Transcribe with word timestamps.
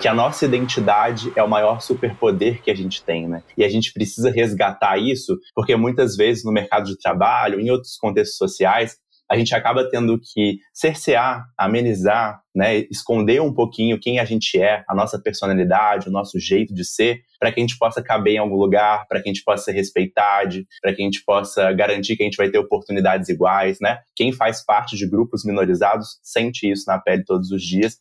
que 0.00 0.08
a 0.08 0.14
nossa 0.14 0.44
identidade 0.44 1.32
é 1.34 1.42
o 1.42 1.48
maior 1.48 1.80
superpoder 1.80 2.62
que 2.62 2.70
a 2.70 2.74
gente 2.74 3.02
tem, 3.02 3.28
né? 3.28 3.42
E 3.56 3.64
a 3.64 3.68
gente 3.68 3.92
precisa 3.92 4.30
resgatar 4.30 4.98
isso, 4.98 5.38
porque 5.54 5.74
muitas 5.76 6.16
vezes 6.16 6.44
no 6.44 6.52
mercado 6.52 6.86
de 6.86 6.98
trabalho, 6.98 7.60
em 7.60 7.70
outros 7.70 7.96
contextos 7.96 8.36
sociais, 8.36 8.96
a 9.28 9.36
gente 9.36 9.54
acaba 9.54 9.88
tendo 9.88 10.18
que 10.20 10.58
cercear, 10.72 11.44
amenizar, 11.58 12.40
né, 12.54 12.78
esconder 12.90 13.42
um 13.42 13.52
pouquinho 13.52 13.98
quem 13.98 14.18
a 14.18 14.24
gente 14.24 14.60
é, 14.60 14.84
a 14.88 14.94
nossa 14.94 15.20
personalidade, 15.20 16.08
o 16.08 16.12
nosso 16.12 16.38
jeito 16.38 16.72
de 16.72 16.84
ser, 16.84 17.22
para 17.38 17.52
que 17.52 17.60
a 17.60 17.62
gente 17.62 17.76
possa 17.76 18.02
caber 18.02 18.34
em 18.34 18.38
algum 18.38 18.56
lugar, 18.56 19.06
para 19.08 19.20
que 19.20 19.28
a 19.28 19.32
gente 19.32 19.44
possa 19.44 19.64
ser 19.64 19.72
respeitado, 19.72 20.64
para 20.80 20.94
que 20.94 21.02
a 21.02 21.04
gente 21.04 21.22
possa 21.24 21.72
garantir 21.72 22.16
que 22.16 22.22
a 22.22 22.26
gente 22.26 22.36
vai 22.36 22.48
ter 22.48 22.58
oportunidades 22.58 23.28
iguais, 23.28 23.78
né? 23.80 23.98
Quem 24.14 24.32
faz 24.32 24.64
parte 24.64 24.96
de 24.96 25.08
grupos 25.08 25.44
minorizados 25.44 26.18
sente 26.22 26.70
isso 26.70 26.84
na 26.86 26.98
pele 26.98 27.24
todos 27.24 27.50
os 27.50 27.62
dias. 27.62 27.98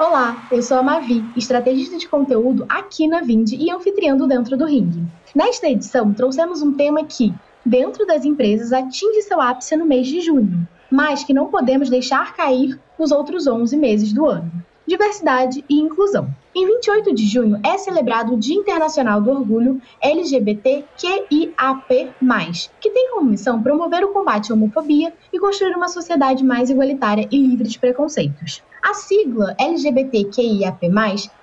Olá, 0.00 0.48
eu 0.50 0.62
sou 0.62 0.78
a 0.78 0.82
Mavi, 0.82 1.22
estrategista 1.36 1.98
de 1.98 2.08
conteúdo 2.08 2.64
aqui 2.70 3.06
na 3.06 3.20
Vind 3.20 3.52
e 3.52 3.70
anfitriã 3.70 4.16
do 4.16 4.26
Dentro 4.26 4.56
do 4.56 4.64
Ring. 4.64 5.06
Nesta 5.34 5.68
edição, 5.68 6.14
trouxemos 6.14 6.62
um 6.62 6.72
tema 6.72 7.04
que, 7.04 7.34
dentro 7.66 8.06
das 8.06 8.24
empresas, 8.24 8.72
atinge 8.72 9.20
seu 9.20 9.38
ápice 9.42 9.76
no 9.76 9.84
mês 9.84 10.06
de 10.06 10.22
junho, 10.22 10.66
mas 10.90 11.22
que 11.22 11.34
não 11.34 11.48
podemos 11.48 11.90
deixar 11.90 12.34
cair 12.34 12.80
nos 12.98 13.12
outros 13.12 13.46
11 13.46 13.76
meses 13.76 14.10
do 14.10 14.24
ano. 14.24 14.50
Diversidade 14.86 15.62
e 15.68 15.78
inclusão. 15.78 16.30
Em 16.52 16.66
28 16.66 17.14
de 17.14 17.28
junho 17.28 17.60
é 17.64 17.78
celebrado 17.78 18.34
o 18.34 18.36
Dia 18.36 18.56
Internacional 18.56 19.20
do 19.20 19.30
Orgulho 19.30 19.80
LGBTQIAP+, 20.02 20.84
que 22.80 22.90
tem 22.90 23.10
como 23.12 23.30
missão 23.30 23.62
promover 23.62 24.04
o 24.04 24.12
combate 24.12 24.50
à 24.50 24.56
homofobia 24.56 25.12
e 25.32 25.38
construir 25.38 25.76
uma 25.76 25.86
sociedade 25.86 26.42
mais 26.42 26.68
igualitária 26.68 27.28
e 27.30 27.38
livre 27.38 27.68
de 27.68 27.78
preconceitos. 27.78 28.64
A 28.82 28.94
sigla 28.94 29.54
LGBTQIAP+, 29.60 30.90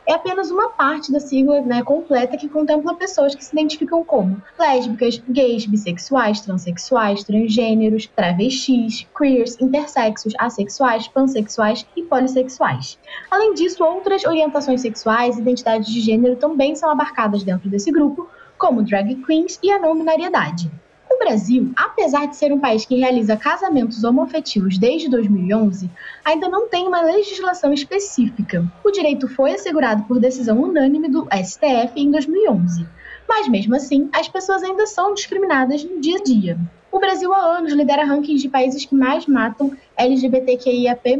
é 0.08 0.14
apenas 0.14 0.50
uma 0.50 0.70
parte 0.70 1.12
da 1.12 1.20
sigla 1.20 1.62
né, 1.62 1.84
completa 1.84 2.36
que 2.36 2.50
contempla 2.50 2.96
pessoas 2.96 3.36
que 3.36 3.46
se 3.46 3.54
identificam 3.54 4.04
como 4.04 4.42
lésbicas, 4.58 5.22
gays, 5.30 5.66
bissexuais, 5.68 6.42
transexuais, 6.42 7.24
transgêneros, 7.24 8.08
travestis, 8.08 9.06
queers, 9.16 9.56
intersexos, 9.62 10.34
assexuais, 10.40 11.08
pansexuais 11.08 11.86
e 11.96 12.02
polissexuais. 12.04 12.98
Além 13.30 13.54
disso, 13.54 13.84
outras 13.84 14.26
orientações 14.26 14.82
sexuais 14.82 14.97
e 15.06 15.40
identidades 15.40 15.92
de 15.92 16.00
gênero 16.00 16.36
também 16.36 16.76
são 16.76 16.90
abarcadas 16.90 17.44
dentro 17.44 17.70
desse 17.70 17.92
grupo, 17.92 18.28
como 18.58 18.84
drag 18.84 19.16
queens 19.24 19.60
e 19.62 19.72
a 19.72 19.80
não 19.80 19.96
binariedade. 19.96 20.72
O 21.10 21.18
Brasil, 21.20 21.72
apesar 21.76 22.28
de 22.28 22.36
ser 22.36 22.52
um 22.52 22.60
país 22.60 22.86
que 22.86 23.00
realiza 23.00 23.38
casamentos 23.38 24.04
homoafetivos 24.04 24.78
desde 24.78 25.10
2011, 25.10 25.90
ainda 26.24 26.50
não 26.50 26.68
tem 26.68 26.88
uma 26.88 27.02
legislação 27.02 27.74
específica. 27.74 28.66
O 28.84 28.92
direito 28.92 29.28
foi 29.28 29.54
assegurado 29.54 30.04
por 30.04 30.20
decisão 30.20 30.62
unânime 30.62 31.08
do 31.08 31.28
STF 31.32 31.94
em 31.96 32.12
2011. 32.12 32.86
Mas 33.28 33.48
mesmo 33.48 33.76
assim, 33.76 34.10
as 34.14 34.28
pessoas 34.28 34.64
ainda 34.64 34.86
são 34.86 35.14
discriminadas 35.14 35.84
no 35.84 36.00
dia 36.00 36.18
a 36.18 36.24
dia. 36.24 36.58
O 36.90 37.00
Brasil 37.00 37.34
há 37.34 37.58
anos 37.58 37.74
lidera 37.74 38.06
rankings 38.06 38.42
de 38.42 38.48
países 38.48 38.86
que 38.86 38.96
mais 38.96 39.28
matam 39.28 39.76
LGBTQIAP+. 39.98 41.18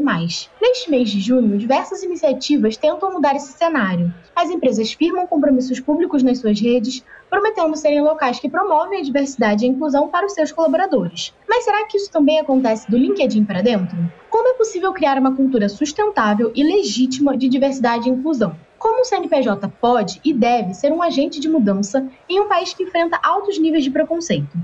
Neste 0.62 0.90
mês 0.90 1.10
de 1.10 1.20
junho, 1.20 1.58
diversas 1.58 2.02
iniciativas 2.02 2.78
tentam 2.78 3.12
mudar 3.12 3.36
esse 3.36 3.52
cenário. 3.52 4.12
As 4.34 4.48
empresas 4.48 4.94
firmam 4.94 5.26
compromissos 5.26 5.78
públicos 5.78 6.22
nas 6.22 6.38
suas 6.38 6.58
redes, 6.58 7.04
prometendo 7.28 7.76
serem 7.76 8.00
locais 8.00 8.40
que 8.40 8.48
promovem 8.48 9.00
a 9.00 9.02
diversidade 9.02 9.64
e 9.64 9.68
a 9.68 9.70
inclusão 9.70 10.08
para 10.08 10.24
os 10.24 10.32
seus 10.32 10.50
colaboradores. 10.50 11.34
Mas 11.46 11.64
será 11.64 11.84
que 11.84 11.98
isso 11.98 12.10
também 12.10 12.40
acontece 12.40 12.90
do 12.90 12.96
LinkedIn 12.96 13.44
para 13.44 13.60
dentro? 13.60 13.96
Como 14.30 14.48
é 14.48 14.54
possível 14.54 14.92
criar 14.94 15.18
uma 15.18 15.36
cultura 15.36 15.68
sustentável 15.68 16.50
e 16.54 16.64
legítima 16.64 17.36
de 17.36 17.46
diversidade 17.46 18.08
e 18.08 18.12
inclusão? 18.12 18.56
Como 18.78 19.02
o 19.02 19.04
CNPJ 19.04 19.68
pode 19.80 20.18
e 20.24 20.32
deve 20.32 20.72
ser 20.72 20.92
um 20.92 21.02
agente 21.02 21.38
de 21.38 21.48
mudança 21.48 22.08
em 22.26 22.40
um 22.40 22.48
país 22.48 22.72
que 22.72 22.84
enfrenta 22.84 23.20
altos 23.22 23.58
níveis 23.58 23.84
de 23.84 23.90
preconceito? 23.90 24.56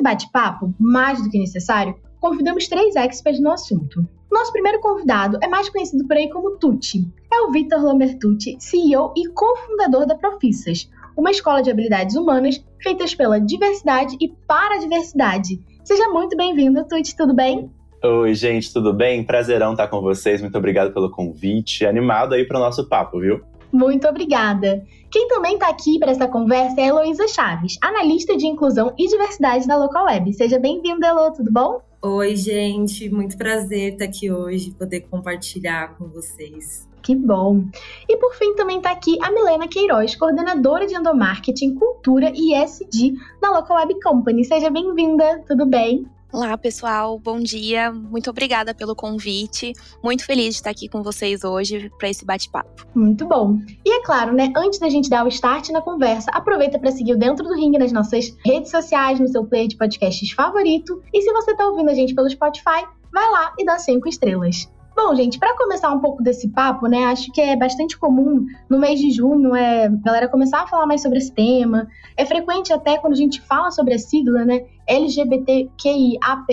Esse 0.00 0.02
bate-papo, 0.02 0.74
mais 0.78 1.22
do 1.22 1.28
que 1.28 1.38
necessário, 1.38 1.94
convidamos 2.18 2.66
três 2.66 2.96
experts 2.96 3.40
no 3.40 3.52
assunto. 3.52 4.06
Nosso 4.32 4.52
primeiro 4.52 4.80
convidado 4.80 5.38
é 5.42 5.48
mais 5.48 5.68
conhecido 5.68 6.06
por 6.06 6.16
aí 6.16 6.30
como 6.30 6.56
Tucci. 6.56 7.06
É 7.32 7.42
o 7.42 7.50
Vitor 7.50 7.82
Lambertucci, 7.82 8.56
CEO 8.58 9.12
e 9.16 9.28
cofundador 9.28 10.06
da 10.06 10.14
Profissas, 10.14 10.90
uma 11.16 11.30
escola 11.30 11.62
de 11.62 11.70
habilidades 11.70 12.16
humanas 12.16 12.64
feitas 12.82 13.14
pela 13.14 13.40
diversidade 13.40 14.16
e 14.20 14.28
para 14.28 14.76
a 14.76 14.78
diversidade. 14.78 15.60
Seja 15.84 16.08
muito 16.08 16.36
bem-vindo, 16.36 16.84
Tucci, 16.84 17.16
tudo 17.16 17.34
bem? 17.34 17.70
Oi, 18.02 18.34
gente, 18.34 18.72
tudo 18.72 18.94
bem? 18.94 19.22
Prazerão 19.22 19.72
estar 19.72 19.88
com 19.88 20.00
vocês. 20.00 20.40
Muito 20.40 20.56
obrigado 20.56 20.92
pelo 20.94 21.10
convite. 21.10 21.84
Animado 21.84 22.34
aí 22.34 22.46
para 22.46 22.56
o 22.56 22.60
nosso 22.60 22.88
papo, 22.88 23.20
viu? 23.20 23.42
Muito 23.72 24.08
obrigada. 24.08 24.84
Quem 25.10 25.28
também 25.28 25.54
está 25.54 25.68
aqui 25.68 25.98
para 25.98 26.10
essa 26.10 26.26
conversa 26.26 26.80
é 26.80 26.84
a 26.84 26.86
Heloísa 26.88 27.28
Chaves, 27.28 27.76
analista 27.80 28.36
de 28.36 28.46
inclusão 28.46 28.92
e 28.98 29.06
diversidade 29.06 29.66
da 29.66 29.76
Local 29.76 30.06
Web. 30.06 30.32
Seja 30.32 30.58
bem-vinda, 30.58 31.06
Elo, 31.06 31.32
tudo 31.32 31.52
bom? 31.52 31.80
Oi, 32.02 32.34
gente, 32.34 33.10
muito 33.10 33.36
prazer 33.36 33.92
estar 33.92 34.06
aqui 34.06 34.32
hoje, 34.32 34.70
poder 34.70 35.00
compartilhar 35.02 35.96
com 35.96 36.08
vocês. 36.08 36.88
Que 37.02 37.14
bom! 37.14 37.64
E 38.08 38.16
por 38.16 38.34
fim 38.34 38.54
também 38.54 38.78
está 38.78 38.90
aqui 38.90 39.18
a 39.22 39.30
Milena 39.30 39.68
Queiroz, 39.68 40.16
coordenadora 40.16 40.86
de 40.86 40.94
endomarketing, 40.94 41.74
cultura 41.74 42.32
e 42.34 42.54
SD 42.54 43.14
da 43.40 43.50
Local 43.50 43.76
Web 43.76 44.00
Company. 44.00 44.44
Seja 44.44 44.70
bem-vinda, 44.70 45.42
tudo 45.46 45.66
bem? 45.66 46.06
Olá, 46.32 46.56
pessoal. 46.56 47.18
Bom 47.18 47.40
dia. 47.40 47.90
Muito 47.90 48.30
obrigada 48.30 48.72
pelo 48.72 48.94
convite. 48.94 49.72
Muito 50.02 50.24
feliz 50.24 50.54
de 50.54 50.60
estar 50.60 50.70
aqui 50.70 50.88
com 50.88 51.02
vocês 51.02 51.42
hoje 51.42 51.90
para 51.98 52.08
esse 52.08 52.24
bate-papo. 52.24 52.86
Muito 52.94 53.26
bom. 53.26 53.58
E 53.84 53.90
é 53.90 54.02
claro, 54.04 54.32
né, 54.32 54.52
antes 54.56 54.78
da 54.78 54.88
gente 54.88 55.10
dar 55.10 55.24
o 55.24 55.28
start 55.28 55.70
na 55.70 55.80
conversa, 55.80 56.30
aproveita 56.30 56.78
para 56.78 56.92
seguir 56.92 57.14
o 57.14 57.18
Dentro 57.18 57.44
do 57.44 57.54
Ring 57.54 57.72
nas 57.72 57.90
nossas 57.90 58.32
redes 58.44 58.70
sociais, 58.70 59.18
no 59.18 59.26
seu 59.26 59.44
player 59.44 59.66
de 59.66 59.76
podcasts 59.76 60.30
favorito. 60.30 61.02
E 61.12 61.20
se 61.20 61.32
você 61.32 61.50
está 61.50 61.66
ouvindo 61.66 61.90
a 61.90 61.94
gente 61.94 62.14
pelo 62.14 62.30
Spotify, 62.30 62.86
vai 63.12 63.30
lá 63.30 63.52
e 63.58 63.64
dá 63.64 63.76
cinco 63.78 64.08
estrelas. 64.08 64.70
Bom, 64.94 65.14
gente, 65.14 65.38
para 65.38 65.56
começar 65.56 65.90
um 65.90 66.00
pouco 66.00 66.22
desse 66.22 66.48
papo, 66.48 66.86
né, 66.86 67.04
acho 67.06 67.32
que 67.32 67.40
é 67.40 67.56
bastante 67.56 67.96
comum 67.96 68.44
no 68.68 68.78
mês 68.78 68.98
de 68.98 69.10
junho 69.10 69.54
é, 69.54 69.86
a 69.86 69.88
galera 69.88 70.28
começar 70.28 70.62
a 70.62 70.66
falar 70.66 70.84
mais 70.84 71.00
sobre 71.00 71.18
esse 71.18 71.32
tema. 71.32 71.88
É 72.16 72.26
frequente 72.26 72.72
até 72.72 72.98
quando 72.98 73.14
a 73.14 73.16
gente 73.16 73.40
fala 73.40 73.70
sobre 73.70 73.94
a 73.94 73.98
sigla, 73.98 74.44
né, 74.44 74.66
LGBTQIAP+, 74.86 76.44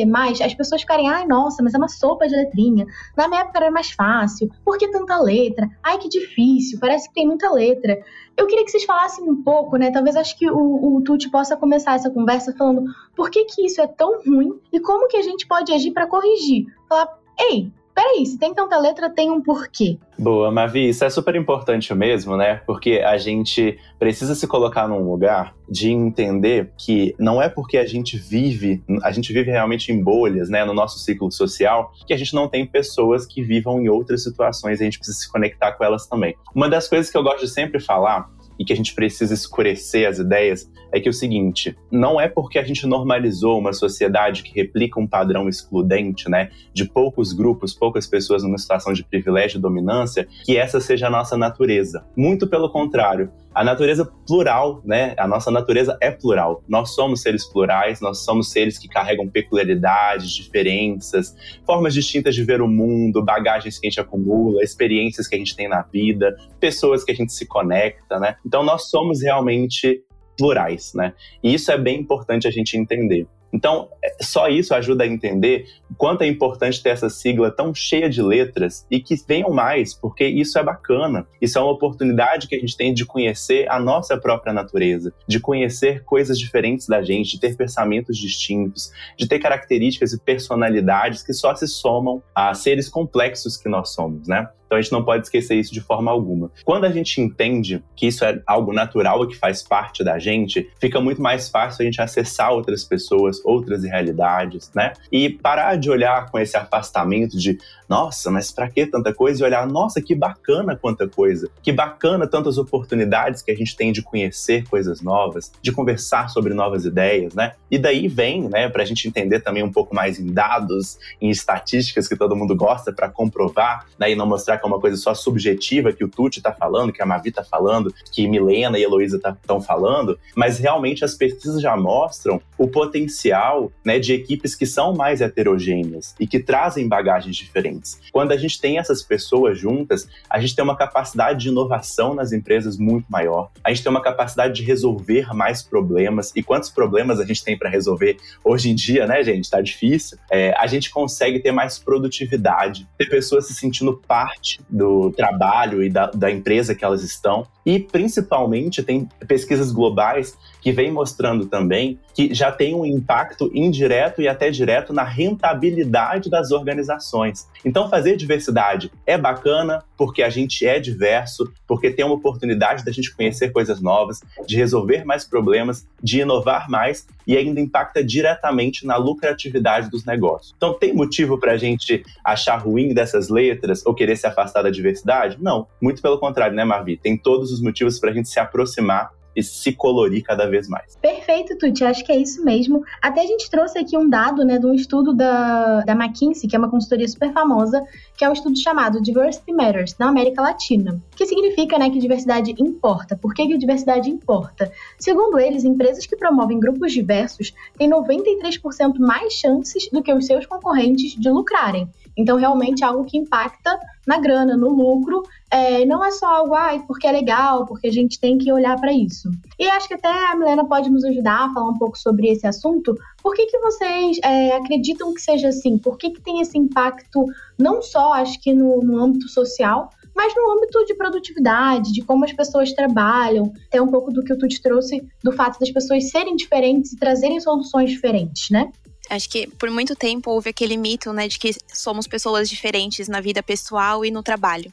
as 0.44 0.53
pessoas 0.53 0.81
ficarem, 0.81 1.09
ai, 1.09 1.25
nossa, 1.25 1.64
mas 1.64 1.74
é 1.74 1.78
uma 1.78 1.88
sopa 1.88 2.28
de 2.28 2.36
letrinha. 2.36 2.86
Na 3.18 3.28
minha 3.28 3.42
época 3.42 3.58
era 3.58 3.72
mais 3.72 3.92
fácil. 3.92 4.50
Por 4.64 4.78
que 4.78 4.88
tanta 4.88 5.19
letra? 5.19 5.68
Ai, 5.84 5.98
que 5.98 6.08
difícil, 6.08 6.80
parece 6.80 7.08
que 7.09 7.16
tem 7.16 7.28
muita 7.28 7.52
letra. 7.52 8.00
Eu 8.38 8.46
queria 8.46 8.64
que 8.64 8.72
vocês 8.72 8.86
falassem 8.86 9.28
um 9.30 9.44
pouco, 9.44 9.78
né, 9.78 9.92
talvez 9.92 10.16
acho 10.16 10.38
que 10.38 10.50
o, 10.50 10.96
o 10.96 11.02
Tuti 11.02 11.30
possa 11.30 11.58
começar 11.58 11.96
essa 11.96 12.12
conversa 12.12 12.54
falando 12.56 12.86
por 13.16 13.31
que 13.31 13.46
que 13.46 13.66
isso 13.66 13.81
é 13.81 13.88
tão 13.88 14.22
ruim 14.22 14.59
e 14.72 14.80
como 14.80 15.08
que 15.08 15.18
a 15.18 15.24
gente 15.24 15.48
pode 15.48 15.74
agir 15.74 15.92
para 15.92 16.08
corrigir. 16.08 16.68
Falar, 16.88 17.18
ei, 17.40 17.72
peraí, 17.97 18.24
se 18.28 18.38
tem 18.38 18.53
tanta 18.53 18.78
letra, 18.78 19.09
tem 19.09 19.31
um 19.31 19.41
porquê. 19.41 19.97
Boa, 20.19 20.52
Mavi, 20.52 20.90
isso 20.90 21.03
é 21.03 21.09
super 21.09 21.35
importante 21.35 21.91
mesmo, 21.96 22.38
né? 22.38 22.62
Porque 22.68 23.02
a 23.03 23.18
gente 23.18 23.80
precisa 23.97 24.35
se 24.35 24.46
colocar 24.46 24.88
num 24.88 25.09
lugar 25.09 25.56
de 25.68 25.91
entender 25.91 26.72
que 26.78 27.16
não 27.18 27.41
é 27.41 27.50
porque 27.50 27.75
a 27.75 27.86
gente 27.86 28.16
vive, 28.16 28.84
a 29.03 29.12
gente 29.12 29.34
vive 29.34 29.50
realmente 29.50 29.91
em 29.91 30.02
bolhas, 30.02 30.47
né, 30.47 30.63
no 30.63 30.75
nosso 30.75 31.00
ciclo 31.00 31.31
social, 31.31 31.91
que 32.06 32.13
a 32.13 32.18
gente 32.18 32.36
não 32.36 32.47
tem 32.47 32.68
pessoas 32.68 33.25
que 33.25 33.41
vivam 33.41 33.81
em 33.81 33.90
outras 33.90 34.24
situações 34.24 34.80
e 34.80 34.84
a 34.84 34.86
gente 34.86 35.00
precisa 35.00 35.18
se 35.18 35.31
conectar 35.31 35.72
com 35.72 35.84
elas 35.84 36.06
também. 36.07 36.36
Uma 36.53 36.69
das 36.69 36.88
coisas 36.88 37.12
que 37.12 37.18
eu 37.18 37.24
gosto 37.24 37.41
de 37.41 37.50
sempre 37.50 37.80
falar 37.80 38.30
e 38.59 38.66
que 38.66 38.73
a 38.73 38.75
gente 38.75 38.94
precisa 38.94 39.34
escurecer 39.34 40.07
as 40.07 40.19
ideias 40.19 40.69
é 40.92 41.00
que 41.00 41.07
é 41.07 41.12
o 41.12 41.13
seguinte, 41.13 41.75
não 41.92 42.19
é 42.19 42.27
porque 42.27 42.57
a 42.57 42.63
gente 42.63 42.86
normalizou 42.88 43.59
uma 43.59 43.74
sociedade 43.74 44.44
que 44.44 44.54
replica 44.56 45.00
um 45.00 45.07
padrão 45.07 45.50
excludente, 45.50 46.30
né, 46.30 46.50
de 46.74 46.86
poucos 46.86 47.33
grupos, 47.33 47.74
poucas 47.74 48.07
pessoas 48.07 48.44
numa 48.44 48.57
situação 48.57 48.94
de 48.94 49.04
privilégio 49.04 49.57
e 49.57 49.62
dominância, 49.62 50.27
que 50.45 50.57
essa 50.57 50.80
seja 50.80 51.07
a 51.07 51.09
nossa 51.09 51.38
natureza. 51.38 52.06
Muito 52.15 52.48
pelo 52.48 52.69
contrário, 52.69 53.30
a 53.57 53.63
natureza 53.63 54.06
plural, 54.27 54.83
né? 54.86 55.15
A 55.18 55.27
nossa 55.27 55.50
natureza 55.50 55.98
é 56.00 56.12
plural. 56.12 56.63
Nós 56.68 56.94
somos 56.94 57.24
seres 57.24 57.44
plurais, 57.44 58.00
nós 58.00 58.19
somos 58.24 58.51
seres 58.51 58.77
que 58.77 58.88
carregam 58.88 59.27
peculiaridades, 59.27 60.30
diferenças, 60.30 61.36
formas 61.65 61.92
distintas 61.92 62.36
de 62.36 62.44
ver 62.44 62.62
o 62.62 62.68
mundo, 62.68 63.25
bagagens 63.25 63.80
que 63.80 63.88
a 63.88 63.89
gente 63.89 64.00
acumula, 64.00 64.62
experiências 64.62 65.27
que 65.27 65.33
a 65.33 65.39
gente 65.39 65.56
tem 65.56 65.68
na 65.68 65.81
vida, 65.81 66.38
pessoas 66.59 67.04
que 67.04 67.12
a 67.12 67.15
gente 67.15 67.33
se 67.33 67.48
conecta, 67.48 68.19
né? 68.19 68.36
Então 68.45 68.63
nós 68.63 68.92
somos 68.92 69.24
realmente 69.24 70.03
plurais, 70.38 70.94
né? 70.94 71.15
E 71.44 71.51
isso 71.51 71.71
é 71.71 71.80
bem 71.80 72.00
importante 72.00 72.48
a 72.48 72.51
gente 72.51 72.77
entender. 72.77 73.25
Então, 73.52 73.90
é, 74.04 74.24
só 74.24 74.48
isso 74.48 74.74
ajuda 74.74 75.04
a 75.04 75.08
entender 75.08 75.66
o 75.90 75.96
quanto 75.96 76.22
é 76.22 76.28
importante 76.28 76.82
ter 76.82 76.90
essa 76.90 77.10
sigla 77.10 77.50
tão 77.50 77.74
cheia 77.74 78.10
de 78.10 78.22
letras 78.22 78.86
e 78.92 79.00
que 79.00 79.16
venham 79.28 79.52
mais, 79.52 79.94
porque 79.94 80.26
isso 80.26 80.60
é 80.60 80.64
bacana. 80.64 81.26
Isso 81.42 81.58
é 81.58 81.62
uma 81.62 81.72
oportunidade 81.72 82.48
que 82.48 82.56
a 82.56 82.60
gente 82.60 82.76
tem 82.76 82.94
de 82.94 83.06
conhecer 83.06 83.70
a 83.70 83.80
nossa 83.80 84.18
própria 84.18 84.54
natureza, 84.54 85.14
de 85.28 85.40
conhecer 85.40 86.04
coisas 86.04 86.38
diferentes 86.38 86.88
da 86.88 87.02
gente, 87.02 87.32
de 87.32 87.40
ter 87.40 87.56
pensamentos 87.56 88.18
distintos, 88.18 88.92
de 89.18 89.28
ter 89.28 89.40
características 89.40 90.14
e 90.14 90.20
personalidades 90.20 91.24
que 91.24 91.34
só 91.34 91.56
se 91.56 91.68
somam 91.68 92.22
a 92.36 92.54
seres 92.54 92.90
complexos 92.90 93.58
que 93.58 93.70
nós 93.70 93.94
somos, 93.94 94.28
né? 94.28 94.48
Então 94.68 94.78
a 94.78 94.81
gente 94.81 94.92
não 94.92 95.04
pode 95.04 95.24
esquecer 95.24 95.56
isso 95.56 95.74
de 95.74 95.81
forma 95.81 96.12
alguma. 96.12 96.52
Quando 96.64 96.86
a 96.86 96.92
gente 96.92 97.19
entende 97.19 97.84
que 97.96 98.08
isso 98.08 98.24
é 98.24 98.42
algo 98.46 98.72
natural 98.74 99.25
que 99.25 99.36
faz 99.36 99.64
parte 99.64 100.04
da 100.04 100.19
gente, 100.19 100.69
fica 100.80 101.00
muito 101.00 101.22
mais 101.22 101.50
fácil 101.50 101.81
a 101.81 101.86
gente 101.86 102.02
acessar 102.02 102.52
outras 102.52 102.84
pessoas, 102.84 103.44
outras 103.44 103.84
realidades, 103.84 104.69
né? 104.75 104.94
E 105.12 105.30
parar 105.30 105.78
de 105.78 105.90
olhar 105.90 106.30
com 106.30 106.38
esse 106.38 106.56
afastamento 106.56 107.38
de, 107.38 107.58
nossa, 107.88 108.30
mas 108.30 108.52
para 108.52 108.69
que 108.69 108.86
tanta 108.86 109.14
coisa? 109.14 109.42
E 109.42 109.46
olhar, 109.46 109.66
nossa, 109.66 110.02
que 110.02 110.14
bacana 110.14 110.75
quanta 110.75 111.08
coisa. 111.08 111.50
Que 111.63 111.72
bacana 111.72 112.28
tantas 112.28 112.58
oportunidades 112.58 113.42
que 113.42 113.52
a 113.52 113.56
gente 113.56 113.75
tem 113.75 113.92
de 113.92 114.02
conhecer 114.02 114.68
coisas 114.68 115.02
novas, 115.02 115.52
de 115.62 115.72
conversar 115.72 116.30
sobre 116.30 116.54
novas 116.54 116.86
ideias, 116.86 117.34
né? 117.34 117.54
E 117.72 117.78
daí 117.78 118.08
vem, 118.08 118.50
né, 118.50 118.68
para 118.70 118.84
a 118.84 118.86
gente 118.86 119.08
entender 119.08 119.40
também 119.40 119.63
um 119.63 119.72
pouco 119.72 119.96
mais 119.96 120.20
em 120.20 120.28
dados, 120.28 120.98
em 121.22 121.30
estatísticas 121.30 122.08
que 122.08 122.16
todo 122.16 122.36
mundo 122.36 122.56
gosta 122.56 122.92
para 122.92 123.10
comprovar, 123.10 123.86
né, 123.98 124.12
e 124.12 124.16
não 124.16 124.25
mostrar 124.25 124.56
que 124.57 124.65
é 124.65 124.68
uma 124.68 124.80
coisa 124.80 124.98
só 124.98 125.13
subjetiva 125.13 125.94
que 125.94 126.04
o 126.04 126.07
Tuti 126.07 126.39
está 126.39 126.51
falando, 126.51 126.92
que 126.92 127.01
a 127.01 127.06
Mavi 127.06 127.30
está 127.30 127.44
falando, 127.44 127.94
que 128.12 128.27
Milena 128.27 128.77
e 128.77 128.83
Heloísa 128.83 129.18
estão 129.18 129.59
tá, 129.59 129.62
falando, 129.62 130.19
mas 130.36 130.57
realmente 130.57 131.04
as 131.04 131.15
pesquisas 131.15 131.62
já 131.62 131.75
mostram 131.75 132.42
o 132.57 132.68
potencial 132.68 133.71
né, 133.86 134.00
de 134.00 134.13
equipes 134.13 134.56
que 134.56 134.65
são 134.65 134.94
mais 134.94 135.21
heterogêneas 135.21 136.15
e 136.19 136.27
que 136.27 136.39
trazem 136.39 136.88
bagagens 136.88 137.36
diferentes. 137.36 138.00
Quando 138.12 138.31
a 138.31 138.38
gente 138.38 138.59
tem 138.59 138.77
essas 138.77 139.01
pessoas 139.01 139.59
juntas, 139.59 140.07
a 140.30 140.39
gente 140.39 140.56
tem 140.56 140.63
uma 140.63 140.75
capacidade 140.75 141.39
de 141.39 141.50
inovação 141.50 142.13
nas 142.13 142.31
empresas 142.31 142.77
muito 142.77 143.06
maior, 143.10 143.50
a 143.63 143.69
gente 143.69 143.83
tem 143.83 143.89
uma 143.89 144.01
capacidade 144.01 144.53
de 144.53 144.63
resolver 144.63 145.33
mais 145.33 145.62
problemas. 145.62 146.31
E 146.36 146.42
quantos 146.42 146.69
problemas 146.69 147.19
a 147.19 147.25
gente 147.25 147.44
tem 147.44 147.57
para 147.57 147.69
resolver 147.69 148.18
hoje 148.44 148.69
em 148.69 148.75
dia, 148.75 149.06
né, 149.06 149.24
gente? 149.24 149.45
Está 149.45 149.62
difícil. 149.62 150.18
É, 150.31 150.53
a 150.57 150.68
gente 150.68 150.89
consegue 150.89 151.39
ter 151.39 151.51
mais 151.51 151.77
produtividade, 151.77 152.88
ter 152.98 153.10
pessoas 153.10 153.48
se 153.48 153.53
sentindo 153.53 153.98
parte 154.07 154.47
parte 154.48 154.62
do 154.70 155.12
trabalho 155.12 155.84
e 155.84 155.90
da, 155.90 156.08
da 156.08 156.32
empresa 156.32 156.74
que 156.74 156.86
elas 156.86 157.04
estão. 157.04 157.46
E 157.66 157.80
principalmente 157.80 158.82
tem 158.82 159.10
pesquisas 159.28 159.72
globais 159.72 160.38
que 160.62 160.71
vêm 160.71 160.92
mostrando 160.92 161.45
também 161.45 162.00
que 162.13 162.33
já 162.33 162.51
tem 162.51 162.74
um 162.74 162.86
impacto 162.86 163.51
indireto 163.54 164.21
e 164.21 164.27
até 164.27 164.50
direto 164.50 164.92
na 164.92 165.04
rentabilidade 165.04 166.30
das 166.30 166.51
organizações. 166.51 167.48
Então, 167.63 167.89
fazer 167.89 168.15
diversidade 168.15 168.92
é 169.06 169.18
bacana 169.18 169.83
porque 169.95 170.24
a 170.24 170.30
gente 170.30 170.65
é 170.65 170.80
diverso, 170.80 171.51
porque 171.68 171.92
tem 171.92 172.04
uma 172.04 172.15
oportunidade 172.15 172.83
da 172.83 172.92
gente 172.92 173.15
conhecer 173.15 173.51
coisas 173.51 173.81
novas, 173.81 174.19
de 174.48 174.56
resolver 174.56 175.06
mais 175.06 175.25
problemas, 175.25 175.88
de 176.01 176.21
inovar 176.21 176.69
mais 176.69 177.07
e 177.25 177.38
ainda 177.38 177.60
impacta 177.60 178.03
diretamente 178.03 178.86
na 178.86 178.95
lucratividade 178.95 179.89
dos 179.89 180.06
negócios. 180.06 180.53
Então, 180.57 180.74
tem 180.74 180.94
motivo 180.94 181.38
para 181.38 181.51
a 181.51 181.57
gente 181.57 182.03
achar 182.24 182.57
ruim 182.57 182.94
dessas 182.94 183.30
letras 183.30 183.86
ou 183.86 183.94
querer 183.94 184.15
se 184.15 184.25
afastar 184.25 184.63
da 184.63 184.69
diversidade? 184.69 185.38
Não, 185.39 185.68
muito 185.80 186.01
pelo 186.01 186.18
contrário, 186.18 186.56
né, 186.56 186.63
Marvi? 186.63 186.98
Tem 186.98 187.18
todos 187.18 187.51
os 187.51 187.62
motivos 187.62 188.00
para 188.00 188.10
a 188.10 188.13
gente 188.13 188.30
se 188.30 188.39
aproximar 188.39 189.12
e 189.38 189.44
se 189.44 189.72
colorir 189.72 190.24
cada 190.24 190.50
vez 190.50 190.68
mais. 190.68 190.95
Perfeito, 191.00 191.56
Tuti, 191.60 191.84
acho 191.84 192.04
que 192.04 192.12
é 192.12 192.18
isso 192.18 192.44
mesmo. 192.44 192.84
Até 193.00 193.22
a 193.22 193.25
gente 193.28 193.50
trouxe 193.51 193.78
aqui 193.78 193.95
um 193.95 194.10
dado, 194.10 194.44
né, 194.44 194.57
de 194.57 194.66
um 194.66 194.74
estudo 194.74 195.13
da, 195.13 195.81
da 195.81 195.94
McKinsey, 195.94 196.50
que 196.50 196.56
é 196.56 196.60
uma 196.60 196.72
consultoria 196.72 197.07
super 197.07 197.31
famosa, 197.31 197.84
que 198.18 198.25
é 198.25 198.30
um 198.30 198.34
estudo 198.34 198.57
chamado 198.57 199.00
Diversity 199.00 199.54
Matters, 199.54 199.95
na 200.00 200.10
América 200.10 200.42
Latina, 200.42 201.00
que 201.16 201.28
significa, 201.28 201.78
né, 201.78 201.92
que 201.92 202.00
diversidade 202.00 202.56
importa. 202.57 203.16
Por 203.16 203.36
que, 203.36 203.45
que 203.45 203.57
diversidade 203.60 204.10
importa? 204.10 204.72
Segundo 204.98 205.38
eles, 205.38 205.63
empresas 205.63 206.07
que 206.07 206.16
promovem 206.16 206.60
grupos 206.60 206.92
diversos 206.92 207.54
têm 207.78 207.88
93% 207.88 208.98
mais 208.98 209.34
chances 209.34 209.88
do 209.92 210.01
que 210.01 210.12
os 210.12 210.25
seus 210.25 210.48
concorrentes 210.48 211.12
de 211.13 211.30
lucrarem. 211.30 211.88
Então, 212.18 212.38
realmente 212.38 212.84
é 212.84 212.88
algo 212.88 213.06
que 213.06 213.18
impacta 213.18 213.78
na 214.06 214.19
grana, 214.19 214.58
no 214.58 214.69
lucro. 214.69 215.24
É, 215.52 215.86
não 215.86 216.04
é 216.04 216.12
só 216.12 216.25
algo, 216.25 216.56
ai, 216.56 216.84
porque 216.88 217.06
é 217.06 217.12
legal, 217.12 217.66
porque 217.66 217.88
a 217.88 217.92
gente 217.92 218.19
tem 218.19 218.38
que 218.38 218.52
olhar 218.52 218.80
para 218.80 218.92
isso. 218.92 219.30
E 219.60 219.68
acho 219.68 219.88
que 219.88 219.94
até 219.94 220.10
a 220.10 220.36
Milena 220.36 220.66
pode 220.66 220.90
nos 220.90 221.04
ajudar 221.04 221.46
a 221.46 221.54
falar 221.54 221.69
um 221.69 221.78
pouco 221.78 221.98
sobre 221.98 222.28
esse 222.30 222.48
assunto. 222.48 222.96
Por 223.22 223.36
que, 223.36 223.46
que 223.46 223.60
vocês 223.60 224.18
é, 224.24 224.56
acreditam 224.56 225.14
que 225.14 225.22
seja 225.22 225.50
assim? 225.50 225.78
Por 225.78 225.98
que, 225.98 226.10
que 226.10 226.22
tem 226.22 226.42
esse 226.42 226.58
impacto, 226.58 227.25
não 227.58 227.81
só, 227.81 228.14
acho 228.14 228.42
que 228.42 228.54
no, 228.54 228.81
no 228.81 228.98
âmbito 228.98 229.28
social, 229.30 229.90
mas 230.18 230.34
no 230.36 230.52
âmbito 230.52 230.84
de 230.86 230.96
produtividade, 230.96 231.94
de 231.94 232.02
como 232.02 232.25
as 232.25 232.34
pessoas 232.34 232.74
trabalham, 232.74 233.54
até 233.68 233.80
um 233.80 233.88
pouco 233.88 234.12
do 234.12 234.24
que 234.24 234.34
o 234.34 234.38
Tuti 234.38 234.60
trouxe, 234.60 235.08
do 235.24 235.31
fato 235.31 235.60
das 235.60 235.70
pessoas 235.70 236.10
serem 236.10 236.36
diferentes 236.36 236.92
e 236.92 236.98
trazerem 236.98 237.40
soluções 237.40 237.92
diferentes, 237.92 238.50
né? 238.50 238.72
Acho 239.09 239.30
que 239.30 239.48
por 239.48 239.69
muito 239.69 239.95
tempo 239.95 240.31
houve 240.31 240.50
aquele 240.50 240.75
mito, 240.75 241.13
né, 241.13 241.27
de 241.27 241.39
que 241.39 241.56
somos 241.74 242.07
pessoas 242.07 242.50
diferentes 242.50 243.07
na 243.07 243.21
vida 243.21 243.42
pessoal 243.42 244.04
e 244.04 244.12
no 244.12 244.21
trabalho. 244.21 244.71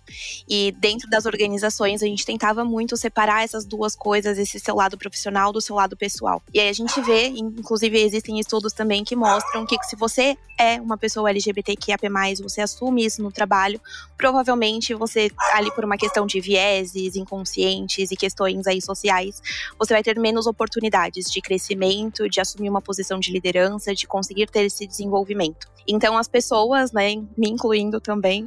E 0.48 0.72
dentro 0.72 1.08
das 1.08 1.26
organizações 1.26 2.02
a 2.02 2.06
gente 2.06 2.26
tentava 2.26 2.64
muito 2.64 2.96
separar 2.96 3.44
essas 3.44 3.64
duas 3.64 3.94
coisas, 3.94 4.38
esse 4.38 4.58
seu 4.58 4.74
lado 4.74 4.98
profissional 4.98 5.52
do 5.52 5.60
seu 5.60 5.76
lado 5.76 5.96
pessoal. 5.96 6.42
E 6.52 6.60
aí 6.60 6.68
a 6.68 6.72
gente 6.72 7.00
vê, 7.00 7.28
inclusive 7.28 7.98
existem 8.00 8.40
estudos 8.40 8.72
também 8.72 9.04
que 9.04 9.14
mostram 9.14 9.64
que 9.66 9.76
se 9.84 9.96
você 9.96 10.36
é 10.58 10.80
uma 10.80 10.96
pessoa 10.96 11.30
LGBTQIAP+, 11.30 12.08
você 12.42 12.60
assume 12.60 13.04
isso 13.04 13.22
no 13.22 13.30
trabalho, 13.30 13.80
provavelmente 14.16 14.94
você 14.94 15.30
ali 15.52 15.70
por 15.72 15.84
uma 15.84 15.96
questão 15.96 16.26
de 16.26 16.40
vieses 16.40 17.16
inconscientes 17.16 18.10
e 18.10 18.16
questões 18.16 18.66
aí 18.66 18.80
sociais, 18.80 19.42
você 19.78 19.92
vai 19.92 20.02
ter 20.02 20.18
menos 20.18 20.46
oportunidades 20.46 21.30
de 21.30 21.40
crescimento, 21.40 22.28
de 22.28 22.40
assumir 22.40 22.70
uma 22.70 22.80
posição 22.80 23.18
de 23.18 23.32
liderança, 23.32 23.94
de 23.94 24.06
conseguir 24.24 24.46
ter 24.46 24.64
esse 24.64 24.86
desenvolvimento. 24.86 25.68
Então 25.86 26.16
as 26.16 26.26
pessoas, 26.26 26.92
né, 26.92 27.14
me 27.36 27.50
incluindo 27.50 28.00
também, 28.00 28.46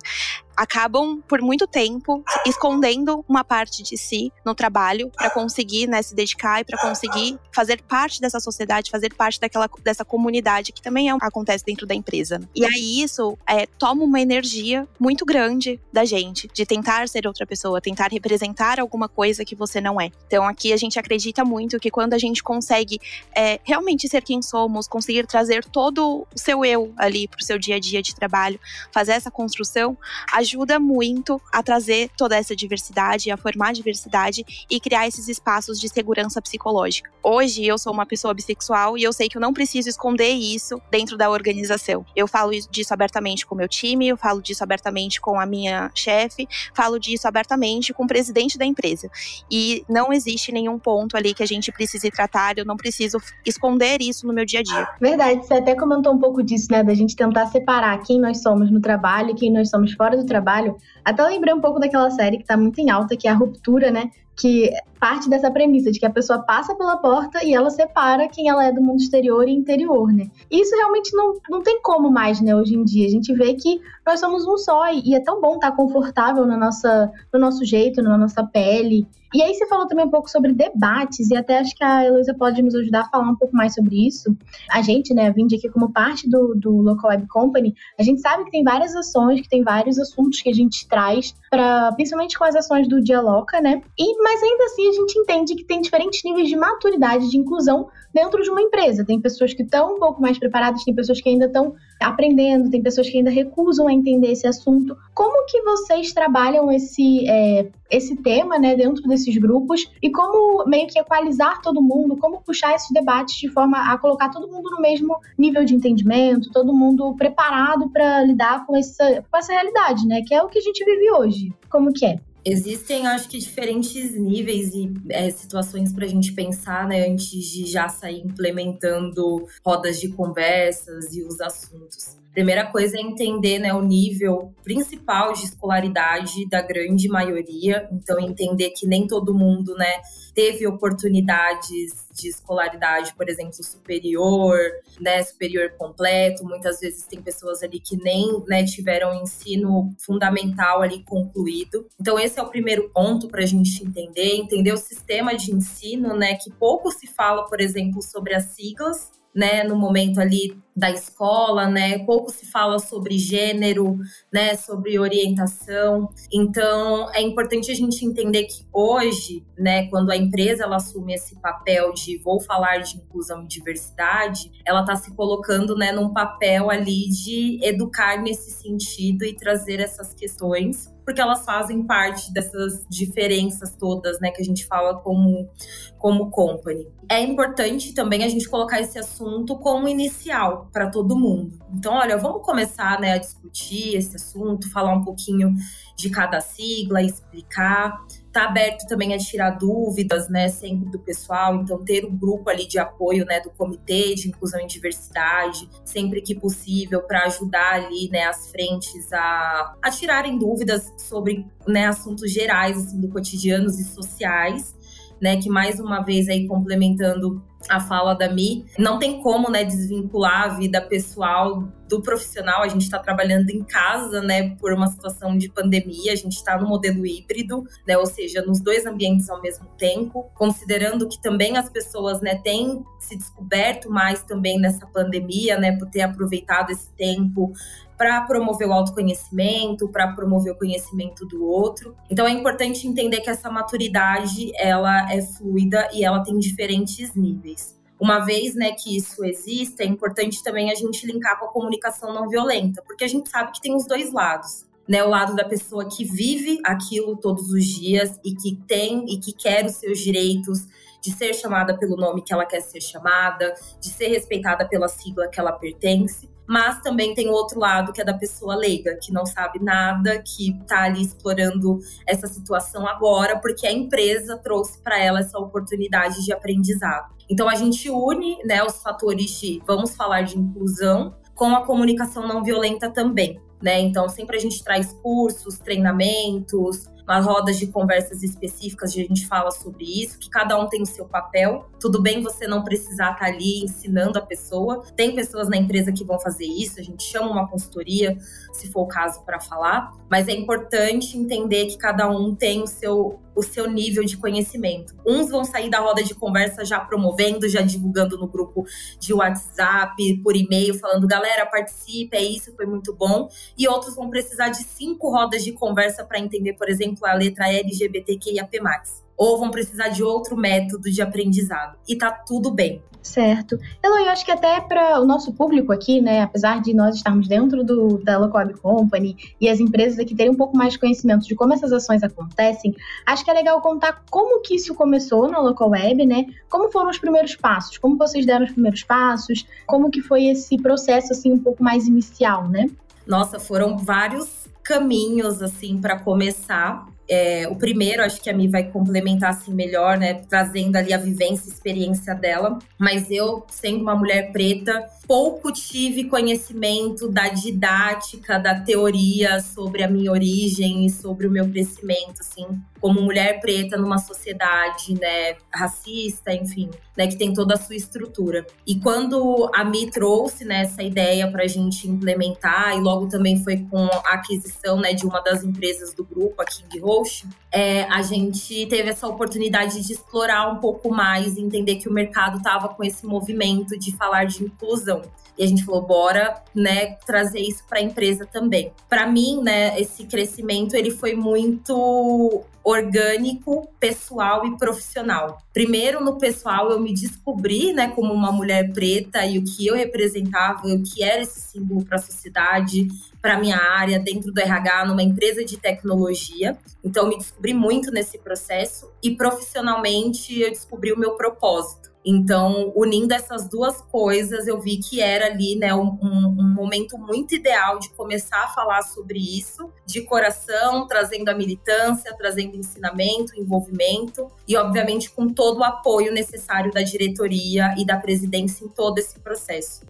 acabam 0.58 1.22
por 1.28 1.40
muito 1.40 1.68
tempo 1.68 2.24
escondendo 2.46 3.24
uma 3.30 3.44
parte 3.44 3.84
de 3.84 3.96
si 3.96 4.34
no 4.44 4.56
trabalho 4.56 5.12
para 5.16 5.30
conseguir 5.30 5.88
né, 5.88 6.02
se 6.02 6.16
dedicar 6.16 6.62
e 6.62 6.66
para 6.66 6.82
conseguir 6.82 7.38
fazer 7.54 7.82
parte 7.84 8.20
dessa 8.20 8.40
sociedade, 8.40 8.90
fazer 8.90 9.14
parte 9.14 9.40
daquela 9.40 9.70
dessa 9.84 10.04
comunidade 10.04 10.72
que 10.72 10.82
também 10.82 11.10
é, 11.10 11.14
acontece 11.22 11.64
dentro 11.64 11.86
da 11.86 11.94
empresa. 11.94 12.40
E 12.56 12.66
aí 12.66 13.02
isso 13.02 13.38
é, 13.48 13.68
toma 13.68 14.04
uma 14.04 14.20
energia 14.20 14.88
muito 15.00 15.24
grande 15.26 15.80
da 15.94 16.04
gente 16.04 16.50
de 16.52 16.66
tentar 16.66 17.08
ser 17.08 17.28
outra 17.28 17.46
pessoa, 17.46 17.80
tentar 17.80 18.12
representar 18.12 18.80
alguma 18.80 19.08
coisa 19.08 19.46
que 19.46 19.56
você 19.56 19.80
não 19.80 20.02
é. 20.02 20.10
Então 20.26 20.44
aqui 20.44 20.74
a 20.74 20.78
gente 20.78 20.98
acredita 20.98 21.46
muito 21.46 21.80
que 21.80 21.92
quando 21.92 22.14
a 22.14 22.18
gente 22.18 22.42
consegue 22.42 23.00
é, 23.36 23.60
realmente 23.64 24.08
ser 24.08 24.24
quem 24.24 24.42
somos, 24.42 24.88
conseguir 24.88 25.28
trazer 25.28 25.64
todo 25.66 26.26
o 26.34 26.40
seu 26.40 26.66
eu 26.66 26.94
ali 26.98 27.28
para 27.28 27.40
o 27.40 27.44
seu 27.44 27.60
dia 27.60 27.76
a 27.76 27.80
dia 27.80 28.02
de 28.02 28.16
trabalho, 28.16 28.60
fazer 28.92 29.12
essa 29.12 29.30
construção, 29.30 29.96
a 30.32 30.42
ajuda 30.48 30.80
muito 30.80 31.42
a 31.52 31.62
trazer 31.62 32.10
toda 32.18 32.38
essa 32.38 32.56
diversidade, 32.56 33.30
a 33.30 33.36
formar 33.36 33.74
diversidade 33.74 34.46
e 34.72 34.80
criar 34.80 35.06
esses 35.06 35.28
espaços 35.28 35.78
de 35.78 35.90
segurança 35.90 36.42
psicológica. 36.42 37.12
Hoje 37.22 37.66
eu 37.66 37.78
sou 37.78 37.92
uma 37.92 38.06
pessoa 38.06 38.34
bissexual 38.34 38.98
e 38.98 39.04
eu 39.04 39.12
sei 39.12 39.28
que 39.28 39.36
eu 39.36 39.42
não 39.42 39.52
preciso 39.52 39.90
esconder 39.90 40.32
isso 40.32 40.82
dentro 40.90 41.18
da 41.18 41.30
organização. 41.30 42.06
Eu 42.16 42.28
falo 42.28 42.52
disso 42.72 42.94
abertamente 42.94 43.46
com 43.46 43.56
meu 43.56 43.68
time, 43.68 44.08
eu 44.08 44.16
falo 44.16 44.42
disso 44.42 44.64
abertamente 44.64 45.20
com 45.20 45.38
a 45.38 45.46
minha 45.46 45.92
chefe, 45.94 46.48
falo 46.74 46.98
disso 46.98 47.28
abertamente 47.28 47.94
com 47.94 48.06
o 48.06 48.08
presidente 48.08 48.58
da 48.58 48.66
empresa. 48.66 49.10
E 49.52 49.84
não 49.90 50.14
existe 50.14 50.54
nenhum 50.54 50.80
ponto 50.80 51.18
ali 51.18 51.34
que 51.34 51.44
a 51.44 51.46
gente 51.48 51.72
precise 51.74 52.10
tratar, 52.10 52.58
eu 52.58 52.64
não 52.64 52.78
preciso 52.78 53.18
esconder 53.46 54.02
isso 54.02 54.26
no 54.26 54.34
meu 54.34 54.46
dia 54.46 54.62
a 54.62 54.64
dia. 54.64 54.88
Verdade, 55.02 55.46
você 55.46 55.56
até 55.56 55.76
comentou 55.76 56.14
um 56.14 56.20
pouco 56.20 56.42
disso, 56.42 56.68
né, 56.72 56.82
da 56.84 56.94
gente 56.94 57.16
tentar 57.16 57.48
separar 57.48 58.02
quem 58.04 58.20
nós 58.22 58.42
somos 58.42 58.72
no 58.72 58.80
trabalho 58.80 59.32
e 59.32 59.36
quem 59.36 59.52
nós 59.52 59.70
somos 59.70 59.92
fora 59.92 60.16
do 60.16 60.26
trabalho 60.26 60.37
trabalho, 60.38 60.78
até 61.04 61.24
lembrei 61.24 61.54
um 61.54 61.62
pouco 61.62 61.80
daquela 61.80 62.10
série 62.12 62.38
que 62.38 62.46
tá 62.46 62.56
muito 62.56 62.80
em 62.80 62.90
alta, 62.90 63.18
que 63.18 63.28
é 63.28 63.32
a 63.32 63.34
Ruptura, 63.34 63.92
né? 63.92 64.10
Que 64.40 64.70
parte 65.00 65.30
dessa 65.30 65.50
premissa 65.50 65.92
de 65.92 66.00
que 66.00 66.06
a 66.06 66.12
pessoa 66.12 66.40
passa 66.40 66.76
pela 66.76 66.98
porta 66.98 67.44
e 67.44 67.54
ela 67.54 67.70
separa 67.70 68.28
quem 68.28 68.50
ela 68.50 68.66
é 68.66 68.72
do 68.72 68.82
mundo 68.82 69.00
exterior 69.00 69.48
e 69.48 69.52
interior, 69.52 70.12
né? 70.12 70.28
E 70.50 70.62
isso 70.62 70.76
realmente 70.76 71.16
não, 71.16 71.40
não 71.50 71.62
tem 71.62 71.82
como 71.82 72.12
mais, 72.12 72.42
né, 72.42 72.56
hoje 72.56 72.76
em 72.76 72.84
dia. 72.84 73.08
A 73.08 73.12
gente 73.12 73.34
vê 73.34 73.54
que 73.54 73.80
nós 74.06 74.20
somos 74.20 74.48
um 74.48 74.58
só 74.58 74.92
e, 74.92 75.16
é 75.16 75.20
tão 75.20 75.42
bom 75.42 75.56
estar 75.56 75.72
confortável 75.72 76.46
na 76.46 76.58
nossa, 76.58 77.12
no 77.34 77.40
nosso 77.40 77.66
jeito, 77.66 78.02
na 78.02 78.18
nossa 78.18 78.44
pele. 78.44 79.08
E 79.34 79.42
aí 79.42 79.54
você 79.54 79.68
falou 79.68 79.86
também 79.88 80.06
um 80.06 80.10
pouco 80.10 80.30
sobre 80.30 80.54
debates, 80.54 81.30
e 81.30 81.36
até 81.36 81.60
acho 81.60 81.76
que 81.76 81.84
a 81.84 82.06
Heloísa 82.06 82.34
pode 82.34 82.62
nos 82.62 82.74
ajudar 82.76 83.02
a 83.02 83.10
falar 83.10 83.30
um 83.30 83.36
pouco 83.36 83.54
mais 83.54 83.74
sobre 83.74 84.08
isso. 84.08 84.36
A 84.72 84.82
gente, 84.82 85.14
né, 85.14 85.30
vindo 85.32 85.54
aqui 85.54 85.68
como 85.70 85.92
parte 85.92 86.30
do, 86.30 86.56
do 86.56 86.72
Local 86.78 87.10
Web 87.10 87.28
Company, 87.28 87.76
a 88.00 88.04
gente 88.04 88.22
sabe 88.22 88.46
que 88.46 88.52
tem 88.52 88.64
várias 88.64 88.96
ações, 88.96 89.42
que 89.42 89.50
tem 89.50 89.64
vários 89.64 90.00
assuntos 90.00 90.42
que 90.42 90.50
a 90.50 90.54
gente 90.54 90.88
traz, 90.88 91.36
para 91.52 91.92
principalmente 91.94 92.40
com 92.40 92.46
as 92.46 92.56
ações 92.56 92.88
do 92.88 93.02
Dialoca, 93.02 93.60
né? 93.60 93.82
E, 94.00 94.24
mas 94.28 94.44
ainda 94.44 94.66
assim 94.66 94.90
a 94.90 94.92
gente 94.92 95.18
entende 95.18 95.56
que 95.56 95.64
tem 95.64 95.80
diferentes 95.80 96.22
níveis 96.22 96.50
de 96.50 96.58
maturidade 96.58 97.30
de 97.30 97.38
inclusão 97.38 97.88
dentro 98.14 98.44
de 98.44 98.50
uma 98.50 98.62
empresa. 98.62 99.06
Tem 99.06 99.22
pessoas 99.22 99.54
que 99.54 99.64
estão 99.64 99.96
um 99.96 100.00
pouco 100.00 100.22
mais 100.22 100.38
preparadas, 100.38 100.84
tem 100.84 100.94
pessoas 100.94 101.22
que 101.22 101.30
ainda 101.30 101.46
estão 101.46 101.76
aprendendo, 102.02 102.70
tem 102.70 102.84
pessoas 102.84 103.10
que 103.10 103.18
ainda 103.18 103.30
recusam 103.30 103.88
a 103.88 103.94
entender 103.94 104.30
esse 104.30 104.46
assunto. 104.46 104.98
Como 105.14 105.46
que 105.46 105.62
vocês 105.62 106.12
trabalham 106.12 106.70
esse, 106.70 107.26
é, 107.26 107.70
esse 107.90 108.18
tema 108.18 108.60
né, 108.60 108.76
dentro 108.76 109.08
desses 109.08 109.38
grupos 109.38 109.90
e 110.04 110.12
como 110.12 110.66
meio 110.66 110.88
que 110.88 111.00
equalizar 111.00 111.62
todo 111.62 111.82
mundo, 111.82 112.18
como 112.18 112.42
puxar 112.42 112.76
esses 112.76 112.92
debates 112.92 113.36
de 113.36 113.48
forma 113.48 113.94
a 113.94 113.98
colocar 113.98 114.28
todo 114.28 114.52
mundo 114.52 114.70
no 114.72 114.82
mesmo 114.82 115.16
nível 115.38 115.64
de 115.64 115.74
entendimento, 115.74 116.52
todo 116.52 116.74
mundo 116.74 117.16
preparado 117.16 117.90
para 117.92 118.24
lidar 118.26 118.66
com 118.66 118.76
essa, 118.76 119.24
com 119.32 119.38
essa 119.38 119.54
realidade, 119.54 120.06
né? 120.06 120.22
Que 120.22 120.36
é 120.36 120.44
o 120.44 120.50
que 120.50 120.60
a 120.60 120.62
gente 120.62 120.84
vive 120.84 121.12
hoje. 121.12 121.54
Como 121.70 121.94
que 121.94 122.06
é? 122.06 122.20
Existem, 122.50 123.06
acho 123.08 123.28
que, 123.28 123.38
diferentes 123.38 124.14
níveis 124.14 124.74
e 124.74 124.90
é, 125.10 125.30
situações 125.30 125.92
para 125.92 126.06
a 126.06 126.08
gente 126.08 126.32
pensar, 126.32 126.88
né, 126.88 127.06
antes 127.06 127.28
de 127.30 127.66
já 127.66 127.90
sair 127.90 128.22
implementando 128.22 129.46
rodas 129.66 130.00
de 130.00 130.08
conversas 130.08 131.14
e 131.14 131.24
os 131.24 131.42
assuntos. 131.42 132.16
Primeira 132.38 132.68
coisa 132.68 132.96
é 133.00 133.02
entender 133.02 133.58
né, 133.58 133.74
o 133.74 133.82
nível 133.82 134.54
principal 134.64 135.34
de 135.34 135.46
escolaridade 135.46 136.48
da 136.48 136.62
grande 136.62 137.10
maioria. 137.10 137.90
Então, 137.92 138.20
entender 138.20 138.70
que 138.70 138.86
nem 138.86 139.08
todo 139.08 139.34
mundo 139.34 139.74
né, 139.74 139.92
teve 140.36 140.68
oportunidades 140.68 142.06
de 142.14 142.28
escolaridade, 142.30 143.16
por 143.16 143.28
exemplo, 143.28 143.64
superior, 143.64 144.56
né, 145.00 145.24
superior 145.24 145.72
completo. 145.80 146.46
Muitas 146.46 146.80
vezes 146.80 147.08
tem 147.08 147.20
pessoas 147.20 147.64
ali 147.64 147.80
que 147.80 147.98
nem 147.98 148.44
né, 148.48 148.64
tiveram 148.64 149.16
ensino 149.16 149.92
fundamental 149.98 150.84
ali 150.84 151.04
concluído. 151.04 151.88
Então, 152.00 152.20
esse 152.20 152.37
é 152.40 152.44
o 152.44 152.50
primeiro 152.50 152.90
ponto 152.90 153.28
para 153.28 153.44
a 153.44 153.46
gente 153.46 153.84
entender, 153.84 154.36
entender 154.36 154.72
o 154.72 154.78
sistema 154.78 155.36
de 155.36 155.54
ensino, 155.54 156.16
né, 156.16 156.36
que 156.36 156.52
pouco 156.52 156.92
se 156.92 157.08
fala, 157.08 157.46
por 157.46 157.60
exemplo, 157.62 158.02
sobre 158.02 158.34
as 158.34 158.46
siglas 158.46 159.12
né, 159.34 159.64
no 159.64 159.76
momento 159.76 160.20
ali 160.20 160.58
da 160.78 160.92
escola, 160.92 161.68
né? 161.68 162.06
Pouco 162.06 162.30
se 162.30 162.46
fala 162.46 162.78
sobre 162.78 163.18
gênero, 163.18 163.98
né, 164.32 164.56
sobre 164.56 165.00
orientação. 165.00 166.10
Então, 166.32 167.12
é 167.16 167.22
importante 167.22 167.72
a 167.72 167.74
gente 167.74 168.06
entender 168.06 168.44
que 168.44 168.64
hoje, 168.72 169.44
né, 169.58 169.88
quando 169.88 170.12
a 170.12 170.16
empresa 170.16 170.66
ela 170.66 170.76
assume 170.76 171.16
esse 171.16 171.36
papel 171.42 171.92
de 171.94 172.20
vou 172.20 172.40
falar 172.40 172.78
de 172.78 172.98
inclusão 172.98 173.44
e 173.44 173.48
diversidade, 173.48 174.52
ela 174.64 174.82
está 174.82 174.96
se 174.96 175.16
colocando, 175.16 175.76
né, 175.76 175.92
num 175.92 176.14
papel 176.14 176.70
ali 176.70 177.10
de 177.10 177.60
educar 177.64 178.22
nesse 178.22 178.52
sentido 178.52 179.26
e 179.26 179.36
trazer 179.36 179.80
essas 179.80 180.14
questões 180.14 180.96
porque 181.08 181.22
elas 181.22 181.46
fazem 181.46 181.84
parte 181.84 182.34
dessas 182.34 182.86
diferenças 182.90 183.74
todas, 183.74 184.20
né, 184.20 184.30
que 184.30 184.42
a 184.42 184.44
gente 184.44 184.66
fala 184.66 184.94
como, 184.96 185.50
como 185.98 186.30
company. 186.30 186.86
É 187.10 187.22
importante 187.22 187.94
também 187.94 188.26
a 188.26 188.28
gente 188.28 188.50
colocar 188.50 188.82
esse 188.82 189.00
assunto 189.00 189.58
como 189.58 189.88
inicial 189.88 190.67
para 190.72 190.90
todo 190.90 191.18
mundo. 191.18 191.60
Então, 191.74 191.94
olha, 191.94 192.18
vamos 192.18 192.44
começar, 192.44 193.00
né, 193.00 193.14
a 193.14 193.18
discutir 193.18 193.96
esse 193.96 194.16
assunto, 194.16 194.72
falar 194.72 194.94
um 194.94 195.04
pouquinho 195.04 195.54
de 195.96 196.10
cada 196.10 196.40
sigla, 196.42 197.02
explicar 197.02 197.98
tá 198.38 198.46
aberto 198.46 198.86
também 198.86 199.16
a 199.16 199.18
tirar 199.18 199.50
dúvidas, 199.50 200.30
né, 200.30 200.48
sempre 200.48 200.92
do 200.92 201.00
pessoal, 201.00 201.56
então 201.56 201.84
ter 201.84 202.06
um 202.06 202.16
grupo 202.16 202.48
ali 202.52 202.68
de 202.68 202.78
apoio, 202.78 203.26
né, 203.26 203.40
do 203.40 203.50
comitê 203.50 204.14
de 204.14 204.28
inclusão 204.28 204.62
e 204.62 204.68
diversidade, 204.68 205.68
sempre 205.84 206.22
que 206.22 206.36
possível, 206.36 207.02
para 207.02 207.24
ajudar 207.24 207.74
ali, 207.74 208.10
né, 208.12 208.26
as 208.26 208.52
frentes 208.52 209.12
a, 209.12 209.76
a 209.82 209.90
tirarem 209.90 210.38
dúvidas 210.38 210.94
sobre, 211.00 211.48
né, 211.68 211.88
assuntos 211.88 212.32
gerais, 212.32 212.78
assim, 212.78 213.02
do 213.02 213.10
cotidianos 213.10 213.80
e 213.80 213.86
sociais, 213.86 214.76
né, 215.20 215.38
que 215.38 215.50
mais 215.50 215.80
uma 215.80 216.02
vez 216.02 216.30
aí 216.30 216.46
complementando 216.46 217.44
a 217.70 217.80
fala 217.80 218.14
da 218.14 218.30
Mi, 218.30 218.66
não 218.78 219.00
tem 219.00 219.22
como, 219.22 219.50
né, 219.50 219.64
desvincular 219.64 220.44
a 220.44 220.48
vida 220.50 220.82
pessoal 220.82 221.68
do 221.88 222.02
profissional. 222.02 222.62
A 222.62 222.68
gente 222.68 222.84
está 222.84 223.00
trabalhando 223.00 223.50
em 223.50 223.64
casa, 223.64 224.22
né, 224.22 224.56
por 224.56 224.74
uma 224.74 224.88
situação 224.88 225.38
de 225.38 225.50
pandemia. 225.50 226.14
A 226.14 226.16
gente 226.16 226.34
está 226.34 226.58
no 226.58 226.68
modelo 226.68 227.06
híbrido, 227.06 227.64
né, 227.88 227.98
ou 227.98 228.06
seja, 228.06 228.42
nos 228.42 228.60
dois 228.60 228.86
ambientes 228.86 229.30
ao 229.30 229.42
mesmo 229.42 229.68
tempo, 229.78 230.30
considerando 230.36 231.08
que 231.08 231.22
também 231.22 231.58
as 231.58 231.70
pessoas, 231.70 232.22
né, 232.22 232.36
têm 232.44 232.84
se 233.00 233.16
descoberto 233.16 233.90
mais 233.90 234.24
também 234.24 234.60
nessa 234.60 234.86
pandemia, 234.88 235.58
né, 235.58 235.78
por 235.78 235.90
ter 235.90 236.02
aproveitado 236.02 236.72
esse 236.72 236.90
tempo 236.94 237.54
para 237.98 238.22
promover 238.22 238.68
o 238.68 238.74
autoconhecimento, 238.74 239.90
para 239.90 240.14
promover 240.14 240.54
o 240.54 240.58
conhecimento 240.58 241.26
do 241.26 241.44
outro. 241.44 241.96
Então 242.10 242.28
é 242.28 242.32
importante 242.32 242.88
entender 242.88 243.22
que 243.22 243.30
essa 243.30 243.50
maturidade 243.50 244.52
ela 244.56 245.12
é 245.12 245.22
fluida 245.22 245.90
e 245.92 246.04
ela 246.06 246.24
tem 246.24 246.38
diferentes 246.38 247.16
níveis. 247.16 247.77
Uma 248.00 248.20
vez 248.20 248.54
né, 248.54 248.72
que 248.72 248.96
isso 248.96 249.26
existe, 249.26 249.82
é 249.82 249.86
importante 249.86 250.44
também 250.44 250.72
a 250.72 250.76
gente 250.76 251.06
linkar 251.06 251.40
com 251.40 251.46
a 251.46 251.50
comunicação 251.50 252.14
não 252.14 252.30
violenta, 252.30 252.82
porque 252.86 253.04
a 253.04 253.08
gente 253.08 253.30
sabe 253.30 253.52
que 253.52 253.62
tem 253.62 253.76
os 253.76 253.88
dois 253.88 254.14
lados. 254.14 254.66
Né, 254.88 255.04
o 255.04 255.10
lado 255.10 255.36
da 255.36 255.44
pessoa 255.44 255.90
que 255.90 256.06
vive 256.06 256.62
aquilo 256.64 257.18
todos 257.18 257.52
os 257.52 257.66
dias 257.66 258.18
e 258.24 258.34
que 258.34 258.56
tem 258.68 259.04
e 259.10 259.20
que 259.20 259.34
quer 259.34 259.66
os 259.66 259.74
seus 259.74 260.00
direitos, 260.00 260.66
de 261.02 261.12
ser 261.12 261.34
chamada 261.34 261.78
pelo 261.78 261.98
nome 261.98 262.22
que 262.22 262.32
ela 262.34 262.46
quer 262.46 262.62
ser 262.62 262.82
chamada, 262.82 263.54
de 263.82 263.90
ser 263.90 264.08
respeitada 264.08 264.68
pela 264.68 264.88
sigla 264.88 265.28
que 265.28 265.40
ela 265.40 265.52
pertence. 265.52 266.30
Mas 266.48 266.82
também 266.82 267.14
tem 267.14 267.28
o 267.30 267.34
outro 267.34 267.60
lado, 267.60 267.92
que 267.92 268.02
é 268.02 268.06
da 268.06 268.14
pessoa 268.14 268.56
leiga, 268.56 268.98
que 269.02 269.12
não 269.12 269.26
sabe 269.26 269.60
nada, 269.62 270.22
que 270.22 270.58
está 270.62 270.84
ali 270.84 271.02
explorando 271.02 271.80
essa 272.08 272.28
situação 272.28 272.88
agora, 272.88 273.38
porque 273.40 273.68
a 273.68 273.72
empresa 273.72 274.38
trouxe 274.38 274.80
para 274.82 274.98
ela 274.98 275.20
essa 275.20 275.38
oportunidade 275.38 276.24
de 276.24 276.32
aprendizado. 276.32 277.14
Então 277.30 277.50
a 277.50 277.56
gente 277.56 277.90
une 277.90 278.38
né, 278.46 278.64
os 278.64 278.82
fatores 278.82 279.30
de 279.40 279.62
vamos 279.68 279.96
falar 279.96 280.22
de 280.22 280.38
inclusão 280.38 281.14
com 281.36 281.54
a 281.56 281.66
comunicação 281.66 282.28
não 282.28 282.44
violenta 282.44 282.90
também. 282.90 283.40
Né? 283.62 283.80
Então, 283.80 284.08
sempre 284.08 284.38
a 284.38 284.40
gente 284.40 284.64
traz 284.64 284.94
cursos, 285.02 285.58
treinamentos, 285.58 286.88
umas 287.08 287.26
rodas 287.26 287.58
de 287.58 287.68
conversas 287.68 288.22
específicas, 288.22 288.92
a 288.92 288.94
gente 288.94 289.26
fala 289.28 289.50
sobre 289.50 289.86
isso, 289.86 290.20
que 290.20 290.30
cada 290.30 290.60
um 290.60 290.68
tem 290.68 290.82
o 290.82 290.86
seu 290.86 291.06
papel. 291.06 291.70
Tudo 291.80 292.02
bem 292.02 292.22
você 292.22 292.48
não 292.48 292.64
precisar 292.64 293.14
estar 293.14 293.26
tá 293.26 293.26
ali 293.26 293.64
ensinando 293.64 294.20
a 294.20 294.22
pessoa. 294.22 294.84
Tem 294.96 295.16
pessoas 295.16 295.48
na 295.48 295.56
empresa 295.56 295.92
que 295.92 296.04
vão 296.04 296.20
fazer 296.20 296.46
isso, 296.46 296.80
a 296.80 296.84
gente 296.84 297.04
chama 297.04 297.30
uma 297.30 297.48
consultoria, 297.48 298.18
se 298.52 298.68
for 298.68 298.82
o 298.82 298.88
caso, 298.88 299.24
para 299.24 299.40
falar. 299.40 299.94
Mas 300.10 300.28
é 300.28 300.34
importante 300.34 301.18
entender 301.18 301.68
que 301.68 301.78
cada 301.78 302.10
um 302.10 302.36
tem 302.36 302.62
o 302.62 302.68
seu 302.68 303.20
o 303.38 303.44
seu 303.44 303.70
nível 303.70 304.04
de 304.04 304.18
conhecimento. 304.18 304.96
Uns 305.06 305.30
vão 305.30 305.46
sair 305.46 305.70
da 305.70 305.80
roda 305.80 306.04
de 306.04 306.16
conversa 306.16 306.66
já 306.66 306.80
promovendo, 306.80 307.48
já 307.48 307.62
divulgando 307.62 308.18
no 308.18 308.28
grupo 308.28 308.66
de 309.00 309.14
WhatsApp, 309.14 309.96
por 310.24 310.36
e-mail, 310.36 310.74
falando: 310.80 311.08
galera, 311.08 311.46
participe, 311.46 312.18
é 312.18 312.22
isso, 312.24 312.56
foi 312.56 312.66
muito 312.66 312.96
bom. 312.96 313.30
E 313.56 313.68
outros 313.68 313.96
vão 313.96 314.10
precisar 314.10 314.50
de 314.50 314.64
cinco 314.64 315.12
rodas 315.12 315.44
de 315.44 315.52
conversa 315.52 316.04
para 316.04 316.20
entender, 316.20 316.54
por 316.54 316.68
exemplo, 316.68 317.06
a 317.06 317.14
letra 317.14 317.48
LGBTQIAP+. 317.48 319.07
Ou 319.18 319.40
vão 319.40 319.50
precisar 319.50 319.90
de 319.90 320.04
outro 320.04 320.38
método 320.38 320.92
de 320.92 321.02
aprendizado. 321.02 321.78
E 321.88 321.98
tá 321.98 322.12
tudo 322.12 322.52
bem. 322.52 322.82
Certo. 323.08 323.58
Eloy, 323.82 324.04
eu 324.04 324.10
acho 324.10 324.26
que 324.26 324.32
até 324.32 324.60
para 324.60 325.00
o 325.00 325.06
nosso 325.06 325.32
público 325.32 325.72
aqui, 325.72 326.02
né, 326.02 326.22
apesar 326.22 326.62
de 326.62 326.74
nós 326.74 326.96
estarmos 326.96 327.28
dentro 327.28 327.64
do, 327.64 327.98
da 328.00 328.18
Locoab 328.18 328.54
Company 328.56 329.16
e 329.40 329.48
as 329.48 329.60
empresas 329.62 329.98
aqui 329.98 330.14
terem 330.14 330.34
um 330.34 330.36
pouco 330.36 330.58
mais 330.58 330.74
de 330.74 330.80
conhecimento 330.80 331.26
de 331.26 331.34
como 331.34 331.54
essas 331.54 331.72
ações 331.72 332.04
acontecem, 332.04 332.76
acho 333.06 333.24
que 333.24 333.32
é 333.32 333.34
legal 333.34 333.62
contar 333.62 334.04
como 334.10 334.42
que 334.42 334.56
isso 334.56 334.76
começou 334.76 335.30
na 335.30 335.40
Locoweb, 335.40 336.06
né? 336.06 336.26
Como 336.50 336.70
foram 336.70 336.90
os 336.90 336.98
primeiros 336.98 337.36
passos, 337.36 337.78
como 337.78 337.98
vocês 337.98 338.26
deram 338.26 338.46
os 338.46 338.52
primeiros 338.52 338.84
passos, 338.84 339.48
como 339.66 339.90
que 339.90 340.02
foi 340.02 340.26
esse 340.26 340.58
processo 340.58 341.14
assim 341.14 341.32
um 341.32 341.40
pouco 341.40 341.64
mais 341.64 341.88
inicial, 341.88 342.48
né? 342.50 342.70
Nossa, 343.06 343.40
foram 343.40 343.78
vários 343.78 344.50
caminhos 344.62 345.42
assim 345.42 345.80
para 345.80 345.98
começar. 345.98 346.86
É, 347.10 347.48
o 347.48 347.56
primeiro, 347.56 348.04
acho 348.04 348.22
que 348.22 348.30
a 348.30 348.34
Mi 348.34 348.48
vai 348.48 348.64
complementar 348.64 349.32
assim 349.32 349.54
melhor, 349.54 349.98
né? 349.98 350.16
Trazendo 350.30 350.76
ali 350.76 350.94
a 350.94 350.98
vivência 350.98 351.50
e 351.50 351.54
experiência 351.54 352.14
dela. 352.14 352.60
Mas 352.78 353.10
eu, 353.10 353.46
sendo 353.50 353.82
uma 353.82 353.96
mulher 353.96 354.32
preta, 354.32 354.88
pouco 355.08 355.52
tive 355.52 356.06
conhecimento 356.06 357.10
da 357.10 357.30
didática, 357.30 358.38
da 358.38 358.60
teoria 358.60 359.40
sobre 359.42 359.84
a 359.84 359.90
minha 359.90 360.12
origem 360.12 360.86
e 360.86 360.90
sobre 360.90 361.28
o 361.28 361.32
meu 361.32 361.50
crescimento, 361.50 362.20
assim 362.20 362.46
como 362.80 363.02
mulher 363.02 363.40
preta 363.40 363.78
numa 363.78 363.98
sociedade, 363.98 364.94
né, 365.00 365.36
racista, 365.54 366.34
enfim, 366.34 366.70
né, 366.96 367.08
que 367.08 367.18
tem 367.18 367.34
toda 367.34 367.56
a 367.56 367.58
sua 367.58 367.76
estrutura. 367.76 368.46
E 368.66 368.80
quando 368.80 369.50
a 369.54 369.64
Mi 369.64 369.90
trouxe, 369.90 370.46
né, 370.46 370.62
essa 370.62 370.84
ideia 370.84 371.30
para 371.32 371.44
a 371.44 371.48
gente 371.48 371.88
implementar, 371.88 372.76
e 372.76 372.80
logo 372.80 373.08
também 373.08 373.44
foi 373.44 373.58
com 373.70 373.86
a 373.86 374.14
aquisição, 374.14 374.80
né, 374.80 374.94
de 374.94 375.06
uma 375.06 375.22
das 375.22 375.44
empresas 375.44 375.94
do 375.94 376.04
grupo, 376.04 376.42
a 376.42 376.46
King 376.46 376.80
Roche, 376.80 377.28
é, 377.52 377.84
a 377.84 378.02
gente 378.02 378.66
teve 378.68 378.90
essa 378.90 379.08
oportunidade 379.08 379.86
de 379.86 379.94
explorar 379.94 380.52
um 380.52 380.58
pouco 380.58 380.90
mais, 380.90 381.38
entender 381.38 381.76
que 381.76 381.90
o 381.90 381.94
mercado 381.94 382.38
estava 382.38 382.70
com 382.70 382.84
esse 382.84 383.06
movimento 383.06 383.78
de 383.78 383.96
falar 383.96 384.26
de 384.26 384.44
inclusão. 384.44 385.02
E 385.38 385.44
a 385.44 385.48
gente 385.48 385.64
falou, 385.64 385.82
bora, 385.82 386.44
né, 386.54 386.96
trazer 387.06 387.40
isso 387.40 387.64
para 387.68 387.80
a 387.80 387.82
empresa 387.82 388.26
também. 388.26 388.72
Para 388.90 389.06
mim, 389.06 389.42
né, 389.44 389.80
esse 389.80 390.06
crescimento 390.06 390.76
ele 390.76 390.92
foi 390.92 391.14
muito 391.14 392.44
orgânico, 392.64 393.70
pessoal 393.80 394.46
e 394.46 394.58
profissional. 394.58 395.42
Primeiro, 395.54 396.04
no 396.04 396.18
pessoal, 396.18 396.70
eu 396.70 396.80
me 396.82 396.94
descobri, 396.94 397.72
né, 397.72 397.88
como 397.90 398.14
uma 398.14 398.30
mulher 398.30 398.74
preta 398.74 399.26
e 399.26 399.38
o 399.38 399.44
que 399.44 399.66
eu 399.68 399.76
representava, 399.76 400.68
o 400.68 400.84
que 400.84 401.02
era 401.02 401.22
esse 401.22 401.40
símbolo 401.40 401.86
para 401.86 401.96
a 401.96 402.02
sociedade, 402.02 402.90
para 403.22 403.40
minha 403.40 403.58
área 403.58 403.98
dentro 404.00 404.34
do 404.34 404.42
RH 404.42 404.86
numa 404.86 405.02
empresa 405.02 405.46
de 405.46 405.56
tecnologia. 405.56 406.58
Então, 406.84 407.08
me 407.08 407.18
descobri 407.18 407.54
muito 407.54 407.90
nesse 407.90 408.18
processo 408.18 408.92
e 409.02 409.16
profissionalmente 409.16 410.38
eu 410.42 410.50
descobri 410.50 410.92
o 410.92 411.00
meu 411.00 411.16
propósito. 411.16 411.87
Então, 412.06 412.72
unindo 412.76 413.14
essas 413.14 413.50
duas 413.50 413.82
coisas, 413.82 414.48
eu 414.48 414.62
vi 414.62 414.78
que 414.78 415.02
era 415.02 415.26
ali, 415.26 415.58
né, 415.58 415.76
um, 415.76 415.98
um, 416.02 416.54
momento 416.56 416.98
muito 416.98 417.36
ideal 417.36 417.80
de 417.80 417.90
começar 417.90 418.46
a 418.46 418.48
falar 418.48 418.82
sobre 418.82 419.20
isso, 419.20 419.70
de 419.86 420.02
coração, 420.02 420.88
trazendo 420.88 421.30
a 421.30 421.34
militância, 421.34 422.16
trazendo 422.18 422.56
ensinamento, 422.56 423.38
envolvimento 423.38 424.32
e, 424.48 424.56
obviamente, 424.56 425.10
com 425.10 425.28
todo 425.28 425.60
o 425.60 425.64
apoio 425.64 426.14
necessário 426.14 426.72
da 426.72 426.82
diretoria 426.82 427.76
e 427.78 427.86
da 427.86 427.98
presidência 427.98 428.64
em 428.64 428.70
todo 428.70 428.98
esse 429.00 429.20
processo. 429.20 429.82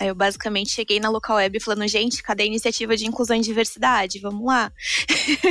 Eu 0.00 0.14
basicamente 0.14 0.70
cheguei 0.70 0.98
na 0.98 1.10
local 1.10 1.36
web 1.36 1.60
falando, 1.60 1.86
gente, 1.86 2.22
cadê 2.22 2.44
a 2.44 2.46
iniciativa 2.46 2.96
de 2.96 3.06
inclusão 3.06 3.36
e 3.36 3.40
diversidade? 3.40 4.18
Vamos 4.20 4.46
lá. 4.46 4.72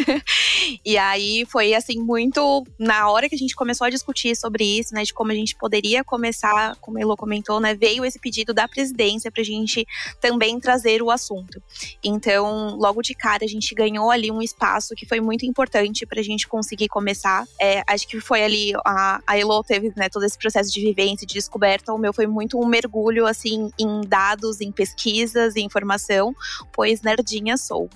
e 0.84 0.98
aí 0.98 1.46
foi 1.48 1.74
assim 1.76 2.00
muito 2.00 2.66
na 2.80 3.10
hora 3.10 3.30
que 3.30 3.36
a 3.36 3.38
gente 3.38 3.56
começou 3.56 3.86
a 3.86 3.90
discutir 3.90 4.36
sobre 4.36 4.64
isso, 4.64 4.94
né, 4.94 5.04
de 5.04 5.14
como 5.14 5.32
a 5.32 5.36
gente 5.36 5.56
poderia 5.56 5.97
começar, 6.04 6.76
como 6.82 6.98
a 6.98 7.02
Elo 7.02 7.16
comentou, 7.16 7.60
né, 7.60 7.74
veio 7.76 8.06
esse 8.06 8.20
pedido 8.20 8.54
da 8.54 8.68
presidência 8.68 9.32
para 9.32 9.42
a 9.42 9.46
gente 9.46 9.86
também 10.20 10.60
trazer 10.60 11.02
o 11.02 11.12
assunto. 11.12 11.62
Então, 12.04 12.76
logo 12.76 13.02
de 13.02 13.14
cara, 13.14 13.46
a 13.46 13.48
gente 13.48 13.74
ganhou 13.76 14.12
ali 14.12 14.32
um 14.32 14.42
espaço 14.42 14.96
que 14.96 15.06
foi 15.06 15.20
muito 15.20 15.46
importante 15.46 16.06
para 16.06 16.20
a 16.20 16.24
gente 16.24 16.48
conseguir 16.48 16.88
começar. 16.88 17.46
É, 17.60 17.84
acho 17.88 18.08
que 18.08 18.20
foi 18.20 18.44
ali, 18.44 18.74
a, 18.86 19.22
a 19.26 19.38
Elo 19.38 19.64
teve 19.64 19.92
né, 19.96 20.10
todo 20.10 20.24
esse 20.24 20.38
processo 20.38 20.72
de 20.72 20.82
vivência, 20.82 21.26
de 21.26 21.34
descoberta. 21.34 21.94
O 21.94 21.98
meu 21.98 22.14
foi 22.14 22.28
muito 22.28 22.60
um 22.60 22.66
mergulho, 22.66 23.26
assim, 23.26 23.70
em 23.80 24.02
dados, 24.02 24.62
em 24.62 24.72
pesquisas, 24.72 25.56
em 25.56 25.66
informação, 25.66 26.36
pois 26.72 27.02
nerdinha 27.02 27.58
sou. 27.58 27.90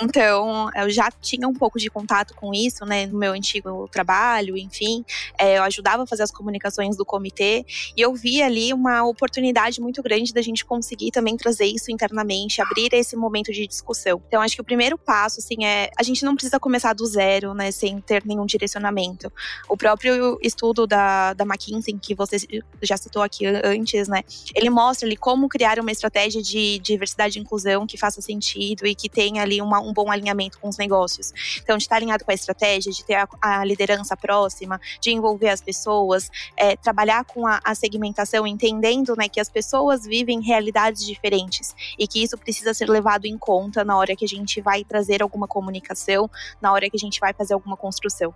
Então, 0.00 0.70
eu 0.74 0.90
já 0.90 1.10
tinha 1.10 1.46
um 1.48 1.54
pouco 1.54 1.78
de 1.78 1.90
contato 1.90 2.34
com 2.34 2.52
isso, 2.54 2.84
né, 2.84 3.06
no 3.06 3.18
meu 3.18 3.32
antigo 3.32 3.88
trabalho, 3.88 4.56
enfim. 4.56 5.04
É, 5.38 5.58
eu 5.58 5.62
ajudava 5.64 6.02
a 6.02 6.06
fazer 6.06 6.22
as 6.22 6.30
comunicações 6.30 6.96
do 6.96 7.04
comitê 7.04 7.29
e 7.96 8.00
eu 8.00 8.14
vi 8.14 8.42
ali 8.42 8.72
uma 8.72 9.04
oportunidade 9.04 9.80
muito 9.80 10.02
grande 10.02 10.32
da 10.32 10.42
gente 10.42 10.64
conseguir 10.64 11.10
também 11.10 11.36
trazer 11.36 11.66
isso 11.66 11.90
internamente, 11.90 12.60
abrir 12.60 12.92
esse 12.92 13.16
momento 13.16 13.52
de 13.52 13.66
discussão. 13.66 14.22
Então, 14.26 14.40
acho 14.40 14.54
que 14.54 14.60
o 14.60 14.64
primeiro 14.64 14.98
passo, 14.98 15.40
assim, 15.40 15.64
é 15.64 15.90
a 15.98 16.02
gente 16.02 16.24
não 16.24 16.34
precisa 16.34 16.58
começar 16.58 16.92
do 16.92 17.06
zero, 17.06 17.54
né, 17.54 17.70
sem 17.70 18.00
ter 18.00 18.24
nenhum 18.24 18.46
direcionamento. 18.46 19.32
O 19.68 19.76
próprio 19.76 20.38
estudo 20.42 20.86
da, 20.86 21.32
da 21.34 21.44
McKinsey, 21.44 21.98
que 21.98 22.14
você 22.14 22.36
já 22.82 22.96
citou 22.96 23.22
aqui 23.22 23.46
antes, 23.46 24.08
né, 24.08 24.22
ele 24.54 24.70
mostra 24.70 25.06
ali 25.06 25.16
como 25.16 25.48
criar 25.48 25.78
uma 25.78 25.90
estratégia 25.90 26.42
de 26.42 26.78
diversidade 26.78 27.38
e 27.38 27.42
inclusão 27.42 27.86
que 27.86 27.96
faça 27.96 28.20
sentido 28.20 28.86
e 28.86 28.94
que 28.94 29.08
tenha 29.08 29.42
ali 29.42 29.60
uma, 29.60 29.80
um 29.80 29.92
bom 29.92 30.10
alinhamento 30.10 30.58
com 30.58 30.68
os 30.68 30.76
negócios. 30.76 31.32
Então, 31.62 31.76
de 31.76 31.84
estar 31.84 31.96
alinhado 31.96 32.24
com 32.24 32.30
a 32.30 32.34
estratégia, 32.34 32.92
de 32.92 33.04
ter 33.04 33.14
a, 33.14 33.28
a 33.40 33.64
liderança 33.64 34.16
próxima, 34.16 34.80
de 35.00 35.10
envolver 35.10 35.48
as 35.48 35.60
pessoas, 35.60 36.30
é, 36.56 36.76
trabalhar 36.76 37.19
com 37.24 37.46
a, 37.46 37.60
a 37.64 37.74
segmentação, 37.74 38.46
entendendo 38.46 39.14
né, 39.16 39.28
que 39.28 39.40
as 39.40 39.48
pessoas 39.48 40.04
vivem 40.04 40.40
realidades 40.40 41.04
diferentes 41.04 41.74
e 41.98 42.06
que 42.06 42.22
isso 42.22 42.36
precisa 42.36 42.72
ser 42.74 42.88
levado 42.88 43.26
em 43.26 43.36
conta 43.36 43.84
na 43.84 43.96
hora 43.96 44.14
que 44.16 44.24
a 44.24 44.28
gente 44.28 44.60
vai 44.60 44.84
trazer 44.84 45.22
alguma 45.22 45.46
comunicação, 45.46 46.30
na 46.60 46.72
hora 46.72 46.88
que 46.88 46.96
a 46.96 47.00
gente 47.00 47.20
vai 47.20 47.32
fazer 47.32 47.54
alguma 47.54 47.76
construção. 47.76 48.34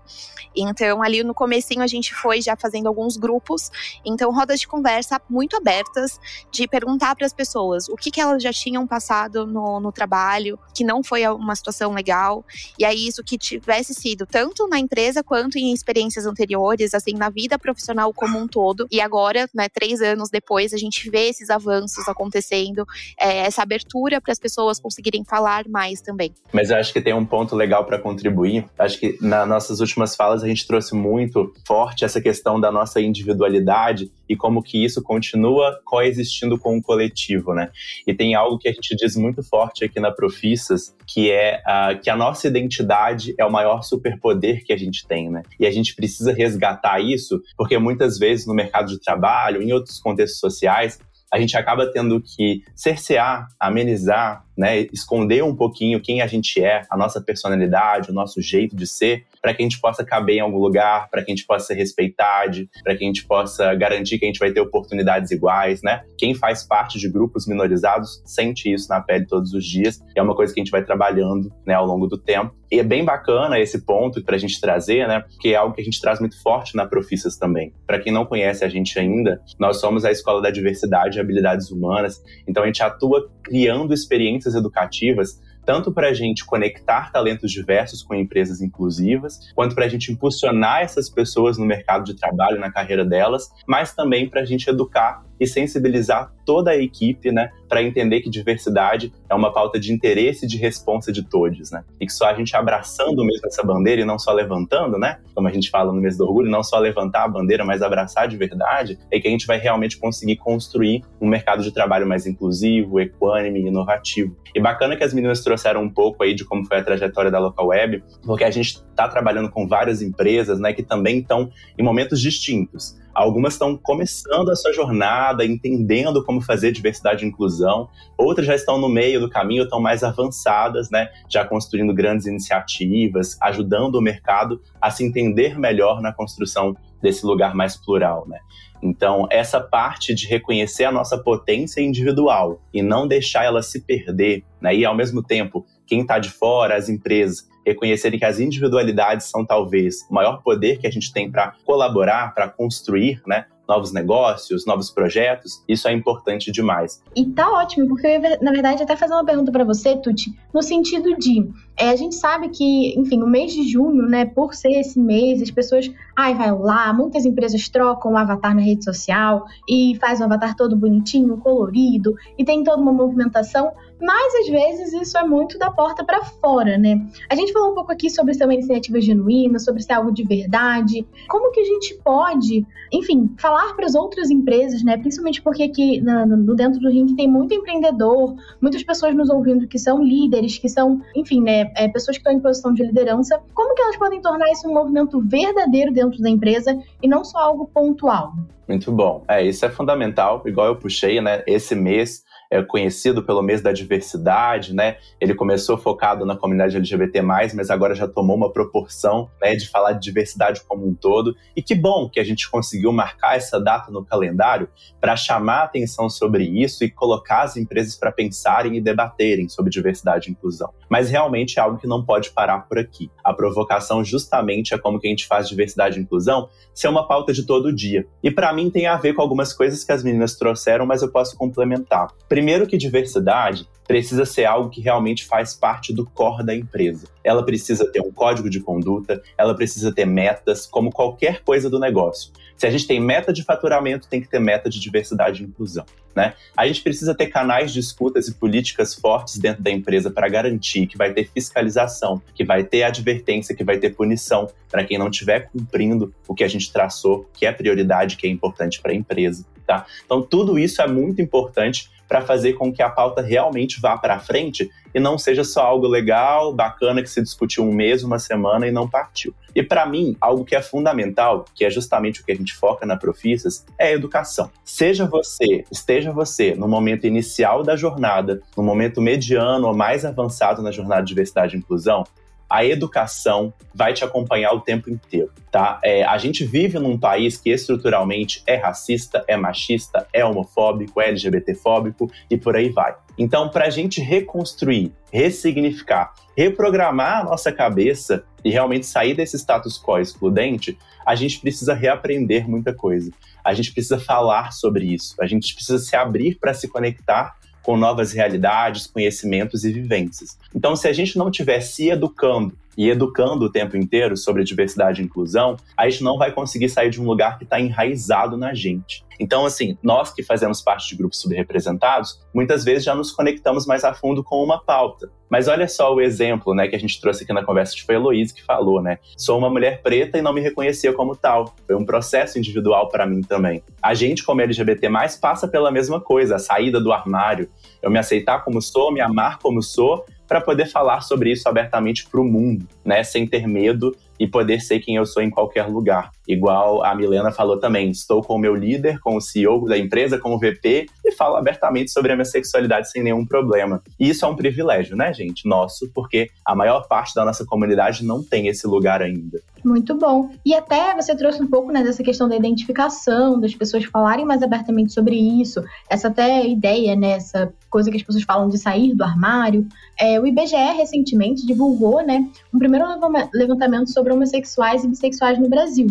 Então, 0.54 1.02
ali 1.02 1.22
no 1.22 1.34
comecinho 1.34 1.82
a 1.82 1.86
gente 1.86 2.14
foi 2.14 2.40
já 2.40 2.56
fazendo 2.56 2.86
alguns 2.86 3.16
grupos, 3.16 3.70
então 4.04 4.32
rodas 4.32 4.60
de 4.60 4.68
conversa 4.68 5.20
muito 5.28 5.56
abertas, 5.56 6.18
de 6.50 6.66
perguntar 6.66 7.14
para 7.14 7.26
as 7.26 7.32
pessoas 7.32 7.88
o 7.88 7.96
que, 7.96 8.10
que 8.10 8.20
elas 8.20 8.42
já 8.42 8.52
tinham 8.52 8.86
passado 8.86 9.46
no, 9.46 9.80
no 9.80 9.92
trabalho, 9.92 10.58
que 10.74 10.84
não 10.84 11.02
foi 11.02 11.26
uma 11.28 11.54
situação 11.54 11.92
legal, 11.92 12.44
e 12.78 12.84
aí 12.84 13.06
isso 13.06 13.22
que 13.22 13.38
tivesse 13.38 13.94
sido 13.94 14.26
tanto 14.26 14.66
na 14.68 14.78
empresa 14.78 15.22
quanto 15.22 15.58
em 15.58 15.72
experiências 15.72 16.26
anteriores, 16.26 16.94
assim, 16.94 17.14
na 17.14 17.28
vida 17.28 17.58
profissional 17.58 18.12
como 18.12 18.38
um 18.38 18.48
todo, 18.48 18.73
e 18.90 19.00
agora, 19.00 19.48
né, 19.54 19.68
três 19.68 20.00
anos 20.00 20.30
depois, 20.30 20.72
a 20.72 20.76
gente 20.76 21.10
vê 21.10 21.28
esses 21.28 21.50
avanços 21.50 22.08
acontecendo, 22.08 22.84
é, 23.18 23.38
essa 23.38 23.62
abertura 23.62 24.20
para 24.20 24.32
as 24.32 24.38
pessoas 24.38 24.78
conseguirem 24.78 25.24
falar 25.24 25.68
mais 25.68 26.00
também. 26.00 26.32
Mas 26.52 26.70
eu 26.70 26.76
acho 26.76 26.92
que 26.92 27.00
tem 27.00 27.14
um 27.14 27.24
ponto 27.24 27.54
legal 27.54 27.84
para 27.84 27.98
contribuir. 27.98 28.64
Acho 28.78 28.98
que 28.98 29.18
nas 29.20 29.48
nossas 29.48 29.80
últimas 29.80 30.14
falas 30.16 30.42
a 30.42 30.48
gente 30.48 30.66
trouxe 30.66 30.94
muito 30.94 31.52
forte 31.66 32.04
essa 32.04 32.20
questão 32.20 32.60
da 32.60 32.70
nossa 32.70 33.00
individualidade 33.00 34.10
e 34.28 34.36
como 34.36 34.62
que 34.62 34.84
isso 34.84 35.02
continua 35.02 35.80
coexistindo 35.84 36.58
com 36.58 36.76
o 36.78 36.82
coletivo, 36.82 37.54
né? 37.54 37.70
E 38.06 38.14
tem 38.14 38.34
algo 38.34 38.58
que 38.58 38.68
a 38.68 38.72
gente 38.72 38.96
diz 38.96 39.16
muito 39.16 39.42
forte 39.42 39.84
aqui 39.84 40.00
na 40.00 40.10
Profissas, 40.10 40.94
que 41.06 41.30
é 41.30 41.60
uh, 41.66 42.00
que 42.00 42.08
a 42.08 42.16
nossa 42.16 42.48
identidade 42.48 43.34
é 43.38 43.44
o 43.44 43.50
maior 43.50 43.82
superpoder 43.82 44.64
que 44.64 44.72
a 44.72 44.76
gente 44.76 45.06
tem, 45.06 45.30
né? 45.30 45.42
E 45.58 45.66
a 45.66 45.70
gente 45.70 45.94
precisa 45.94 46.32
resgatar 46.32 47.00
isso, 47.00 47.42
porque 47.56 47.76
muitas 47.78 48.18
vezes 48.18 48.46
no 48.46 48.54
mercado 48.54 48.63
de 48.90 49.00
trabalho, 49.00 49.62
em 49.62 49.72
outros 49.72 49.98
contextos 49.98 50.38
sociais, 50.38 50.98
a 51.32 51.38
gente 51.38 51.56
acaba 51.56 51.90
tendo 51.90 52.20
que 52.20 52.62
cercear, 52.76 53.48
amenizar, 53.58 54.43
né, 54.56 54.86
esconder 54.92 55.42
um 55.42 55.54
pouquinho 55.54 56.00
quem 56.00 56.20
a 56.20 56.26
gente 56.26 56.62
é, 56.62 56.82
a 56.90 56.96
nossa 56.96 57.20
personalidade, 57.20 58.10
o 58.10 58.14
nosso 58.14 58.40
jeito 58.40 58.76
de 58.76 58.86
ser, 58.86 59.24
para 59.40 59.52
que 59.52 59.62
a 59.62 59.66
gente 59.66 59.80
possa 59.80 60.04
caber 60.04 60.36
em 60.36 60.40
algum 60.40 60.58
lugar, 60.58 61.08
para 61.10 61.22
que 61.22 61.30
a 61.30 61.34
gente 61.34 61.46
possa 61.46 61.66
ser 61.66 61.74
respeitado, 61.74 62.66
para 62.82 62.96
que 62.96 63.04
a 63.04 63.06
gente 63.06 63.26
possa 63.26 63.74
garantir 63.74 64.18
que 64.18 64.24
a 64.24 64.28
gente 64.28 64.38
vai 64.38 64.50
ter 64.50 64.60
oportunidades 64.60 65.30
iguais, 65.30 65.82
né? 65.82 66.02
Quem 66.16 66.34
faz 66.34 66.62
parte 66.62 66.98
de 66.98 67.10
grupos 67.10 67.46
minorizados 67.46 68.22
sente 68.24 68.72
isso 68.72 68.88
na 68.88 69.00
pele 69.00 69.26
todos 69.26 69.52
os 69.52 69.64
dias, 69.64 70.02
é 70.14 70.22
uma 70.22 70.34
coisa 70.34 70.52
que 70.52 70.60
a 70.60 70.64
gente 70.64 70.70
vai 70.70 70.82
trabalhando, 70.82 71.52
né, 71.66 71.74
ao 71.74 71.86
longo 71.86 72.06
do 72.06 72.16
tempo. 72.16 72.54
E 72.70 72.80
é 72.80 72.82
bem 72.82 73.04
bacana 73.04 73.60
esse 73.60 73.84
ponto 73.84 74.22
para 74.24 74.34
a 74.34 74.38
gente 74.38 74.60
trazer, 74.60 75.06
né? 75.06 75.20
Porque 75.20 75.50
é 75.50 75.56
algo 75.56 75.74
que 75.74 75.80
a 75.80 75.84
gente 75.84 76.00
traz 76.00 76.18
muito 76.18 76.40
forte 76.42 76.74
na 76.74 76.86
Profissas 76.86 77.36
também. 77.36 77.72
Para 77.86 78.00
quem 78.00 78.12
não 78.12 78.24
conhece 78.24 78.64
a 78.64 78.68
gente 78.68 78.98
ainda, 78.98 79.40
nós 79.58 79.78
somos 79.78 80.04
a 80.04 80.10
Escola 80.10 80.42
da 80.42 80.50
Diversidade 80.50 81.16
e 81.16 81.20
Habilidades 81.20 81.70
Humanas, 81.70 82.22
então 82.48 82.62
a 82.62 82.66
gente 82.66 82.82
atua 82.82 83.30
criando 83.44 83.92
experiências 83.92 84.43
educativas 84.52 85.40
tanto 85.64 85.92
para 85.92 86.08
a 86.08 86.14
gente 86.14 86.44
conectar 86.44 87.10
talentos 87.10 87.50
diversos 87.50 88.02
com 88.02 88.14
empresas 88.14 88.60
inclusivas, 88.60 89.52
quanto 89.54 89.74
para 89.74 89.86
a 89.86 89.88
gente 89.88 90.12
impulsionar 90.12 90.82
essas 90.82 91.08
pessoas 91.08 91.58
no 91.58 91.64
mercado 91.64 92.04
de 92.04 92.14
trabalho, 92.14 92.60
na 92.60 92.70
carreira 92.70 93.04
delas, 93.04 93.48
mas 93.66 93.94
também 93.94 94.28
para 94.28 94.42
a 94.42 94.44
gente 94.44 94.68
educar 94.68 95.24
e 95.38 95.46
sensibilizar 95.46 96.32
toda 96.44 96.70
a 96.70 96.76
equipe, 96.76 97.32
né, 97.32 97.50
para 97.68 97.82
entender 97.82 98.20
que 98.20 98.30
diversidade 98.30 99.12
é 99.28 99.34
uma 99.34 99.52
pauta 99.52 99.80
de 99.80 99.92
interesse 99.92 100.44
e 100.44 100.48
de 100.48 100.56
responsa 100.56 101.10
de 101.10 101.22
todos, 101.22 101.70
né? 101.70 101.82
E 102.00 102.06
que 102.06 102.12
só 102.12 102.26
a 102.26 102.34
gente 102.34 102.54
abraçando 102.54 103.24
mesmo 103.24 103.46
essa 103.46 103.62
bandeira 103.62 104.02
e 104.02 104.04
não 104.04 104.18
só 104.18 104.32
levantando, 104.32 104.98
né? 104.98 105.18
Como 105.34 105.48
a 105.48 105.50
gente 105.50 105.70
fala 105.70 105.92
no 105.92 106.00
mês 106.00 106.16
do 106.16 106.24
orgulho, 106.24 106.50
não 106.50 106.62
só 106.62 106.78
levantar 106.78 107.24
a 107.24 107.28
bandeira, 107.28 107.64
mas 107.64 107.82
abraçar 107.82 108.28
de 108.28 108.36
verdade, 108.36 108.98
é 109.10 109.18
que 109.18 109.26
a 109.26 109.30
gente 109.30 109.46
vai 109.46 109.58
realmente 109.58 109.98
conseguir 109.98 110.36
construir 110.36 111.02
um 111.20 111.26
mercado 111.26 111.62
de 111.62 111.72
trabalho 111.72 112.06
mais 112.06 112.26
inclusivo, 112.26 113.00
equânime 113.00 113.66
inovativo. 113.66 114.36
E 114.54 114.60
bacana 114.60 114.96
que 114.96 115.02
as 115.02 115.12
meninas 115.12 115.42
trouxeram 115.42 115.82
um 115.82 115.90
pouco 115.90 116.22
aí 116.22 116.34
de 116.34 116.44
como 116.44 116.64
foi 116.64 116.78
a 116.78 116.84
trajetória 116.84 117.30
da 117.30 117.38
Local 117.38 117.66
Web, 117.66 118.04
porque 118.24 118.44
a 118.44 118.50
gente 118.50 118.82
está 118.90 119.08
trabalhando 119.08 119.50
com 119.50 119.66
várias 119.66 120.00
empresas, 120.00 120.60
né, 120.60 120.72
que 120.72 120.82
também 120.82 121.18
estão 121.18 121.50
em 121.76 121.82
momentos 121.82 122.20
distintos. 122.20 122.96
Algumas 123.14 123.54
estão 123.54 123.76
começando 123.76 124.50
a 124.50 124.56
sua 124.56 124.72
jornada, 124.72 125.44
entendendo 125.44 126.24
como 126.24 126.40
fazer 126.40 126.72
diversidade 126.72 127.24
e 127.24 127.28
inclusão. 127.28 127.88
Outras 128.18 128.46
já 128.46 128.54
estão 128.54 128.78
no 128.78 128.88
meio 128.88 129.20
do 129.20 129.30
caminho, 129.30 129.64
estão 129.64 129.80
mais 129.80 130.02
avançadas, 130.02 130.90
né? 130.90 131.08
Já 131.28 131.44
construindo 131.44 131.94
grandes 131.94 132.26
iniciativas, 132.26 133.38
ajudando 133.40 133.94
o 133.94 134.00
mercado 134.00 134.60
a 134.80 134.90
se 134.90 135.04
entender 135.04 135.58
melhor 135.58 136.02
na 136.02 136.12
construção 136.12 136.74
desse 137.00 137.24
lugar 137.24 137.54
mais 137.54 137.76
plural, 137.76 138.26
né? 138.26 138.38
Então, 138.82 139.26
essa 139.30 139.60
parte 139.60 140.14
de 140.14 140.26
reconhecer 140.26 140.84
a 140.84 140.92
nossa 140.92 141.16
potência 141.16 141.80
individual 141.80 142.60
e 142.72 142.82
não 142.82 143.06
deixar 143.06 143.44
ela 143.44 143.62
se 143.62 143.80
perder, 143.80 144.44
né? 144.60 144.74
E 144.74 144.84
ao 144.84 144.94
mesmo 144.94 145.22
tempo, 145.22 145.64
quem 145.86 146.00
está 146.00 146.18
de 146.18 146.30
fora, 146.30 146.76
as 146.76 146.88
empresas, 146.88 147.48
reconhecerem 147.66 148.18
que 148.18 148.24
as 148.24 148.38
individualidades 148.38 149.26
são 149.26 149.44
talvez 149.44 150.06
o 150.10 150.14
maior 150.14 150.42
poder 150.42 150.78
que 150.78 150.86
a 150.86 150.90
gente 150.90 151.12
tem 151.12 151.30
para 151.30 151.54
colaborar, 151.64 152.34
para 152.34 152.48
construir, 152.48 153.22
né, 153.26 153.46
novos 153.68 153.92
negócios, 153.92 154.66
novos 154.66 154.90
projetos, 154.90 155.62
isso 155.68 155.88
é 155.88 155.92
importante 155.92 156.52
demais. 156.52 157.02
E 157.16 157.26
tá 157.26 157.50
ótimo, 157.50 157.88
porque 157.88 158.06
eu 158.06 158.10
ia, 158.10 158.38
na 158.40 158.52
verdade, 158.52 158.82
até 158.82 158.96
fazer 158.96 159.14
uma 159.14 159.24
pergunta 159.24 159.50
para 159.50 159.64
você, 159.64 159.96
Tuti, 159.96 160.34
no 160.52 160.62
sentido 160.62 161.16
de, 161.16 161.48
é, 161.76 161.90
a 161.90 161.96
gente 161.96 162.14
sabe 162.14 162.48
que, 162.48 162.98
enfim, 162.98 163.22
o 163.22 163.26
mês 163.26 163.52
de 163.52 163.66
junho, 163.68 164.06
né, 164.06 164.24
por 164.24 164.54
ser 164.54 164.72
esse 164.72 164.98
mês, 164.98 165.42
as 165.42 165.50
pessoas, 165.50 165.90
ai, 166.16 166.34
vai 166.34 166.52
lá, 166.52 166.92
muitas 166.92 167.24
empresas 167.24 167.68
trocam 167.68 168.12
o 168.12 168.16
avatar 168.16 168.54
na 168.54 168.60
rede 168.60 168.84
social 168.84 169.44
e 169.68 169.96
faz 170.00 170.20
o 170.20 170.24
avatar 170.24 170.54
todo 170.54 170.76
bonitinho, 170.76 171.36
colorido, 171.38 172.14
e 172.38 172.44
tem 172.44 172.62
toda 172.62 172.80
uma 172.80 172.92
movimentação, 172.92 173.72
mas 174.00 174.34
às 174.34 174.48
vezes 174.48 174.92
isso 174.92 175.16
é 175.16 175.24
muito 175.24 175.58
da 175.58 175.70
porta 175.70 176.04
para 176.04 176.22
fora, 176.24 176.76
né? 176.76 177.00
A 177.30 177.34
gente 177.34 177.52
falou 177.52 177.72
um 177.72 177.74
pouco 177.74 177.92
aqui 177.92 178.10
sobre 178.10 178.34
ser 178.34 178.44
uma 178.44 178.54
iniciativa 178.54 179.00
genuína, 179.00 179.58
sobre 179.58 179.82
ser 179.82 179.94
algo 179.94 180.12
de 180.12 180.22
verdade. 180.24 181.06
Como 181.28 181.50
que 181.52 181.60
a 181.60 181.64
gente 181.64 181.94
pode, 182.04 182.66
enfim, 182.92 183.34
falar 183.38 183.53
para 183.76 183.86
as 183.86 183.94
outras 183.94 184.30
empresas, 184.30 184.82
né? 184.82 184.96
Principalmente 184.96 185.40
porque 185.40 185.62
aqui 185.62 186.00
no, 186.00 186.54
dentro 186.54 186.80
do 186.80 186.88
Ring 186.90 187.14
tem 187.14 187.28
muito 187.28 187.54
empreendedor, 187.54 188.34
muitas 188.60 188.82
pessoas 188.82 189.14
nos 189.14 189.30
ouvindo 189.30 189.68
que 189.68 189.78
são 189.78 190.02
líderes, 190.02 190.58
que 190.58 190.68
são, 190.68 191.00
enfim, 191.14 191.40
né, 191.40 191.70
é, 191.76 191.88
pessoas 191.88 192.16
que 192.16 192.20
estão 192.20 192.32
em 192.32 192.40
posição 192.40 192.74
de 192.74 192.82
liderança. 192.82 193.40
Como 193.54 193.74
que 193.74 193.82
elas 193.82 193.96
podem 193.96 194.20
tornar 194.20 194.50
isso 194.50 194.68
um 194.68 194.74
movimento 194.74 195.20
verdadeiro 195.20 195.92
dentro 195.92 196.20
da 196.20 196.28
empresa 196.28 196.76
e 197.02 197.06
não 197.06 197.24
só 197.24 197.38
algo 197.38 197.70
pontual? 197.72 198.32
Muito 198.68 198.90
bom. 198.90 199.22
É, 199.28 199.44
isso 199.44 199.64
é 199.64 199.70
fundamental, 199.70 200.42
igual 200.46 200.68
eu 200.68 200.76
puxei, 200.76 201.20
né? 201.20 201.42
Esse 201.46 201.74
mês 201.74 202.23
é 202.50 202.62
conhecido 202.62 203.22
pelo 203.22 203.42
mês 203.42 203.60
da 203.60 203.72
diversidade, 203.72 204.74
né? 204.74 204.96
Ele 205.20 205.34
começou 205.34 205.76
focado 205.76 206.24
na 206.24 206.36
comunidade 206.36 206.76
LGBT+, 206.76 207.22
mas 207.22 207.70
agora 207.70 207.94
já 207.94 208.06
tomou 208.06 208.36
uma 208.36 208.52
proporção, 208.52 209.28
né, 209.40 209.54
de 209.56 209.68
falar 209.68 209.92
de 209.92 210.00
diversidade 210.00 210.62
como 210.66 210.86
um 210.86 210.94
todo. 210.94 211.34
E 211.56 211.62
que 211.62 211.74
bom 211.74 212.08
que 212.08 212.20
a 212.20 212.24
gente 212.24 212.50
conseguiu 212.50 212.92
marcar 212.92 213.36
essa 213.36 213.60
data 213.60 213.90
no 213.90 214.04
calendário 214.04 214.68
para 215.00 215.16
chamar 215.16 215.64
atenção 215.64 216.08
sobre 216.08 216.44
isso 216.44 216.84
e 216.84 216.90
colocar 216.90 217.42
as 217.42 217.56
empresas 217.56 217.96
para 217.96 218.12
pensarem 218.12 218.76
e 218.76 218.80
debaterem 218.80 219.48
sobre 219.48 219.70
diversidade 219.70 220.28
e 220.28 220.32
inclusão. 220.32 220.72
Mas 220.88 221.10
realmente 221.10 221.58
é 221.58 221.62
algo 221.62 221.78
que 221.78 221.86
não 221.86 222.04
pode 222.04 222.30
parar 222.30 222.60
por 222.60 222.78
aqui. 222.78 223.10
A 223.22 223.32
provocação 223.32 224.04
justamente 224.04 224.74
é 224.74 224.78
como 224.78 225.00
que 225.00 225.06
a 225.06 225.10
gente 225.10 225.26
faz 225.26 225.48
diversidade 225.48 225.98
e 225.98 226.02
inclusão 226.02 226.48
ser 226.72 226.88
uma 226.88 227.06
pauta 227.06 227.32
de 227.32 227.46
todo 227.46 227.74
dia. 227.74 228.06
E 228.22 228.30
para 228.30 228.52
mim 228.52 228.70
tem 228.70 228.86
a 228.86 228.96
ver 228.96 229.14
com 229.14 229.22
algumas 229.22 229.52
coisas 229.52 229.84
que 229.84 229.92
as 229.92 230.02
meninas 230.02 230.36
trouxeram, 230.36 230.86
mas 230.86 231.02
eu 231.02 231.10
posso 231.10 231.36
complementar. 231.36 232.08
Primeiro 232.34 232.66
que 232.66 232.76
diversidade 232.76 233.68
precisa 233.86 234.26
ser 234.26 234.44
algo 234.44 234.68
que 234.68 234.80
realmente 234.80 235.24
faz 235.24 235.54
parte 235.54 235.94
do 235.94 236.04
core 236.04 236.44
da 236.44 236.52
empresa. 236.52 237.06
Ela 237.22 237.46
precisa 237.46 237.86
ter 237.86 238.00
um 238.00 238.10
código 238.10 238.50
de 238.50 238.58
conduta, 238.58 239.22
ela 239.38 239.54
precisa 239.54 239.94
ter 239.94 240.04
metas, 240.04 240.66
como 240.66 240.90
qualquer 240.90 241.44
coisa 241.44 241.70
do 241.70 241.78
negócio. 241.78 242.32
Se 242.56 242.66
a 242.66 242.70
gente 242.72 242.88
tem 242.88 242.98
meta 242.98 243.32
de 243.32 243.44
faturamento, 243.44 244.08
tem 244.08 244.20
que 244.20 244.26
ter 244.26 244.40
meta 244.40 244.68
de 244.68 244.80
diversidade 244.80 245.44
e 245.44 245.46
inclusão. 245.46 245.86
Né? 246.12 246.34
A 246.56 246.66
gente 246.66 246.82
precisa 246.82 247.14
ter 247.14 247.28
canais 247.28 247.72
de 247.72 247.78
escutas 247.78 248.26
e 248.26 248.34
políticas 248.34 248.96
fortes 248.96 249.38
dentro 249.38 249.62
da 249.62 249.70
empresa 249.70 250.10
para 250.10 250.28
garantir 250.28 250.88
que 250.88 250.98
vai 250.98 251.12
ter 251.12 251.30
fiscalização, 251.32 252.20
que 252.34 252.44
vai 252.44 252.64
ter 252.64 252.82
advertência, 252.82 253.54
que 253.54 253.62
vai 253.62 253.78
ter 253.78 253.94
punição 253.94 254.50
para 254.68 254.82
quem 254.82 254.98
não 254.98 255.08
estiver 255.08 255.50
cumprindo 255.52 256.12
o 256.26 256.34
que 256.34 256.42
a 256.42 256.48
gente 256.48 256.72
traçou, 256.72 257.30
que 257.32 257.46
é 257.46 257.52
prioridade, 257.52 258.16
que 258.16 258.26
é 258.26 258.30
importante 258.30 258.82
para 258.82 258.90
a 258.90 258.94
empresa. 258.94 259.46
Tá? 259.66 259.86
Então, 260.04 260.20
tudo 260.20 260.58
isso 260.58 260.82
é 260.82 260.86
muito 260.86 261.22
importante 261.22 261.90
para 262.08 262.22
fazer 262.22 262.54
com 262.54 262.72
que 262.72 262.82
a 262.82 262.88
pauta 262.88 263.22
realmente 263.22 263.80
vá 263.80 263.96
para 263.96 264.18
frente 264.18 264.70
e 264.94 265.00
não 265.00 265.18
seja 265.18 265.42
só 265.42 265.62
algo 265.62 265.88
legal, 265.88 266.52
bacana 266.52 267.02
que 267.02 267.10
se 267.10 267.20
discutiu 267.20 267.64
um 267.64 267.72
mês, 267.72 268.04
uma 268.04 268.18
semana 268.18 268.66
e 268.66 268.70
não 268.70 268.88
partiu. 268.88 269.34
E 269.54 269.62
para 269.62 269.86
mim, 269.86 270.16
algo 270.20 270.44
que 270.44 270.54
é 270.54 270.62
fundamental, 270.62 271.44
que 271.54 271.64
é 271.64 271.70
justamente 271.70 272.20
o 272.20 272.24
que 272.24 272.32
a 272.32 272.34
gente 272.34 272.54
foca 272.54 272.84
na 272.84 272.96
Profissas, 272.96 273.64
é 273.78 273.88
a 273.88 273.92
educação. 273.92 274.50
Seja 274.64 275.06
você, 275.06 275.64
esteja 275.70 276.12
você 276.12 276.54
no 276.54 276.68
momento 276.68 277.06
inicial 277.06 277.62
da 277.62 277.76
jornada, 277.76 278.40
no 278.56 278.62
momento 278.62 279.00
mediano 279.00 279.68
ou 279.68 279.74
mais 279.74 280.04
avançado 280.04 280.62
na 280.62 280.70
jornada 280.70 281.02
de 281.02 281.08
diversidade 281.08 281.56
e 281.56 281.58
inclusão, 281.58 282.04
a 282.48 282.64
educação 282.64 283.52
vai 283.74 283.92
te 283.92 284.04
acompanhar 284.04 284.52
o 284.52 284.60
tempo 284.60 284.90
inteiro, 284.90 285.32
tá? 285.50 285.80
É, 285.82 286.04
a 286.04 286.18
gente 286.18 286.44
vive 286.44 286.78
num 286.78 286.98
país 286.98 287.36
que 287.36 287.50
estruturalmente 287.50 288.42
é 288.46 288.56
racista, 288.56 289.24
é 289.26 289.36
machista, 289.36 290.06
é 290.12 290.24
homofóbico, 290.24 291.00
é 291.00 291.08
LGBTfóbico 291.08 292.10
e 292.30 292.36
por 292.36 292.56
aí 292.56 292.68
vai. 292.68 292.94
Então, 293.18 293.48
para 293.48 293.66
a 293.66 293.70
gente 293.70 294.00
reconstruir, 294.00 294.92
ressignificar, 295.12 296.12
reprogramar 296.36 297.20
a 297.20 297.24
nossa 297.24 297.52
cabeça 297.52 298.24
e 298.44 298.50
realmente 298.50 298.86
sair 298.86 299.14
desse 299.14 299.36
status 299.36 299.80
quo 299.80 299.98
excludente, 299.98 300.76
a 301.06 301.14
gente 301.14 301.40
precisa 301.40 301.74
reaprender 301.74 302.48
muita 302.48 302.74
coisa. 302.74 303.10
A 303.44 303.54
gente 303.54 303.72
precisa 303.72 303.98
falar 303.98 304.52
sobre 304.52 304.86
isso. 304.86 305.14
A 305.20 305.26
gente 305.26 305.54
precisa 305.54 305.78
se 305.78 305.94
abrir 305.94 306.36
para 306.36 306.54
se 306.54 306.66
conectar 306.66 307.36
com 307.64 307.76
novas 307.76 308.12
realidades, 308.12 308.86
conhecimentos 308.86 309.64
e 309.64 309.72
vivências. 309.72 310.36
Então, 310.54 310.76
se 310.76 310.86
a 310.86 310.92
gente 310.92 311.18
não 311.18 311.30
estiver 311.30 311.60
se 311.60 311.88
educando 311.88 312.56
e 312.76 312.88
educando 312.88 313.46
o 313.46 313.50
tempo 313.50 313.76
inteiro 313.76 314.16
sobre 314.16 314.44
diversidade 314.44 315.00
e 315.00 315.04
inclusão, 315.04 315.56
a 315.76 315.88
gente 315.88 316.02
não 316.02 316.18
vai 316.18 316.32
conseguir 316.32 316.68
sair 316.68 316.90
de 316.90 317.00
um 317.00 317.04
lugar 317.04 317.38
que 317.38 317.44
está 317.44 317.60
enraizado 317.60 318.36
na 318.36 318.54
gente. 318.54 319.04
Então, 319.18 319.46
assim, 319.46 319.78
nós 319.82 320.12
que 320.12 320.22
fazemos 320.22 320.60
parte 320.60 320.88
de 320.88 320.96
grupos 320.96 321.20
subrepresentados, 321.20 322.20
muitas 322.34 322.64
vezes 322.64 322.84
já 322.84 322.94
nos 322.94 323.12
conectamos 323.12 323.66
mais 323.66 323.84
a 323.84 323.94
fundo 323.94 324.24
com 324.24 324.42
uma 324.42 324.60
pauta. 324.60 325.10
Mas 325.30 325.48
olha 325.48 325.66
só 325.66 325.92
o 325.92 326.00
exemplo, 326.00 326.54
né, 326.54 326.68
que 326.68 326.76
a 326.76 326.78
gente 326.78 327.00
trouxe 327.00 327.24
aqui 327.24 327.32
na 327.32 327.44
conversa, 327.44 327.74
que 327.74 327.82
foi 327.82 327.96
a 327.96 327.98
Heloísa 327.98 328.34
que 328.34 328.44
falou, 328.44 328.80
né? 328.80 328.98
Sou 329.16 329.38
uma 329.38 329.50
mulher 329.50 329.82
preta 329.82 330.18
e 330.18 330.22
não 330.22 330.32
me 330.32 330.40
reconhecia 330.40 330.92
como 330.92 331.16
tal. 331.16 331.54
Foi 331.66 331.74
um 331.74 331.84
processo 331.84 332.38
individual 332.38 332.88
para 332.88 333.06
mim 333.06 333.20
também. 333.20 333.62
A 333.82 333.94
gente, 333.94 334.22
como 334.22 334.40
LGBT+, 334.42 334.88
passa 335.20 335.48
pela 335.48 335.70
mesma 335.70 336.00
coisa, 336.00 336.36
a 336.36 336.38
saída 336.38 336.80
do 336.80 336.92
armário. 336.92 337.48
Eu 337.82 337.90
me 337.90 337.98
aceitar 337.98 338.44
como 338.44 338.60
sou, 338.62 338.92
me 338.92 339.00
amar 339.00 339.38
como 339.38 339.60
sou, 339.62 340.04
para 340.26 340.40
poder 340.40 340.66
falar 340.66 341.00
sobre 341.02 341.32
isso 341.32 341.48
abertamente 341.48 342.06
para 342.08 342.20
o 342.20 342.24
mundo, 342.24 342.66
né, 342.84 343.02
sem 343.02 343.26
ter 343.26 343.46
medo 343.46 343.94
e 344.18 344.26
poder 344.26 344.60
ser 344.60 344.80
quem 344.80 344.96
eu 344.96 345.06
sou 345.06 345.22
em 345.22 345.30
qualquer 345.30 345.66
lugar. 345.66 346.10
Igual 346.26 346.84
a 346.84 346.94
Milena 346.94 347.30
falou 347.30 347.58
também, 347.58 347.90
estou 347.90 348.22
com 348.22 348.36
o 348.36 348.38
meu 348.38 348.54
líder, 348.54 349.00
com 349.00 349.16
o 349.16 349.20
CEO 349.20 349.66
da 349.66 349.76
empresa, 349.76 350.18
com 350.18 350.34
o 350.34 350.38
VP 350.38 350.86
e 351.04 351.12
falo 351.12 351.36
abertamente 351.36 351.90
sobre 351.90 352.12
a 352.12 352.16
minha 352.16 352.24
sexualidade 352.24 352.90
sem 352.90 353.02
nenhum 353.02 353.26
problema. 353.26 353.82
E 353.98 354.08
isso 354.08 354.24
é 354.24 354.28
um 354.28 354.36
privilégio, 354.36 354.96
né, 354.96 355.12
gente? 355.12 355.48
Nosso, 355.48 355.90
porque 355.92 356.28
a 356.44 356.54
maior 356.54 356.86
parte 356.88 357.14
da 357.14 357.24
nossa 357.24 357.44
comunidade 357.44 358.04
não 358.04 358.22
tem 358.22 358.48
esse 358.48 358.66
lugar 358.66 359.02
ainda. 359.02 359.40
Muito 359.64 359.94
bom. 359.94 360.30
E 360.44 360.54
até 360.54 360.94
você 360.94 361.16
trouxe 361.16 361.42
um 361.42 361.46
pouco 361.46 361.72
né, 361.72 361.82
dessa 361.82 362.02
questão 362.02 362.28
da 362.28 362.36
identificação, 362.36 363.40
das 363.40 363.54
pessoas 363.54 363.84
falarem 363.84 364.24
mais 364.24 364.42
abertamente 364.42 364.92
sobre 364.92 365.16
isso, 365.16 365.62
essa 365.88 366.08
até 366.08 366.46
ideia, 366.46 366.94
né, 366.94 367.12
essa 367.12 367.52
coisa 367.70 367.90
que 367.90 367.96
as 367.96 368.02
pessoas 368.02 368.24
falam 368.24 368.48
de 368.48 368.58
sair 368.58 368.94
do 368.94 369.02
armário. 369.02 369.66
É, 369.98 370.20
o 370.20 370.26
IBGE 370.26 370.56
recentemente 370.76 371.46
divulgou 371.46 372.04
né, 372.04 372.28
um 372.52 372.58
primeiro 372.58 372.86
levantamento 373.32 373.92
sobre 373.92 374.12
homossexuais 374.12 374.84
e 374.84 374.88
bissexuais 374.88 375.38
no 375.38 375.48
Brasil. 375.48 375.86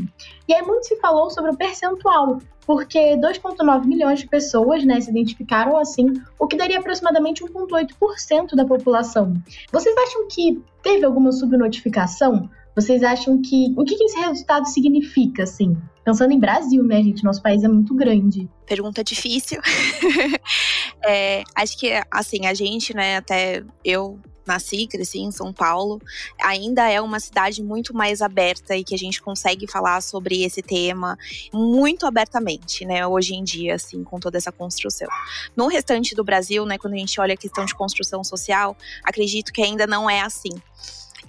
E 0.48 0.54
aí 0.54 0.62
muito 0.62 0.86
se 0.86 1.00
falou 1.00 1.30
sobre 1.30 1.52
o 1.52 1.58
percentual, 1.58 2.40
porque 2.66 3.16
2,9 3.18 3.86
milhões 3.86 4.20
de 4.20 4.28
pessoas 4.28 4.84
né, 4.84 5.00
se 5.00 5.10
identificaram 5.10 5.78
assim, 5.78 6.14
o 6.40 6.48
que 6.48 6.58
daria 6.58 6.80
aproximadamente 6.80 7.44
1,8% 7.44 8.56
da 8.56 8.66
população. 8.66 9.34
Vocês 9.72 9.96
acham 9.98 10.28
que 10.28 10.62
teve 10.82 11.06
alguma 11.06 11.32
subnotificação? 11.32 12.50
Vocês 12.76 13.04
acham 13.04 13.40
que. 13.40 13.72
O 13.78 13.84
que, 13.84 13.96
que 13.96 14.04
esse 14.04 14.20
resultado 14.20 14.66
significa, 14.68 15.44
assim? 15.44 15.78
Pensando 16.04 16.34
em 16.34 16.40
Brasil, 16.40 16.84
né, 16.84 17.02
gente? 17.04 17.24
Nosso 17.24 17.42
país 17.42 17.64
é 17.64 17.68
muito 17.68 17.94
grande. 17.94 18.50
Pergunta 18.66 19.04
difícil. 19.04 19.62
é, 21.06 21.44
acho 21.56 21.78
que, 21.78 21.92
assim, 22.12 22.46
a 22.46 22.54
gente, 22.54 22.96
né, 22.96 23.18
até 23.18 23.64
eu 23.84 24.20
nasci, 24.46 24.88
cresci 24.88 25.20
em 25.20 25.32
São 25.32 25.54
Paulo, 25.54 26.02
ainda 26.42 26.90
é 26.90 27.00
uma 27.00 27.20
cidade 27.20 27.64
muito 27.64 27.94
mais 27.94 28.22
aberta 28.22 28.76
e 28.76 28.84
que 28.84 28.94
a 28.94 28.98
gente 28.98 29.22
consegue 29.22 29.66
falar 29.68 30.02
sobre 30.02 30.44
esse 30.44 30.62
tema 30.62 31.18
muito 31.54 32.06
abertamente, 32.06 32.86
né, 32.86 33.06
hoje 33.08 33.36
em 33.36 33.44
dia, 33.44 33.76
assim, 33.76 34.04
com 34.04 34.20
toda 34.20 34.38
essa 34.38 34.52
construção. 34.52 35.08
No 35.56 35.68
restante 35.68 36.16
do 36.16 36.24
Brasil, 36.24 36.66
né, 36.66 36.78
quando 36.78 36.94
a 36.94 36.98
gente 36.98 37.20
olha 37.20 37.34
a 37.34 37.38
questão 37.38 37.66
de 37.66 37.74
construção 37.74 38.24
social, 38.24 38.76
acredito 39.04 39.52
que 39.52 39.62
ainda 39.62 39.88
não 39.88 40.10
é 40.10 40.22
assim. 40.22 40.52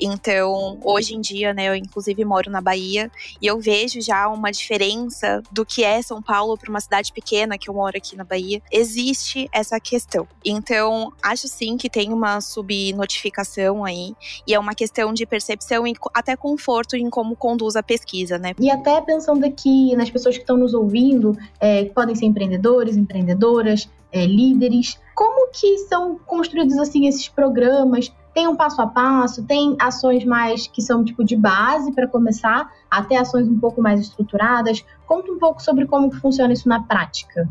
Então, 0.00 0.78
hoje 0.82 1.14
em 1.14 1.20
dia, 1.20 1.52
né, 1.52 1.68
eu 1.68 1.74
inclusive 1.74 2.24
moro 2.24 2.50
na 2.50 2.60
Bahia 2.60 3.10
e 3.40 3.46
eu 3.46 3.58
vejo 3.60 4.00
já 4.00 4.28
uma 4.28 4.50
diferença 4.50 5.42
do 5.50 5.64
que 5.64 5.84
é 5.84 6.00
São 6.02 6.22
Paulo 6.22 6.56
para 6.56 6.70
uma 6.70 6.80
cidade 6.80 7.12
pequena 7.12 7.58
que 7.58 7.68
eu 7.68 7.74
moro 7.74 7.96
aqui 7.96 8.16
na 8.16 8.24
Bahia. 8.24 8.60
Existe 8.70 9.48
essa 9.52 9.78
questão. 9.78 10.26
Então, 10.44 11.12
acho 11.22 11.48
sim 11.48 11.76
que 11.76 11.88
tem 11.88 12.12
uma 12.12 12.40
subnotificação 12.40 13.84
aí 13.84 14.14
e 14.46 14.54
é 14.54 14.58
uma 14.58 14.74
questão 14.74 15.12
de 15.12 15.26
percepção 15.26 15.86
e 15.86 15.94
até 16.12 16.36
conforto 16.36 16.96
em 16.96 17.08
como 17.08 17.36
conduz 17.36 17.76
a 17.76 17.82
pesquisa, 17.82 18.38
né? 18.38 18.52
E 18.58 18.70
até 18.70 19.00
pensando 19.00 19.44
aqui 19.44 19.94
nas 19.96 20.10
pessoas 20.10 20.36
que 20.36 20.42
estão 20.42 20.56
nos 20.56 20.74
ouvindo, 20.74 21.36
é, 21.60 21.84
que 21.84 21.90
podem 21.90 22.14
ser 22.14 22.26
empreendedores, 22.26 22.96
empreendedoras, 22.96 23.88
é, 24.12 24.26
líderes, 24.26 24.98
como 25.14 25.50
que 25.50 25.78
são 25.78 26.18
construídos 26.18 26.78
assim 26.78 27.06
esses 27.06 27.28
programas 27.28 28.12
Tem 28.34 28.48
um 28.48 28.56
passo 28.56 28.82
a 28.82 28.86
passo, 28.86 29.44
tem 29.44 29.76
ações 29.80 30.24
mais 30.24 30.66
que 30.66 30.82
são 30.82 31.04
tipo 31.04 31.24
de 31.24 31.36
base 31.36 31.92
para 31.92 32.08
começar, 32.08 32.70
até 32.90 33.16
ações 33.16 33.46
um 33.46 33.58
pouco 33.58 33.80
mais 33.80 34.00
estruturadas. 34.00 34.84
Conta 35.06 35.30
um 35.30 35.38
pouco 35.38 35.62
sobre 35.62 35.86
como 35.86 36.12
funciona 36.12 36.52
isso 36.52 36.68
na 36.68 36.82
prática. 36.82 37.48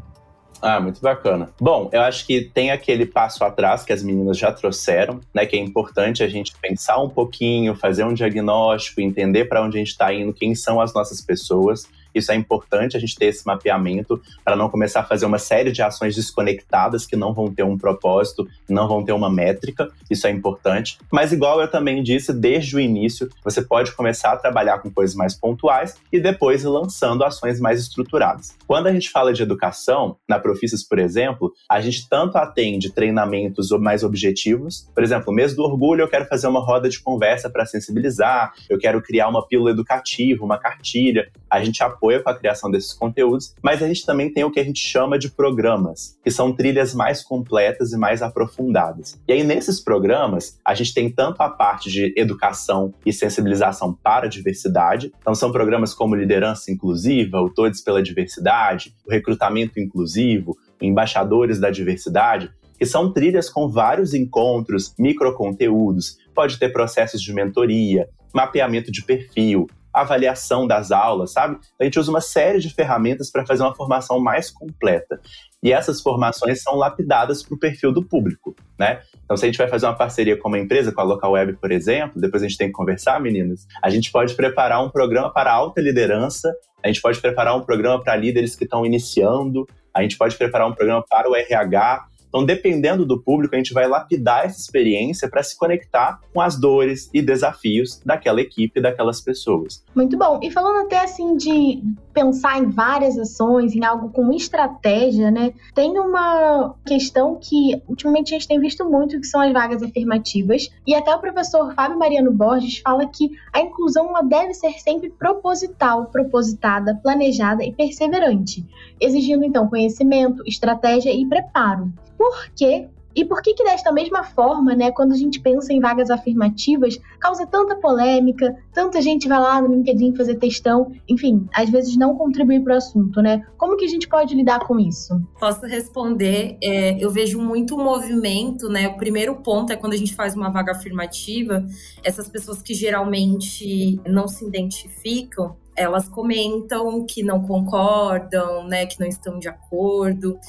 Ah, 0.61 0.79
muito 0.79 1.01
bacana. 1.01 1.49
Bom, 1.59 1.89
eu 1.91 2.01
acho 2.01 2.25
que 2.25 2.39
tem 2.39 2.71
aquele 2.71 3.05
passo 3.05 3.43
atrás 3.43 3.83
que 3.83 3.91
as 3.91 4.01
meninas 4.01 4.37
já 4.37 4.49
trouxeram, 4.49 5.19
né? 5.33 5.45
Que 5.45 5.57
é 5.57 5.59
importante 5.59 6.23
a 6.23 6.27
gente 6.29 6.53
pensar 6.61 7.01
um 7.01 7.09
pouquinho, 7.09 7.75
fazer 7.75 8.05
um 8.05 8.13
diagnóstico, 8.13 9.01
entender 9.01 9.45
para 9.45 9.61
onde 9.61 9.75
a 9.75 9.79
gente 9.79 9.89
está 9.89 10.13
indo, 10.13 10.33
quem 10.33 10.55
são 10.55 10.79
as 10.79 10.93
nossas 10.93 11.19
pessoas. 11.19 11.85
Isso 12.13 12.31
é 12.31 12.35
importante 12.35 12.97
a 12.97 12.99
gente 12.99 13.15
ter 13.15 13.25
esse 13.25 13.45
mapeamento 13.45 14.21
para 14.43 14.55
não 14.55 14.69
começar 14.69 15.01
a 15.01 15.03
fazer 15.03 15.25
uma 15.25 15.39
série 15.39 15.71
de 15.71 15.81
ações 15.81 16.15
desconectadas 16.15 17.05
que 17.05 17.15
não 17.15 17.33
vão 17.33 17.53
ter 17.53 17.63
um 17.63 17.77
propósito, 17.77 18.47
não 18.69 18.87
vão 18.87 19.03
ter 19.03 19.13
uma 19.13 19.29
métrica. 19.29 19.89
Isso 20.09 20.27
é 20.27 20.31
importante. 20.31 20.97
Mas, 21.11 21.31
igual 21.31 21.61
eu 21.61 21.67
também 21.69 22.03
disse, 22.03 22.33
desde 22.33 22.75
o 22.75 22.79
início, 22.79 23.29
você 23.43 23.61
pode 23.61 23.91
começar 23.93 24.31
a 24.31 24.37
trabalhar 24.37 24.79
com 24.79 24.91
coisas 24.91 25.15
mais 25.15 25.33
pontuais 25.33 25.95
e 26.11 26.19
depois 26.19 26.63
ir 26.63 26.67
lançando 26.67 27.23
ações 27.23 27.59
mais 27.59 27.79
estruturadas. 27.79 28.55
Quando 28.67 28.87
a 28.87 28.93
gente 28.93 29.09
fala 29.09 29.33
de 29.33 29.41
educação, 29.41 30.17
na 30.27 30.39
Profissas, 30.39 30.83
por 30.83 30.99
exemplo, 30.99 31.51
a 31.69 31.79
gente 31.81 32.07
tanto 32.09 32.37
atende 32.37 32.91
treinamentos 32.91 33.69
mais 33.79 34.03
objetivos. 34.03 34.89
Por 34.93 35.03
exemplo, 35.03 35.33
mês 35.33 35.55
do 35.55 35.63
orgulho, 35.63 36.01
eu 36.01 36.07
quero 36.07 36.25
fazer 36.25 36.47
uma 36.47 36.59
roda 36.59 36.89
de 36.89 36.99
conversa 36.99 37.49
para 37.49 37.65
sensibilizar, 37.65 38.53
eu 38.69 38.77
quero 38.77 39.01
criar 39.01 39.27
uma 39.27 39.45
pílula 39.45 39.71
educativa, 39.71 40.43
uma 40.43 40.57
cartilha. 40.57 41.29
A 41.49 41.63
gente 41.63 41.83
apoia 41.83 42.02
apoia 42.03 42.21
com 42.21 42.29
a 42.29 42.35
criação 42.35 42.69
desses 42.69 42.91
conteúdos, 42.93 43.55
mas 43.61 43.81
a 43.81 43.87
gente 43.87 44.05
também 44.05 44.31
tem 44.31 44.43
o 44.43 44.51
que 44.51 44.59
a 44.59 44.63
gente 44.63 44.79
chama 44.79 45.17
de 45.17 45.29
programas, 45.29 46.17
que 46.21 46.29
são 46.29 46.51
trilhas 46.51 46.93
mais 46.93 47.23
completas 47.23 47.93
e 47.93 47.97
mais 47.97 48.21
aprofundadas. 48.21 49.17
E 49.25 49.31
aí, 49.31 49.43
nesses 49.43 49.79
programas, 49.79 50.59
a 50.65 50.73
gente 50.73 50.93
tem 50.93 51.09
tanto 51.09 51.41
a 51.41 51.49
parte 51.49 51.89
de 51.89 52.13
educação 52.17 52.93
e 53.05 53.13
sensibilização 53.13 53.93
para 53.93 54.25
a 54.25 54.29
diversidade, 54.29 55.13
então 55.19 55.33
são 55.33 55.51
programas 55.51 55.93
como 55.93 56.15
Liderança 56.15 56.71
Inclusiva, 56.71 57.39
o 57.39 57.49
Todos 57.49 57.79
pela 57.79 58.03
Diversidade, 58.03 58.93
o 59.07 59.11
Recrutamento 59.11 59.79
Inclusivo, 59.79 60.57
Embaixadores 60.81 61.59
da 61.59 61.69
Diversidade, 61.69 62.51
que 62.77 62.85
são 62.85 63.13
trilhas 63.13 63.49
com 63.49 63.69
vários 63.69 64.13
encontros, 64.13 64.93
microconteúdos, 64.99 66.17
pode 66.35 66.59
ter 66.59 66.69
processos 66.73 67.21
de 67.21 67.31
mentoria, 67.31 68.09
mapeamento 68.33 68.91
de 68.91 69.03
perfil, 69.03 69.67
avaliação 69.93 70.65
das 70.65 70.91
aulas, 70.91 71.31
sabe? 71.31 71.57
A 71.79 71.83
gente 71.83 71.99
usa 71.99 72.09
uma 72.09 72.21
série 72.21 72.59
de 72.59 72.73
ferramentas 72.73 73.31
para 73.31 73.45
fazer 73.45 73.63
uma 73.63 73.75
formação 73.75 74.19
mais 74.19 74.49
completa. 74.49 75.21
E 75.61 75.71
essas 75.71 76.01
formações 76.01 76.61
são 76.61 76.75
lapidadas 76.75 77.43
para 77.43 77.55
o 77.55 77.59
perfil 77.59 77.91
do 77.91 78.03
público, 78.03 78.55
né? 78.77 79.01
Então, 79.23 79.37
se 79.37 79.45
a 79.45 79.47
gente 79.47 79.57
vai 79.57 79.67
fazer 79.67 79.85
uma 79.85 79.95
parceria 79.95 80.35
com 80.37 80.49
uma 80.49 80.59
empresa, 80.59 80.91
com 80.91 80.99
a 80.99 81.03
Local 81.03 81.31
Web, 81.31 81.53
por 81.53 81.71
exemplo, 81.71 82.19
depois 82.19 82.43
a 82.43 82.47
gente 82.47 82.57
tem 82.57 82.67
que 82.67 82.73
conversar, 82.73 83.19
meninas, 83.21 83.65
a 83.81 83.89
gente 83.89 84.11
pode 84.11 84.33
preparar 84.35 84.83
um 84.83 84.89
programa 84.89 85.31
para 85.31 85.53
alta 85.53 85.79
liderança, 85.79 86.53
a 86.83 86.87
gente 86.87 87.01
pode 87.01 87.21
preparar 87.21 87.55
um 87.55 87.61
programa 87.61 88.03
para 88.03 88.15
líderes 88.15 88.55
que 88.55 88.65
estão 88.65 88.85
iniciando, 88.85 89.65
a 89.93 90.01
gente 90.01 90.17
pode 90.17 90.35
preparar 90.35 90.67
um 90.67 90.73
programa 90.73 91.03
para 91.07 91.29
o 91.29 91.35
RH, 91.35 92.05
então, 92.33 92.43
dependendo 92.43 93.05
do 93.05 93.21
público, 93.21 93.53
a 93.53 93.59
gente 93.59 93.75
vai 93.75 93.87
lapidar 93.87 94.45
essa 94.45 94.59
experiência 94.59 95.29
para 95.29 95.43
se 95.43 95.55
conectar 95.55 96.19
com 96.33 96.41
as 96.41 96.59
dores 96.59 97.07
e 97.13 97.21
desafios 97.21 98.01
daquela 98.03 98.41
equipe, 98.41 98.81
daquelas 98.81 99.21
pessoas. 99.21 99.85
Muito 99.93 100.17
bom. 100.17 100.39
E 100.41 100.49
falando 100.49 100.83
até 100.83 101.03
assim 101.03 101.37
de 101.37 101.83
pensar 102.11 102.57
em 102.57 102.71
várias 102.71 103.19
ações, 103.19 103.75
em 103.75 103.85
algo 103.85 104.09
com 104.09 104.33
estratégia, 104.33 105.29
né? 105.29 105.53
Tem 105.75 105.91
uma 105.99 106.73
questão 106.83 107.37
que 107.39 107.79
ultimamente 107.87 108.33
a 108.33 108.39
gente 108.39 108.47
tem 108.47 108.59
visto 108.59 108.83
muito, 108.83 109.19
que 109.19 109.27
são 109.27 109.39
as 109.39 109.53
vagas 109.53 109.83
afirmativas. 109.83 110.71
E 110.87 110.95
até 110.95 111.13
o 111.13 111.19
professor 111.19 111.71
Fábio 111.75 111.99
Mariano 111.99 112.33
Borges 112.33 112.79
fala 112.79 113.05
que 113.05 113.29
a 113.53 113.61
inclusão 113.61 114.09
ela 114.09 114.23
deve 114.23 114.55
ser 114.55 114.73
sempre 114.79 115.11
proposital, 115.11 116.07
propositada, 116.07 116.99
planejada 117.03 117.63
e 117.63 117.71
perseverante, 117.71 118.65
exigindo 118.99 119.45
então 119.45 119.69
conhecimento, 119.69 120.41
estratégia 120.47 121.13
e 121.13 121.27
preparo 121.27 121.93
por 122.17 122.49
quê? 122.55 122.89
E 123.15 123.23
por 123.23 123.41
que 123.41 123.53
que 123.53 123.63
desta 123.63 123.91
mesma 123.91 124.23
forma, 124.23 124.73
né, 124.73 124.91
quando 124.91 125.11
a 125.11 125.15
gente 125.15 125.39
pensa 125.39 125.71
em 125.71 125.79
vagas 125.79 126.09
afirmativas, 126.09 126.99
causa 127.19 127.45
tanta 127.45 127.75
polêmica, 127.75 128.55
tanta 128.73 129.01
gente 129.01 129.27
vai 129.27 129.39
lá 129.39 129.61
no 129.61 129.73
LinkedIn 129.73 130.15
fazer 130.15 130.35
textão, 130.35 130.91
enfim, 131.07 131.47
às 131.53 131.69
vezes 131.69 131.95
não 131.95 132.15
contribuir 132.15 132.63
para 132.63 132.73
o 132.73 132.77
assunto, 132.77 133.21
né? 133.21 133.45
Como 133.57 133.77
que 133.77 133.85
a 133.85 133.87
gente 133.87 134.07
pode 134.07 134.33
lidar 134.35 134.61
com 134.61 134.79
isso? 134.79 135.21
Posso 135.39 135.65
responder. 135.65 136.57
É, 136.61 137.03
eu 137.03 137.11
vejo 137.11 137.39
muito 137.39 137.77
movimento, 137.77 138.67
né? 138.67 138.87
O 138.87 138.97
primeiro 138.97 139.35
ponto 139.35 139.71
é 139.71 139.75
quando 139.75 139.93
a 139.93 139.97
gente 139.97 140.15
faz 140.15 140.35
uma 140.35 140.49
vaga 140.49 140.71
afirmativa, 140.71 141.63
essas 142.03 142.27
pessoas 142.27 142.61
que 142.61 142.73
geralmente 142.73 144.01
não 144.07 144.27
se 144.27 144.45
identificam, 144.45 145.55
elas 145.75 146.07
comentam 146.07 147.05
que 147.05 147.23
não 147.23 147.41
concordam, 147.45 148.67
né, 148.67 148.85
que 148.85 148.99
não 148.99 149.07
estão 149.07 149.39
de 149.39 149.47
acordo. 149.47 150.39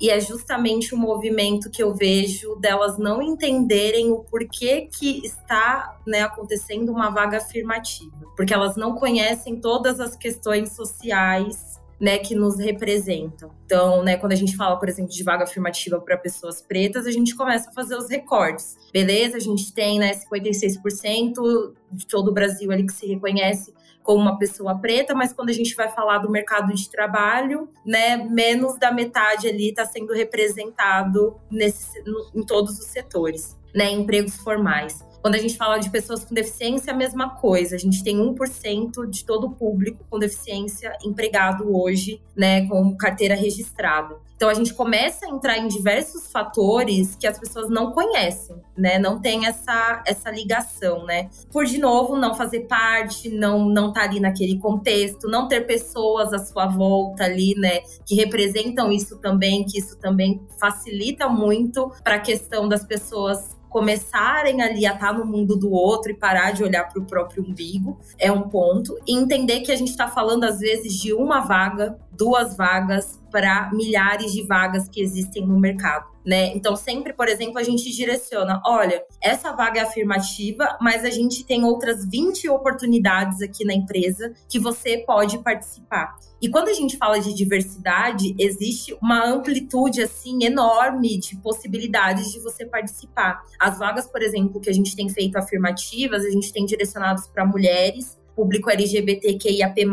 E 0.00 0.10
é 0.10 0.20
justamente 0.20 0.94
o 0.94 0.98
movimento 0.98 1.70
que 1.70 1.82
eu 1.82 1.94
vejo 1.94 2.54
delas 2.56 2.98
não 2.98 3.22
entenderem 3.22 4.12
o 4.12 4.18
porquê 4.18 4.88
que 4.92 5.24
está 5.24 5.98
né, 6.06 6.22
acontecendo 6.22 6.92
uma 6.92 7.08
vaga 7.08 7.38
afirmativa. 7.38 8.26
Porque 8.36 8.52
elas 8.52 8.76
não 8.76 8.94
conhecem 8.94 9.56
todas 9.56 9.98
as 9.98 10.14
questões 10.14 10.72
sociais 10.72 11.76
né, 11.98 12.18
que 12.18 12.34
nos 12.34 12.58
representam. 12.58 13.50
Então, 13.64 14.02
né, 14.02 14.16
quando 14.16 14.32
a 14.32 14.36
gente 14.36 14.54
fala, 14.56 14.76
por 14.76 14.88
exemplo, 14.88 15.10
de 15.10 15.22
vaga 15.22 15.44
afirmativa 15.44 15.98
para 15.98 16.16
pessoas 16.16 16.60
pretas, 16.60 17.06
a 17.06 17.10
gente 17.10 17.34
começa 17.34 17.70
a 17.70 17.72
fazer 17.72 17.96
os 17.96 18.08
recortes. 18.08 18.76
Beleza, 18.92 19.36
a 19.36 19.40
gente 19.40 19.72
tem, 19.72 19.98
né, 19.98 20.12
56% 20.12 21.72
de 21.90 22.06
todo 22.06 22.28
o 22.28 22.34
Brasil 22.34 22.70
ali 22.70 22.84
que 22.84 22.92
se 22.92 23.06
reconhece 23.06 23.72
como 24.06 24.22
uma 24.22 24.38
pessoa 24.38 24.78
preta, 24.78 25.16
mas 25.16 25.32
quando 25.32 25.48
a 25.48 25.52
gente 25.52 25.74
vai 25.74 25.88
falar 25.88 26.18
do 26.18 26.30
mercado 26.30 26.72
de 26.72 26.88
trabalho, 26.88 27.68
né, 27.84 28.16
menos 28.16 28.78
da 28.78 28.92
metade 28.92 29.48
ali 29.48 29.70
está 29.70 29.84
sendo 29.84 30.12
representado 30.12 31.36
nesse, 31.50 32.00
no, 32.04 32.30
em 32.32 32.46
todos 32.46 32.78
os 32.78 32.86
setores, 32.86 33.58
né, 33.74 33.90
empregos 33.90 34.36
formais. 34.36 35.04
Quando 35.26 35.34
a 35.34 35.38
gente 35.38 35.56
fala 35.56 35.78
de 35.78 35.90
pessoas 35.90 36.24
com 36.24 36.32
deficiência, 36.32 36.92
é 36.92 36.94
a 36.94 36.96
mesma 36.96 37.30
coisa. 37.30 37.74
A 37.74 37.78
gente 37.80 38.04
tem 38.04 38.16
1% 38.16 39.10
de 39.10 39.24
todo 39.24 39.48
o 39.48 39.50
público 39.50 40.04
com 40.08 40.20
deficiência 40.20 40.96
empregado 41.04 41.76
hoje, 41.76 42.22
né, 42.36 42.64
com 42.68 42.96
carteira 42.96 43.34
registrada. 43.34 44.14
Então 44.36 44.48
a 44.48 44.54
gente 44.54 44.72
começa 44.72 45.26
a 45.26 45.30
entrar 45.30 45.58
em 45.58 45.66
diversos 45.66 46.30
fatores 46.30 47.16
que 47.16 47.26
as 47.26 47.38
pessoas 47.38 47.68
não 47.70 47.90
conhecem, 47.90 48.54
né? 48.76 48.98
Não 48.98 49.18
tem 49.18 49.46
essa, 49.46 50.04
essa 50.06 50.30
ligação, 50.30 51.04
né? 51.06 51.30
Por 51.50 51.64
de 51.64 51.78
novo 51.78 52.16
não 52.16 52.34
fazer 52.34 52.60
parte, 52.60 53.30
não 53.30 53.66
não 53.66 53.88
estar 53.88 54.02
tá 54.02 54.06
ali 54.06 54.20
naquele 54.20 54.58
contexto, 54.58 55.26
não 55.26 55.48
ter 55.48 55.62
pessoas 55.66 56.34
à 56.34 56.38
sua 56.38 56.66
volta 56.66 57.24
ali, 57.24 57.54
né, 57.56 57.80
que 58.04 58.14
representam 58.14 58.92
isso 58.92 59.16
também, 59.16 59.64
que 59.64 59.78
isso 59.78 59.96
também 59.98 60.40
facilita 60.60 61.28
muito 61.28 61.90
para 62.04 62.16
a 62.16 62.20
questão 62.20 62.68
das 62.68 62.84
pessoas 62.84 63.56
começarem 63.76 64.62
ali 64.62 64.86
a 64.86 64.94
estar 64.94 65.12
no 65.12 65.26
mundo 65.26 65.54
do 65.54 65.70
outro 65.70 66.10
e 66.10 66.14
parar 66.14 66.52
de 66.52 66.64
olhar 66.64 66.84
para 66.88 66.98
o 66.98 67.04
próprio 67.04 67.44
umbigo 67.44 68.00
é 68.18 68.32
um 68.32 68.48
ponto. 68.48 68.98
E 69.06 69.14
entender 69.14 69.60
que 69.60 69.70
a 69.70 69.76
gente 69.76 69.90
está 69.90 70.08
falando, 70.08 70.44
às 70.44 70.60
vezes, 70.60 70.94
de 70.94 71.12
uma 71.12 71.40
vaga, 71.40 71.98
duas 72.10 72.56
vagas 72.56 73.20
para 73.36 73.70
milhares 73.70 74.32
de 74.32 74.42
vagas 74.46 74.88
que 74.88 74.98
existem 74.98 75.46
no 75.46 75.60
mercado. 75.60 76.06
Né? 76.24 76.54
Então, 76.56 76.74
sempre, 76.74 77.12
por 77.12 77.28
exemplo, 77.28 77.58
a 77.58 77.62
gente 77.62 77.94
direciona: 77.94 78.62
olha, 78.64 79.04
essa 79.22 79.52
vaga 79.52 79.80
é 79.80 79.82
afirmativa, 79.82 80.78
mas 80.80 81.04
a 81.04 81.10
gente 81.10 81.44
tem 81.44 81.62
outras 81.62 82.08
20 82.08 82.48
oportunidades 82.48 83.42
aqui 83.42 83.62
na 83.62 83.74
empresa 83.74 84.32
que 84.48 84.58
você 84.58 85.04
pode 85.06 85.36
participar. 85.38 86.16
E 86.40 86.48
quando 86.48 86.68
a 86.68 86.72
gente 86.72 86.96
fala 86.96 87.20
de 87.20 87.34
diversidade, 87.34 88.34
existe 88.38 88.96
uma 89.02 89.22
amplitude 89.26 90.00
assim 90.00 90.42
enorme 90.42 91.18
de 91.18 91.36
possibilidades 91.36 92.32
de 92.32 92.40
você 92.40 92.64
participar. 92.64 93.42
As 93.60 93.78
vagas, 93.78 94.06
por 94.06 94.22
exemplo, 94.22 94.60
que 94.62 94.70
a 94.70 94.74
gente 94.74 94.96
tem 94.96 95.10
feito 95.10 95.36
afirmativas, 95.36 96.24
a 96.24 96.30
gente 96.30 96.50
tem 96.50 96.64
direcionados 96.64 97.26
para 97.26 97.44
mulheres, 97.44 98.18
público 98.34 98.70
LGBTQIAP+, 98.70 99.84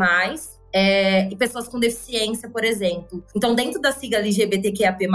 é, 0.76 1.28
e 1.30 1.36
pessoas 1.36 1.68
com 1.68 1.78
deficiência, 1.78 2.50
por 2.50 2.64
exemplo. 2.64 3.22
Então, 3.32 3.54
dentro 3.54 3.80
da 3.80 3.92
sigla 3.92 4.18
LGBTQIAP+, 4.18 5.06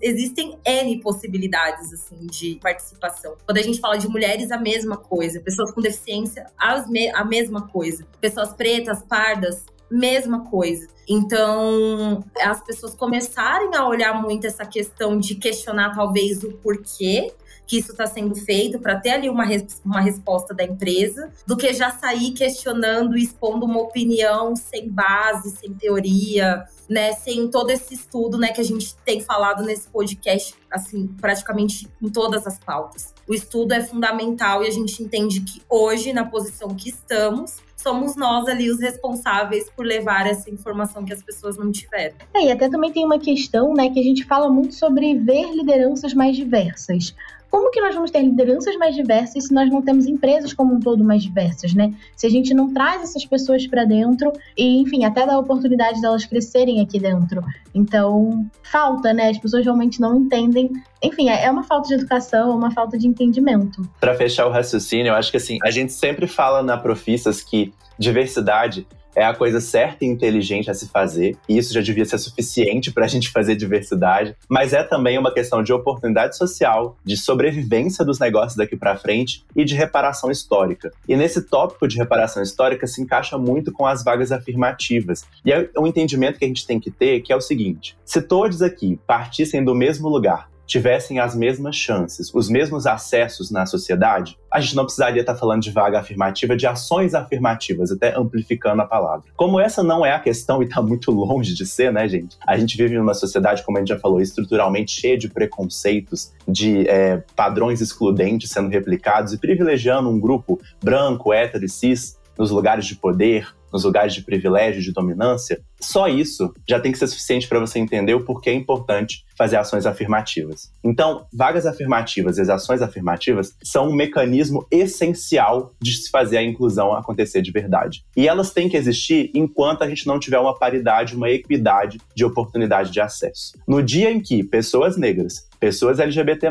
existem 0.00 0.56
N 0.64 1.00
possibilidades, 1.00 1.92
assim, 1.92 2.24
de 2.28 2.54
participação. 2.62 3.36
Quando 3.44 3.58
a 3.58 3.62
gente 3.62 3.80
fala 3.80 3.98
de 3.98 4.06
mulheres, 4.06 4.52
a 4.52 4.58
mesma 4.58 4.96
coisa. 4.96 5.40
Pessoas 5.40 5.72
com 5.72 5.80
deficiência, 5.80 6.46
me 6.88 7.08
a 7.08 7.24
mesma 7.24 7.66
coisa. 7.66 8.06
Pessoas 8.20 8.52
pretas, 8.52 9.02
pardas, 9.02 9.64
mesma 9.90 10.44
coisa. 10.44 10.86
Então, 11.08 12.22
as 12.40 12.62
pessoas 12.64 12.94
começarem 12.94 13.74
a 13.74 13.88
olhar 13.88 14.14
muito 14.22 14.46
essa 14.46 14.64
questão 14.64 15.18
de 15.18 15.34
questionar 15.34 15.96
talvez 15.96 16.44
o 16.44 16.52
porquê 16.58 17.32
que 17.68 17.78
isso 17.78 17.92
está 17.92 18.06
sendo 18.06 18.34
feito, 18.34 18.78
para 18.78 18.98
ter 18.98 19.10
ali 19.10 19.28
uma, 19.28 19.44
res 19.44 19.80
uma 19.84 20.00
resposta 20.00 20.54
da 20.54 20.64
empresa, 20.64 21.30
do 21.46 21.54
que 21.54 21.70
já 21.74 21.90
sair 21.90 22.32
questionando 22.32 23.16
e 23.16 23.22
expondo 23.22 23.66
uma 23.66 23.80
opinião 23.80 24.56
sem 24.56 24.88
base, 24.88 25.50
sem 25.50 25.74
teoria, 25.74 26.64
né, 26.88 27.12
sem 27.12 27.46
todo 27.50 27.68
esse 27.68 27.92
estudo, 27.92 28.38
né, 28.38 28.48
que 28.48 28.60
a 28.62 28.64
gente 28.64 28.96
tem 29.04 29.20
falado 29.20 29.62
nesse 29.62 29.86
podcast, 29.88 30.54
assim, 30.70 31.06
praticamente 31.20 31.86
em 32.00 32.08
todas 32.08 32.46
as 32.46 32.58
pautas. 32.58 33.12
O 33.28 33.34
estudo 33.34 33.72
é 33.72 33.82
fundamental 33.82 34.64
e 34.64 34.66
a 34.66 34.70
gente 34.70 35.02
entende 35.02 35.42
que 35.42 35.60
hoje, 35.68 36.14
na 36.14 36.24
posição 36.24 36.74
que 36.74 36.88
estamos, 36.88 37.58
somos 37.76 38.16
nós 38.16 38.48
ali 38.48 38.70
os 38.70 38.80
responsáveis 38.80 39.70
por 39.70 39.84
levar 39.84 40.26
essa 40.26 40.50
informação 40.50 41.04
que 41.04 41.12
as 41.12 41.22
pessoas 41.22 41.58
não 41.58 41.70
tiveram. 41.70 42.16
É, 42.34 42.46
e 42.46 42.50
até 42.50 42.68
também 42.68 42.90
tem 42.90 43.04
uma 43.04 43.18
questão, 43.18 43.74
né, 43.74 43.90
que 43.90 44.00
a 44.00 44.02
gente 44.02 44.24
fala 44.24 44.48
muito 44.48 44.74
sobre 44.74 45.14
ver 45.14 45.52
lideranças 45.54 46.14
mais 46.14 46.34
diversas. 46.34 47.14
Como 47.50 47.70
que 47.70 47.80
nós 47.80 47.94
vamos 47.94 48.10
ter 48.10 48.22
lideranças 48.22 48.76
mais 48.76 48.94
diversas 48.94 49.46
se 49.46 49.54
nós 49.54 49.70
não 49.70 49.80
temos 49.80 50.06
empresas 50.06 50.52
como 50.52 50.74
um 50.74 50.80
todo 50.80 51.02
mais 51.02 51.22
diversas, 51.22 51.74
né? 51.74 51.92
Se 52.16 52.26
a 52.26 52.30
gente 52.30 52.52
não 52.52 52.72
traz 52.72 53.02
essas 53.02 53.24
pessoas 53.24 53.66
para 53.66 53.84
dentro 53.84 54.32
e, 54.56 54.80
enfim, 54.80 55.04
até 55.04 55.26
dá 55.26 55.34
a 55.34 55.38
oportunidade 55.38 56.00
delas 56.00 56.24
crescerem 56.26 56.80
aqui 56.80 56.98
dentro. 56.98 57.42
Então, 57.74 58.46
falta, 58.62 59.12
né? 59.12 59.30
As 59.30 59.38
pessoas 59.38 59.64
realmente 59.64 60.00
não 60.00 60.16
entendem. 60.16 60.70
Enfim, 61.02 61.30
é, 61.30 61.44
é 61.44 61.50
uma 61.50 61.62
falta 61.62 61.88
de 61.88 61.94
educação, 61.94 62.52
é 62.52 62.54
uma 62.54 62.70
falta 62.70 62.98
de 62.98 63.06
entendimento. 63.06 63.88
Para 64.00 64.14
fechar 64.14 64.46
o 64.46 64.50
raciocínio, 64.50 65.10
eu 65.10 65.14
acho 65.14 65.30
que 65.30 65.36
assim, 65.36 65.58
a 65.62 65.70
gente 65.70 65.92
sempre 65.92 66.26
fala 66.26 66.62
na 66.62 66.76
Profissas 66.76 67.42
que 67.42 67.72
diversidade 67.98 68.86
é 69.18 69.24
a 69.24 69.34
coisa 69.34 69.60
certa 69.60 70.04
e 70.04 70.08
inteligente 70.08 70.70
a 70.70 70.74
se 70.74 70.88
fazer, 70.88 71.36
e 71.48 71.58
isso 71.58 71.74
já 71.74 71.80
devia 71.80 72.04
ser 72.04 72.18
suficiente 72.18 72.92
para 72.92 73.04
a 73.04 73.08
gente 73.08 73.30
fazer 73.30 73.56
diversidade, 73.56 74.36
mas 74.48 74.72
é 74.72 74.82
também 74.82 75.18
uma 75.18 75.32
questão 75.32 75.62
de 75.62 75.72
oportunidade 75.72 76.36
social, 76.36 76.96
de 77.04 77.16
sobrevivência 77.16 78.04
dos 78.04 78.18
negócios 78.18 78.56
daqui 78.56 78.76
para 78.76 78.96
frente 78.96 79.44
e 79.56 79.64
de 79.64 79.74
reparação 79.74 80.30
histórica. 80.30 80.90
E 81.08 81.16
nesse 81.16 81.42
tópico 81.42 81.88
de 81.88 81.96
reparação 81.96 82.42
histórica 82.42 82.86
se 82.86 83.02
encaixa 83.02 83.36
muito 83.36 83.72
com 83.72 83.86
as 83.86 84.04
vagas 84.04 84.30
afirmativas. 84.30 85.24
E 85.44 85.52
é 85.52 85.68
um 85.76 85.86
entendimento 85.86 86.38
que 86.38 86.44
a 86.44 86.48
gente 86.48 86.66
tem 86.66 86.78
que 86.78 86.90
ter 86.90 87.20
que 87.20 87.32
é 87.32 87.36
o 87.36 87.40
seguinte: 87.40 87.96
se 88.04 88.22
todos 88.22 88.62
aqui 88.62 88.98
partissem 89.06 89.64
do 89.64 89.74
mesmo 89.74 90.08
lugar, 90.08 90.48
tivessem 90.68 91.18
as 91.18 91.34
mesmas 91.34 91.74
chances, 91.74 92.30
os 92.32 92.48
mesmos 92.48 92.86
acessos 92.86 93.50
na 93.50 93.64
sociedade, 93.64 94.38
a 94.52 94.60
gente 94.60 94.76
não 94.76 94.84
precisaria 94.84 95.22
estar 95.22 95.34
falando 95.34 95.62
de 95.62 95.70
vaga 95.70 95.98
afirmativa, 95.98 96.54
de 96.54 96.66
ações 96.66 97.14
afirmativas, 97.14 97.90
até 97.90 98.14
amplificando 98.14 98.82
a 98.82 98.86
palavra. 98.86 99.30
Como 99.34 99.58
essa 99.58 99.82
não 99.82 100.04
é 100.04 100.12
a 100.12 100.20
questão 100.20 100.62
e 100.62 100.66
está 100.66 100.82
muito 100.82 101.10
longe 101.10 101.54
de 101.54 101.64
ser, 101.64 101.90
né, 101.90 102.06
gente? 102.06 102.36
A 102.46 102.56
gente 102.58 102.76
vive 102.76 102.96
numa 102.98 103.14
sociedade, 103.14 103.62
como 103.64 103.78
a 103.78 103.80
gente 103.80 103.88
já 103.88 103.98
falou, 103.98 104.20
estruturalmente 104.20 104.92
cheia 104.92 105.16
de 105.16 105.28
preconceitos, 105.28 106.32
de 106.46 106.86
é, 106.86 107.22
padrões 107.34 107.80
excludentes 107.80 108.50
sendo 108.50 108.68
replicados 108.68 109.32
e 109.32 109.38
privilegiando 109.38 110.10
um 110.10 110.20
grupo 110.20 110.60
branco, 110.82 111.32
hétero 111.32 111.64
e 111.64 111.68
cis 111.68 112.17
nos 112.38 112.50
lugares 112.50 112.86
de 112.86 112.94
poder, 112.94 113.48
nos 113.72 113.84
lugares 113.84 114.14
de 114.14 114.22
privilégio, 114.22 114.80
de 114.80 114.92
dominância, 114.92 115.60
só 115.80 116.08
isso 116.08 116.52
já 116.66 116.80
tem 116.80 116.90
que 116.90 116.98
ser 116.98 117.06
suficiente 117.06 117.46
para 117.46 117.60
você 117.60 117.78
entender 117.78 118.14
o 118.14 118.24
porquê 118.24 118.50
é 118.50 118.54
importante 118.54 119.24
fazer 119.36 119.56
ações 119.56 119.86
afirmativas. 119.86 120.72
Então, 120.82 121.26
vagas 121.32 121.66
afirmativas 121.66 122.38
e 122.38 122.40
as 122.40 122.48
ações 122.48 122.82
afirmativas 122.82 123.54
são 123.62 123.88
um 123.88 123.94
mecanismo 123.94 124.66
essencial 124.70 125.72
de 125.80 125.92
se 125.92 126.10
fazer 126.10 126.38
a 126.38 126.42
inclusão 126.42 126.94
acontecer 126.94 127.42
de 127.42 127.52
verdade. 127.52 128.04
E 128.16 128.26
elas 128.26 128.52
têm 128.52 128.68
que 128.68 128.76
existir 128.76 129.30
enquanto 129.34 129.82
a 129.82 129.88
gente 129.88 130.06
não 130.06 130.18
tiver 130.18 130.38
uma 130.38 130.58
paridade, 130.58 131.14
uma 131.14 131.30
equidade 131.30 131.98
de 132.14 132.24
oportunidade 132.24 132.90
de 132.90 133.00
acesso. 133.00 133.52
No 133.66 133.82
dia 133.82 134.10
em 134.10 134.20
que 134.20 134.42
pessoas 134.42 134.96
negras, 134.96 135.46
pessoas 135.60 136.00
LGBT+, 136.00 136.48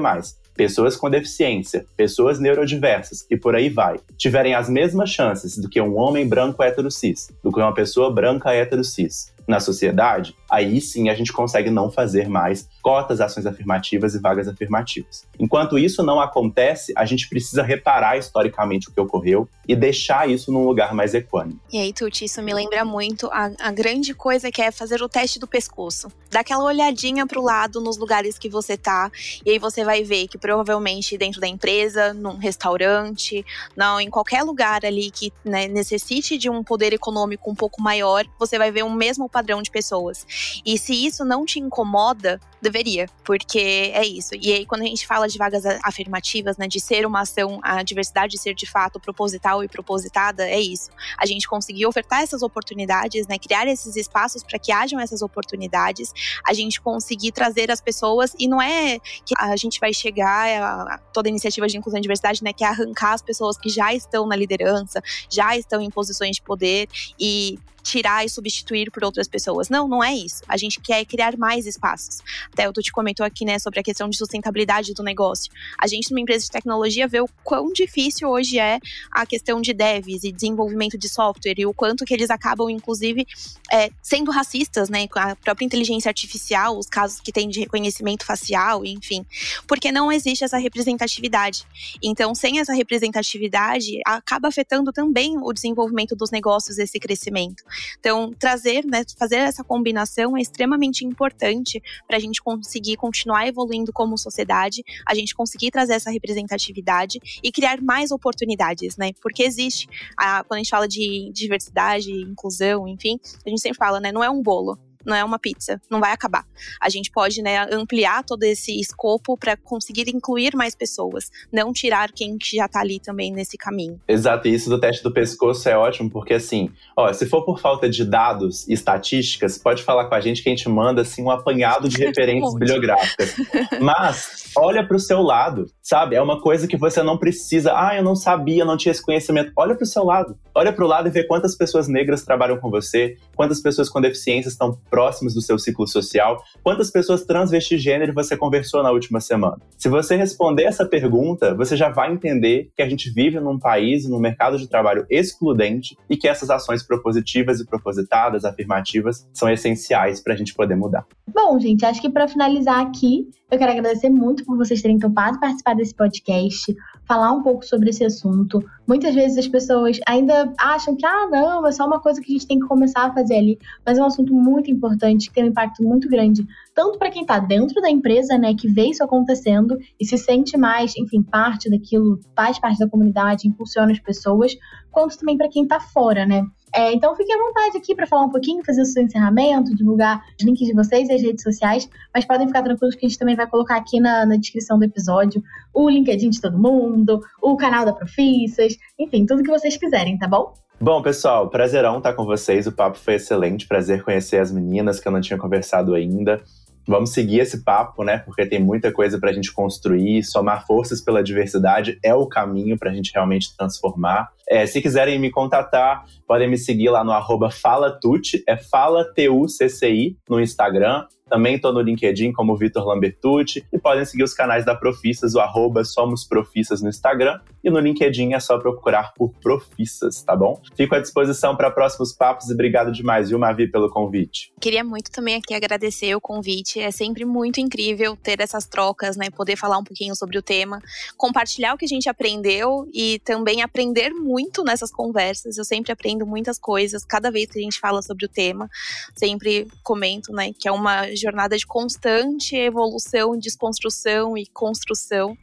pessoas 0.57 0.95
com 0.95 1.09
deficiência, 1.09 1.85
pessoas 1.95 2.39
neurodiversas 2.39 3.25
e 3.29 3.37
por 3.37 3.55
aí 3.55 3.69
vai, 3.69 3.99
tiverem 4.17 4.55
as 4.55 4.67
mesmas 4.67 5.11
chances 5.11 5.57
do 5.57 5.69
que 5.69 5.79
um 5.79 5.97
homem 5.97 6.27
branco 6.27 6.63
hétero 6.63 6.89
cis, 6.89 7.29
do 7.43 7.51
que 7.51 7.59
uma 7.59 7.73
pessoa 7.73 8.11
branca 8.11 8.51
hétero 8.51 8.83
cis, 8.83 9.31
na 9.47 9.59
sociedade, 9.59 10.35
aí 10.49 10.79
sim 10.81 11.09
a 11.09 11.15
gente 11.15 11.33
consegue 11.33 11.69
não 11.69 11.91
fazer 11.91 12.27
mais 12.27 12.67
cotas, 12.81 13.21
ações 13.21 13.45
afirmativas 13.45 14.15
e 14.15 14.19
vagas 14.19 14.47
afirmativas. 14.47 15.25
Enquanto 15.39 15.77
isso 15.77 16.03
não 16.03 16.19
acontece, 16.19 16.93
a 16.95 17.05
gente 17.05 17.29
precisa 17.29 17.63
reparar 17.63 18.17
historicamente 18.17 18.89
o 18.89 18.93
que 18.93 18.99
ocorreu 18.99 19.47
e 19.67 19.75
deixar 19.75 20.29
isso 20.29 20.51
num 20.51 20.65
lugar 20.65 20.93
mais 20.93 21.13
equânime. 21.13 21.59
E 21.71 21.77
aí, 21.77 21.93
Tuti, 21.93 22.25
isso 22.25 22.41
me 22.41 22.53
lembra 22.53 22.85
muito 22.85 23.27
a, 23.27 23.51
a 23.59 23.71
grande 23.71 24.13
coisa 24.13 24.51
que 24.51 24.61
é 24.61 24.71
fazer 24.71 25.01
o 25.01 25.09
teste 25.09 25.39
do 25.39 25.47
pescoço. 25.47 26.07
Dá 26.31 26.39
aquela 26.39 26.63
olhadinha 26.63 27.25
pro 27.27 27.41
lado 27.41 27.81
nos 27.81 27.97
lugares 27.97 28.37
que 28.37 28.49
você 28.49 28.77
tá, 28.77 29.11
e 29.45 29.51
aí 29.51 29.59
você 29.59 29.83
vai 29.83 30.03
ver 30.03 30.27
que 30.27 30.37
provavelmente 30.37 31.17
dentro 31.17 31.41
da 31.41 31.47
empresa, 31.47 32.13
num 32.13 32.37
restaurante, 32.37 33.45
não, 33.75 33.99
em 33.99 34.09
qualquer 34.09 34.43
lugar 34.43 34.85
ali 34.85 35.11
que 35.11 35.31
né, 35.43 35.67
necessite 35.67 36.37
de 36.37 36.49
um 36.49 36.63
poder 36.63 36.93
econômico 36.93 37.49
um 37.49 37.55
pouco 37.55 37.81
maior, 37.81 38.25
você 38.39 38.57
vai 38.57 38.71
ver 38.71 38.83
o 38.83 38.89
mesmo 38.89 39.29
padrão 39.29 39.61
de 39.61 39.71
pessoas. 39.71 40.25
E 40.65 40.77
se 40.77 40.93
isso 41.05 41.23
não 41.23 41.45
te 41.45 41.59
incomoda, 41.59 42.39
deveria, 42.61 43.07
porque 43.23 43.91
é 43.93 44.05
isso. 44.05 44.33
E 44.35 44.51
aí, 44.51 44.65
quando 44.65 44.81
a 44.81 44.85
gente 44.85 45.05
fala 45.05 45.27
de 45.27 45.37
vagas 45.37 45.63
afirmativas, 45.83 46.57
né, 46.57 46.67
de 46.67 46.79
ser 46.79 47.05
uma 47.05 47.21
ação, 47.21 47.59
a 47.63 47.83
diversidade 47.83 48.37
ser 48.37 48.53
de 48.53 48.65
fato 48.65 48.99
proposital 48.99 49.63
e 49.63 49.67
propositada, 49.67 50.47
é 50.47 50.59
isso. 50.59 50.89
A 51.17 51.25
gente 51.25 51.47
conseguir 51.47 51.85
ofertar 51.85 52.21
essas 52.21 52.41
oportunidades, 52.41 53.27
né, 53.27 53.37
criar 53.37 53.67
esses 53.67 53.95
espaços 53.95 54.43
para 54.43 54.57
que 54.57 54.71
hajam 54.71 54.99
essas 54.99 55.21
oportunidades, 55.21 56.11
a 56.45 56.53
gente 56.53 56.81
conseguir 56.81 57.31
trazer 57.31 57.71
as 57.71 57.81
pessoas, 57.81 58.33
e 58.39 58.47
não 58.47 58.61
é 58.61 58.99
que 59.25 59.33
a 59.37 59.55
gente 59.55 59.79
vai 59.79 59.93
chegar 59.93 60.61
a, 60.61 60.97
toda 61.13 61.29
iniciativa 61.29 61.67
de 61.67 61.77
inclusão 61.77 61.99
e 61.99 62.01
diversidade, 62.01 62.43
né, 62.43 62.53
que 62.53 62.63
é 62.63 62.67
arrancar 62.67 63.13
as 63.13 63.21
pessoas 63.21 63.57
que 63.57 63.69
já 63.69 63.93
estão 63.93 64.25
na 64.25 64.35
liderança, 64.35 65.01
já 65.29 65.55
estão 65.55 65.81
em 65.81 65.89
posições 65.89 66.37
de 66.37 66.41
poder 66.41 66.87
e 67.19 67.59
tirar 67.87 68.25
e 68.25 68.29
substituir 68.29 68.91
por 68.91 69.03
outras 69.03 69.27
pessoas. 69.27 69.69
Não, 69.69 69.87
não 69.87 70.03
é 70.03 70.13
isso. 70.13 70.43
A 70.47 70.57
gente 70.57 70.79
quer 70.79 71.05
criar 71.05 71.37
mais 71.37 71.65
espaços. 71.65 72.21
Até 72.51 72.67
o 72.67 72.73
te 72.73 72.91
comentou 72.91 73.25
aqui, 73.25 73.45
né, 73.45 73.57
sobre 73.59 73.79
a 73.79 73.83
questão 73.83 74.09
de 74.09 74.17
sustentabilidade 74.17 74.93
do 74.93 75.03
negócio. 75.03 75.51
A 75.79 75.87
gente, 75.87 76.11
numa 76.11 76.19
empresa 76.19 76.45
de 76.45 76.51
tecnologia, 76.51 77.07
vê 77.07 77.21
o 77.21 77.29
quão 77.43 77.71
difícil 77.71 78.29
hoje 78.29 78.59
é 78.59 78.79
a 79.11 79.25
questão 79.25 79.61
de 79.61 79.73
devs 79.73 80.23
e 80.23 80.31
desenvolvimento 80.31 80.97
de 80.97 81.09
software 81.09 81.55
e 81.57 81.65
o 81.65 81.73
quanto 81.73 82.05
que 82.05 82.13
eles 82.13 82.29
acabam, 82.29 82.69
inclusive, 82.69 83.25
é, 83.71 83.89
sendo 84.01 84.31
racistas, 84.31 84.89
né, 84.89 85.07
com 85.07 85.19
a 85.19 85.35
própria 85.35 85.65
inteligência 85.65 86.09
artificial, 86.09 86.77
os 86.77 86.87
casos 86.87 87.19
que 87.19 87.31
tem 87.31 87.47
de 87.47 87.59
reconhecimento 87.59 88.25
facial, 88.25 88.85
enfim, 88.85 89.25
porque 89.65 89.91
não 89.91 90.11
existe 90.11 90.43
essa 90.43 90.57
representatividade. 90.57 91.65
Então, 92.03 92.35
sem 92.35 92.59
essa 92.59 92.73
representatividade, 92.73 93.99
acaba 94.05 94.47
afetando 94.47 94.91
também 94.91 95.37
o 95.37 95.53
desenvolvimento 95.53 96.15
dos 96.15 96.31
negócios, 96.31 96.77
esse 96.77 96.99
crescimento. 96.99 97.63
Então, 97.99 98.31
trazer, 98.37 98.85
né, 98.85 99.03
fazer 99.17 99.37
essa 99.37 99.63
combinação 99.63 100.37
é 100.37 100.41
extremamente 100.41 101.05
importante 101.05 101.81
para 102.07 102.17
a 102.17 102.19
gente 102.19 102.41
conseguir 102.41 102.97
continuar 102.97 103.47
evoluindo 103.47 103.91
como 103.93 104.17
sociedade, 104.17 104.83
a 105.05 105.13
gente 105.13 105.35
conseguir 105.35 105.71
trazer 105.71 105.93
essa 105.93 106.11
representatividade 106.11 107.19
e 107.43 107.51
criar 107.51 107.81
mais 107.81 108.11
oportunidades, 108.11 108.97
né? 108.97 109.11
Porque 109.21 109.43
existe, 109.43 109.87
a, 110.17 110.43
quando 110.43 110.57
a 110.59 110.63
gente 110.63 110.69
fala 110.69 110.87
de 110.87 111.31
diversidade, 111.33 112.11
inclusão, 112.11 112.87
enfim, 112.87 113.19
a 113.45 113.49
gente 113.49 113.61
sempre 113.61 113.77
fala, 113.77 113.99
né? 113.99 114.11
Não 114.11 114.23
é 114.23 114.29
um 114.29 114.41
bolo, 114.41 114.77
não 115.07 115.15
é 115.15 115.23
uma 115.23 115.39
pizza, 115.39 115.81
não 115.89 116.01
vai 116.01 116.11
acabar. 116.11 116.45
A 116.81 116.89
gente 116.89 117.09
pode 117.09 117.41
né, 117.41 117.65
ampliar 117.71 118.23
todo 118.23 118.43
esse 118.43 118.77
escopo 118.79 119.37
para 119.37 119.55
conseguir 119.55 120.09
incluir 120.09 120.53
mais 120.53 120.75
pessoas, 120.75 121.31
não 121.51 121.71
tirar 121.71 122.11
quem 122.11 122.37
já 122.41 122.65
está 122.65 122.81
ali 122.81 122.99
também 122.99 123.31
nesse 123.31 123.57
caminho. 123.57 123.99
Exato, 124.07 124.47
e 124.47 124.53
isso 124.53 124.69
do 124.69 124.79
teste 124.79 125.01
do 125.01 125.11
pescoço 125.11 125.69
é 125.69 125.77
ótimo, 125.77 126.09
porque 126.09 126.33
assim, 126.33 126.69
ó, 126.95 127.11
se 127.13 127.25
for 127.25 127.45
por 127.45 127.59
falta 127.59 127.89
de 127.89 128.03
dados 128.03 128.67
e 128.67 128.73
estatísticas, 128.73 129.57
pode 129.57 129.81
falar 129.81 130.05
com 130.05 130.15
a 130.15 130.19
gente 130.19 130.43
que 130.43 130.49
a 130.49 130.51
gente 130.51 130.67
manda 130.67 131.01
assim 131.01 131.23
um 131.23 131.31
apanhado 131.31 131.87
de 131.87 131.97
referências 132.03 132.53
um 132.53 132.57
bibliográficas. 132.57 133.35
Mas 133.79 134.46
olha 134.57 134.85
para 134.85 134.97
o 134.97 134.99
seu 134.99 135.21
lado, 135.21 135.65
sabe? 135.81 136.15
É 136.15 136.21
uma 136.21 136.41
coisa 136.41 136.67
que 136.67 136.75
você 136.75 137.03
não 137.03 137.17
precisa. 137.17 137.73
Ah, 137.75 137.95
eu 137.95 138.03
não 138.03 138.15
sabia, 138.15 138.65
não 138.65 138.75
tinha 138.75 138.91
esse 138.91 139.03
conhecimento. 139.03 139.51
Olha 139.55 139.75
para 139.75 139.83
o 139.83 139.87
seu 139.87 140.03
lado. 140.03 140.35
Olha 140.55 140.73
para 140.73 140.83
o 140.83 140.87
lado 140.87 141.07
e 141.07 141.11
vê 141.11 141.23
quantas 141.23 141.55
pessoas 141.55 141.87
negras 141.87 142.23
trabalham 142.23 142.57
com 142.57 142.69
você, 142.71 143.15
quantas 143.35 143.61
pessoas 143.61 143.89
com 143.89 144.01
deficiências 144.01 144.53
estão 144.53 144.77
próximos 144.89 145.35
do 145.35 145.41
seu 145.41 145.59
ciclo 145.59 145.87
social, 145.87 146.43
quantas 146.63 146.89
pessoas 146.89 147.23
transvestigênero 147.23 148.13
você 148.13 148.35
conversou 148.35 148.81
na 148.81 148.91
última 148.91 149.19
semana. 149.19 149.57
Se 149.77 149.87
você 149.87 150.15
responder 150.15 150.63
essa 150.63 150.85
pergunta, 150.85 151.53
você 151.53 151.77
já 151.77 151.89
vai 151.89 152.11
entender 152.11 152.71
que 152.75 152.81
a 152.81 152.89
gente 152.89 153.11
vive 153.11 153.39
num 153.39 153.59
país 153.59 154.09
num 154.09 154.19
mercado 154.19 154.57
de 154.57 154.67
trabalho 154.67 155.05
excludente 155.09 155.95
e 156.09 156.17
que 156.17 156.27
essas 156.27 156.49
ações 156.49 156.81
propositivas 156.81 157.59
e 157.59 157.65
propositadas, 157.65 158.43
afirmativas, 158.43 159.27
são 159.31 159.49
essenciais 159.49 160.19
para 160.19 160.33
a 160.33 160.37
gente 160.37 160.55
poder 160.55 160.75
mudar. 160.75 161.05
Bom, 161.27 161.59
gente, 161.59 161.85
acho 161.85 162.01
que 162.01 162.09
para 162.09 162.27
finalizar 162.27 162.81
aqui, 162.81 163.29
eu 163.51 163.57
quero 163.57 163.71
agradecer 163.71 164.09
muito 164.09 164.43
por 164.47 164.57
vocês 164.57 164.81
terem 164.81 164.97
topado 164.97 165.39
participar 165.39 165.75
desse 165.75 165.93
podcast. 165.93 166.73
falar 167.07 167.31
um 167.31 167.41
pouco 167.41 167.65
sobre 167.65 167.89
esse 167.89 168.03
assunto. 168.03 168.59
Muitas 168.85 169.15
vezes 169.15 169.37
as 169.37 169.47
pessoas 169.47 169.97
ainda 170.05 170.51
acham 170.59 170.93
que, 170.93 171.05
ah, 171.05 171.27
não, 171.31 171.65
é 171.65 171.71
só 171.71 171.87
uma 171.87 172.01
coisa 172.01 172.19
que 172.19 172.29
a 172.29 172.33
gente 172.33 172.47
tem 172.47 172.59
que 172.59 172.67
começar 172.67 173.05
a 173.05 173.13
fazer 173.13 173.37
ali, 173.37 173.57
mas 173.85 173.97
é 173.97 174.03
um 174.03 174.07
assunto 174.07 174.33
muito 174.33 174.69
importante, 174.69 175.29
que 175.29 175.33
tem 175.33 175.45
um 175.45 175.47
impacto 175.47 175.81
muito 175.83 176.09
grande, 176.09 176.45
tanto 176.75 176.99
para 176.99 177.09
quem 177.09 177.21
está 177.21 177.39
dentro 177.39 177.81
da 177.81 177.89
empresa, 177.89 178.37
né, 178.37 178.53
que 178.53 178.67
vê 178.67 178.89
isso 178.89 179.03
acontecendo 179.03 179.77
e 179.97 180.05
se 180.05 180.17
sente 180.17 180.57
mais, 180.57 180.97
enfim, 180.97 181.23
parte 181.23 181.69
daquilo, 181.69 182.19
faz 182.35 182.59
parte 182.59 182.77
da 182.77 182.89
comunidade, 182.89 183.47
impulsiona 183.47 183.93
as 183.93 183.99
pessoas, 183.99 184.53
quanto 184.91 185.17
também 185.17 185.37
para 185.37 185.47
quem 185.47 185.63
está 185.63 185.79
fora, 185.79 186.25
né? 186.25 186.43
É, 186.75 186.93
então 186.93 187.15
fique 187.15 187.31
à 187.31 187.37
vontade 187.37 187.77
aqui 187.77 187.95
para 187.95 188.05
falar 188.05 188.23
um 188.23 188.29
pouquinho, 188.29 188.63
fazer 188.63 188.81
o 188.81 188.85
seu 188.85 189.01
encerramento, 189.01 189.75
divulgar 189.75 190.21
os 190.39 190.45
links 190.45 190.67
de 190.67 190.73
vocês 190.73 191.09
e 191.09 191.13
as 191.13 191.21
redes 191.21 191.43
sociais, 191.43 191.89
mas 192.13 192.25
podem 192.25 192.47
ficar 192.47 192.61
tranquilos 192.61 192.95
que 192.95 193.05
a 193.05 193.09
gente 193.09 193.17
também 193.17 193.35
vai 193.35 193.47
colocar 193.47 193.77
aqui 193.77 193.99
na, 193.99 194.25
na 194.25 194.35
descrição 194.35 194.77
do 194.77 194.85
episódio 194.85 195.41
o 195.73 195.89
LinkedIn 195.89 196.29
de 196.29 196.41
todo 196.41 196.57
mundo, 196.57 197.21
o 197.41 197.55
canal 197.55 197.85
da 197.85 197.93
Profissas, 197.93 198.77
enfim, 198.99 199.25
tudo 199.25 199.43
que 199.43 199.49
vocês 199.49 199.77
quiserem, 199.77 200.17
tá 200.17 200.27
bom? 200.27 200.53
Bom, 200.79 201.01
pessoal, 201.01 201.49
prazerão 201.49 201.97
estar 201.97 202.13
com 202.13 202.23
vocês. 202.23 202.67
O 202.67 202.71
papo 202.71 202.99
foi 202.99 203.15
excelente. 203.15 203.67
Prazer 203.67 204.03
conhecer 204.03 204.39
as 204.39 204.51
meninas 204.51 204.99
que 204.99 205.07
eu 205.07 205.11
não 205.11 205.19
tinha 205.19 205.37
conversado 205.37 205.95
ainda. 205.95 206.39
Vamos 206.87 207.09
seguir 207.09 207.39
esse 207.39 207.63
papo, 207.63 208.03
né? 208.03 208.19
Porque 208.19 208.45
tem 208.45 208.63
muita 208.63 208.91
coisa 208.91 209.19
para 209.19 209.31
a 209.31 209.33
gente 209.33 209.51
construir. 209.51 210.23
Somar 210.23 210.67
forças 210.67 211.01
pela 211.01 211.23
diversidade 211.23 211.97
é 212.03 212.13
o 212.13 212.27
caminho 212.27 212.77
para 212.77 212.91
a 212.91 212.93
gente 212.93 213.11
realmente 213.11 213.57
transformar. 213.57 214.29
É, 214.49 214.65
se 214.65 214.81
quiserem 214.81 215.19
me 215.19 215.29
contatar, 215.29 216.05
podem 216.25 216.49
me 216.49 216.57
seguir 216.57 216.89
lá 216.89 217.03
no 217.03 217.11
arroba 217.11 217.51
FalaTucci, 217.51 218.43
é 218.47 218.55
Fala 218.55 219.03
T-U-C-C-I 219.13 220.17
no 220.29 220.39
Instagram. 220.39 221.05
Também 221.29 221.55
estou 221.55 221.73
no 221.73 221.81
LinkedIn 221.81 222.31
como 222.31 222.55
Vitor 222.55 222.87
Lambertucci 222.87 223.61
e 223.73 223.77
podem 223.77 224.05
seguir 224.05 224.23
os 224.23 224.33
canais 224.33 224.63
da 224.63 224.73
Profissas, 224.73 225.35
o 225.35 225.41
arroba 225.41 225.83
Somos 225.83 226.23
Profissas 226.23 226.81
no 226.81 226.87
Instagram 226.87 227.41
e 227.61 227.69
no 227.69 227.79
LinkedIn 227.79 228.33
é 228.33 228.39
só 228.39 228.57
procurar 228.57 229.13
por 229.13 229.33
Profissas, 229.41 230.23
tá 230.23 230.33
bom? 230.33 230.61
Fico 230.77 230.95
à 230.95 231.01
disposição 231.01 231.53
para 231.53 231.69
próximos 231.69 232.13
papos 232.13 232.49
e 232.49 232.53
obrigado 232.53 232.93
demais, 232.93 233.27
viu, 233.27 233.37
Mavi, 233.37 233.69
pelo 233.69 233.89
convite. 233.89 234.53
Queria 234.61 234.85
muito 234.85 235.11
também 235.11 235.35
aqui 235.35 235.53
agradecer 235.53 236.15
o 236.15 236.21
convite. 236.21 236.79
É 236.79 236.91
sempre 236.91 237.25
muito 237.25 237.59
incrível 237.59 238.15
ter 238.15 238.39
essas 238.39 238.65
trocas, 238.65 239.17
né? 239.17 239.29
Poder 239.29 239.57
falar 239.57 239.77
um 239.79 239.83
pouquinho 239.83 240.15
sobre 240.15 240.37
o 240.37 240.41
tema, 240.41 240.79
compartilhar 241.17 241.73
o 241.73 241.77
que 241.77 241.83
a 241.83 241.89
gente 241.89 242.07
aprendeu 242.07 242.87
e 242.93 243.19
também 243.25 243.61
aprender 243.61 244.11
muito 244.11 244.36
nessas 244.63 244.91
conversas. 244.91 245.57
Eu 245.57 245.65
sempre 245.65 245.91
aprendo 245.91 246.25
muitas 246.25 246.57
coisas 246.59 247.03
cada 247.03 247.31
vez 247.31 247.49
que 247.49 247.59
a 247.59 247.61
gente 247.61 247.79
fala 247.79 248.01
sobre 248.01 248.25
o 248.25 248.29
tema. 248.29 248.69
Sempre 249.15 249.67
comento, 249.83 250.31
né, 250.31 250.53
que 250.53 250.67
é 250.67 250.71
uma 250.71 251.13
jornada 251.15 251.57
de 251.57 251.65
constante 251.65 252.55
evolução, 252.55 253.37
desconstrução 253.37 254.37
e 254.37 254.45
construção. 254.47 255.37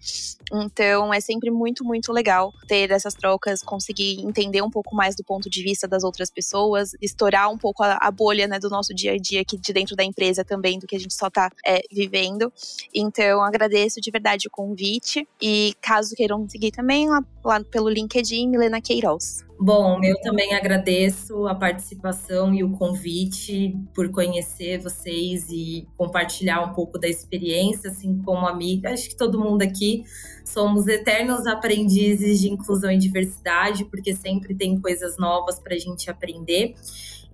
Então 0.52 1.12
é 1.12 1.20
sempre 1.20 1.50
muito, 1.50 1.84
muito 1.84 2.12
legal 2.12 2.52
ter 2.66 2.90
essas 2.90 3.14
trocas, 3.14 3.62
conseguir 3.62 4.20
entender 4.20 4.62
um 4.62 4.70
pouco 4.70 4.94
mais 4.94 5.14
do 5.16 5.24
ponto 5.24 5.48
de 5.48 5.62
vista 5.62 5.86
das 5.88 6.04
outras 6.04 6.30
pessoas, 6.30 6.90
estourar 7.00 7.50
um 7.50 7.58
pouco 7.58 7.82
a, 7.82 7.98
a 8.00 8.10
bolha 8.10 8.46
né, 8.46 8.58
do 8.58 8.68
nosso 8.68 8.94
dia 8.94 9.12
a 9.12 9.16
dia 9.16 9.40
aqui 9.40 9.56
de 9.58 9.72
dentro 9.72 9.96
da 9.96 10.04
empresa 10.04 10.44
também, 10.44 10.78
do 10.78 10.86
que 10.86 10.96
a 10.96 10.98
gente 10.98 11.14
só 11.14 11.28
está 11.28 11.50
é, 11.66 11.80
vivendo. 11.90 12.52
Então 12.94 13.42
agradeço 13.42 14.00
de 14.00 14.10
verdade 14.10 14.48
o 14.48 14.50
convite 14.50 15.26
e 15.40 15.74
caso 15.80 16.14
queiram 16.14 16.48
seguir 16.48 16.70
também 16.70 17.08
lá, 17.08 17.22
lá 17.44 17.62
pelo 17.64 17.88
LinkedIn, 17.88 18.48
Milena 18.48 18.80
Queiroz. 18.80 19.44
Bom, 19.58 20.02
eu 20.02 20.20
também 20.20 20.52
agradeço 20.52 21.46
a 21.46 21.54
participação 21.54 22.52
e 22.52 22.64
o 22.64 22.72
convite 22.72 23.74
por 23.94 24.10
conhecer 24.10 24.78
vocês 24.78 25.48
e 25.48 25.86
compartilhar 25.96 26.60
um 26.62 26.74
pouco 26.74 26.98
da 26.98 27.08
experiência, 27.08 27.90
assim 27.90 28.18
como 28.18 28.46
amiga. 28.48 28.90
Acho 28.90 29.08
que 29.08 29.16
todo 29.16 29.38
mundo 29.38 29.62
aqui 29.62 30.04
somos 30.44 30.88
eternos 30.88 31.46
aprendizes 31.46 32.40
de 32.40 32.50
inclusão 32.50 32.90
e 32.90 32.98
diversidade, 32.98 33.84
porque 33.84 34.14
sempre 34.14 34.54
tem 34.54 34.78
coisas 34.80 35.16
novas 35.16 35.58
para 35.60 35.74
a 35.74 35.78
gente 35.78 36.10
aprender. 36.10 36.74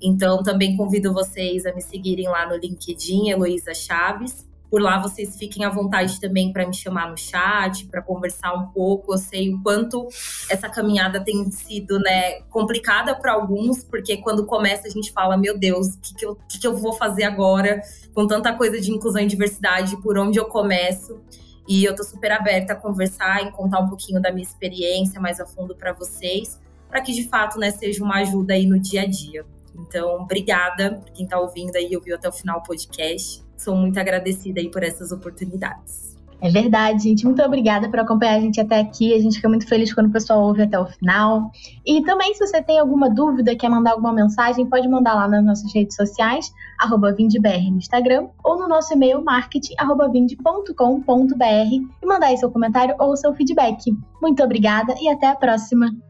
Então, 0.00 0.42
também 0.42 0.76
convido 0.76 1.12
vocês 1.12 1.64
a 1.64 1.72
me 1.72 1.80
seguirem 1.80 2.28
lá 2.28 2.46
no 2.48 2.56
LinkedIn, 2.56 3.30
Heloísa 3.30 3.72
Chaves. 3.74 4.49
Por 4.70 4.80
lá 4.80 4.98
vocês 5.00 5.36
fiquem 5.36 5.64
à 5.64 5.68
vontade 5.68 6.20
também 6.20 6.52
para 6.52 6.64
me 6.66 6.72
chamar 6.72 7.10
no 7.10 7.16
chat, 7.16 7.86
para 7.86 8.00
conversar 8.00 8.54
um 8.54 8.68
pouco. 8.68 9.12
Eu 9.12 9.18
sei 9.18 9.52
o 9.52 9.60
quanto 9.62 10.06
essa 10.48 10.68
caminhada 10.68 11.20
tem 11.22 11.50
sido 11.50 11.98
né, 11.98 12.42
complicada 12.42 13.14
para 13.14 13.32
alguns, 13.32 13.82
porque 13.82 14.18
quando 14.18 14.46
começa 14.46 14.86
a 14.86 14.90
gente 14.90 15.10
fala: 15.12 15.36
meu 15.36 15.58
Deus, 15.58 15.94
o 15.94 16.00
que, 16.00 16.14
que, 16.14 16.24
eu, 16.24 16.38
que, 16.48 16.60
que 16.60 16.66
eu 16.66 16.76
vou 16.76 16.92
fazer 16.92 17.24
agora 17.24 17.82
com 18.14 18.26
tanta 18.26 18.52
coisa 18.52 18.80
de 18.80 18.92
inclusão 18.92 19.20
e 19.20 19.26
diversidade? 19.26 19.96
Por 20.00 20.16
onde 20.16 20.38
eu 20.38 20.44
começo? 20.44 21.20
E 21.68 21.84
eu 21.84 21.94
tô 21.94 22.04
super 22.04 22.32
aberta 22.32 22.72
a 22.72 22.76
conversar 22.76 23.46
e 23.46 23.50
contar 23.52 23.80
um 23.80 23.88
pouquinho 23.88 24.20
da 24.20 24.30
minha 24.30 24.42
experiência 24.42 25.20
mais 25.20 25.40
a 25.40 25.46
fundo 25.46 25.74
para 25.74 25.92
vocês, 25.92 26.60
para 26.88 27.00
que 27.00 27.12
de 27.12 27.28
fato 27.28 27.58
né, 27.58 27.70
seja 27.70 28.02
uma 28.02 28.16
ajuda 28.16 28.54
aí 28.54 28.66
no 28.66 28.78
dia 28.78 29.02
a 29.02 29.06
dia. 29.06 29.44
Então, 29.80 30.22
obrigada 30.22 30.94
por 30.94 31.10
quem 31.12 31.24
está 31.24 31.38
ouvindo 31.38 31.76
aí 31.76 31.94
ouviu 31.96 32.16
até 32.16 32.28
o 32.28 32.32
final 32.32 32.58
o 32.58 32.62
podcast 32.62 33.42
sou 33.60 33.76
muito 33.76 33.98
agradecida 33.98 34.60
aí 34.60 34.70
por 34.70 34.82
essas 34.82 35.12
oportunidades. 35.12 36.10
É 36.42 36.48
verdade, 36.48 37.02
gente. 37.02 37.26
Muito 37.26 37.42
obrigada 37.42 37.90
por 37.90 37.98
acompanhar 37.98 38.36
a 38.36 38.40
gente 38.40 38.58
até 38.58 38.80
aqui. 38.80 39.12
A 39.12 39.20
gente 39.20 39.36
fica 39.36 39.48
muito 39.48 39.68
feliz 39.68 39.92
quando 39.92 40.06
o 40.06 40.10
pessoal 40.10 40.40
ouve 40.40 40.62
até 40.62 40.80
o 40.80 40.86
final. 40.86 41.50
E 41.84 42.02
também, 42.02 42.32
se 42.32 42.46
você 42.46 42.62
tem 42.62 42.78
alguma 42.78 43.10
dúvida, 43.10 43.54
quer 43.54 43.68
mandar 43.68 43.90
alguma 43.90 44.10
mensagem, 44.10 44.64
pode 44.64 44.88
mandar 44.88 45.12
lá 45.12 45.28
nas 45.28 45.44
nossas 45.44 45.74
redes 45.74 45.94
sociais, 45.94 46.50
arroba 46.80 47.12
VindBR 47.12 47.70
no 47.70 47.76
Instagram, 47.76 48.28
ou 48.42 48.58
no 48.58 48.66
nosso 48.66 48.94
e-mail 48.94 49.22
marketing.vind.com.br 49.22 51.94
e 52.02 52.06
mandar 52.06 52.28
aí 52.28 52.38
seu 52.38 52.50
comentário 52.50 52.94
ou 52.98 53.14
seu 53.18 53.34
feedback. 53.34 53.94
Muito 54.22 54.42
obrigada 54.42 54.94
e 54.98 55.10
até 55.10 55.26
a 55.26 55.36
próxima! 55.36 56.09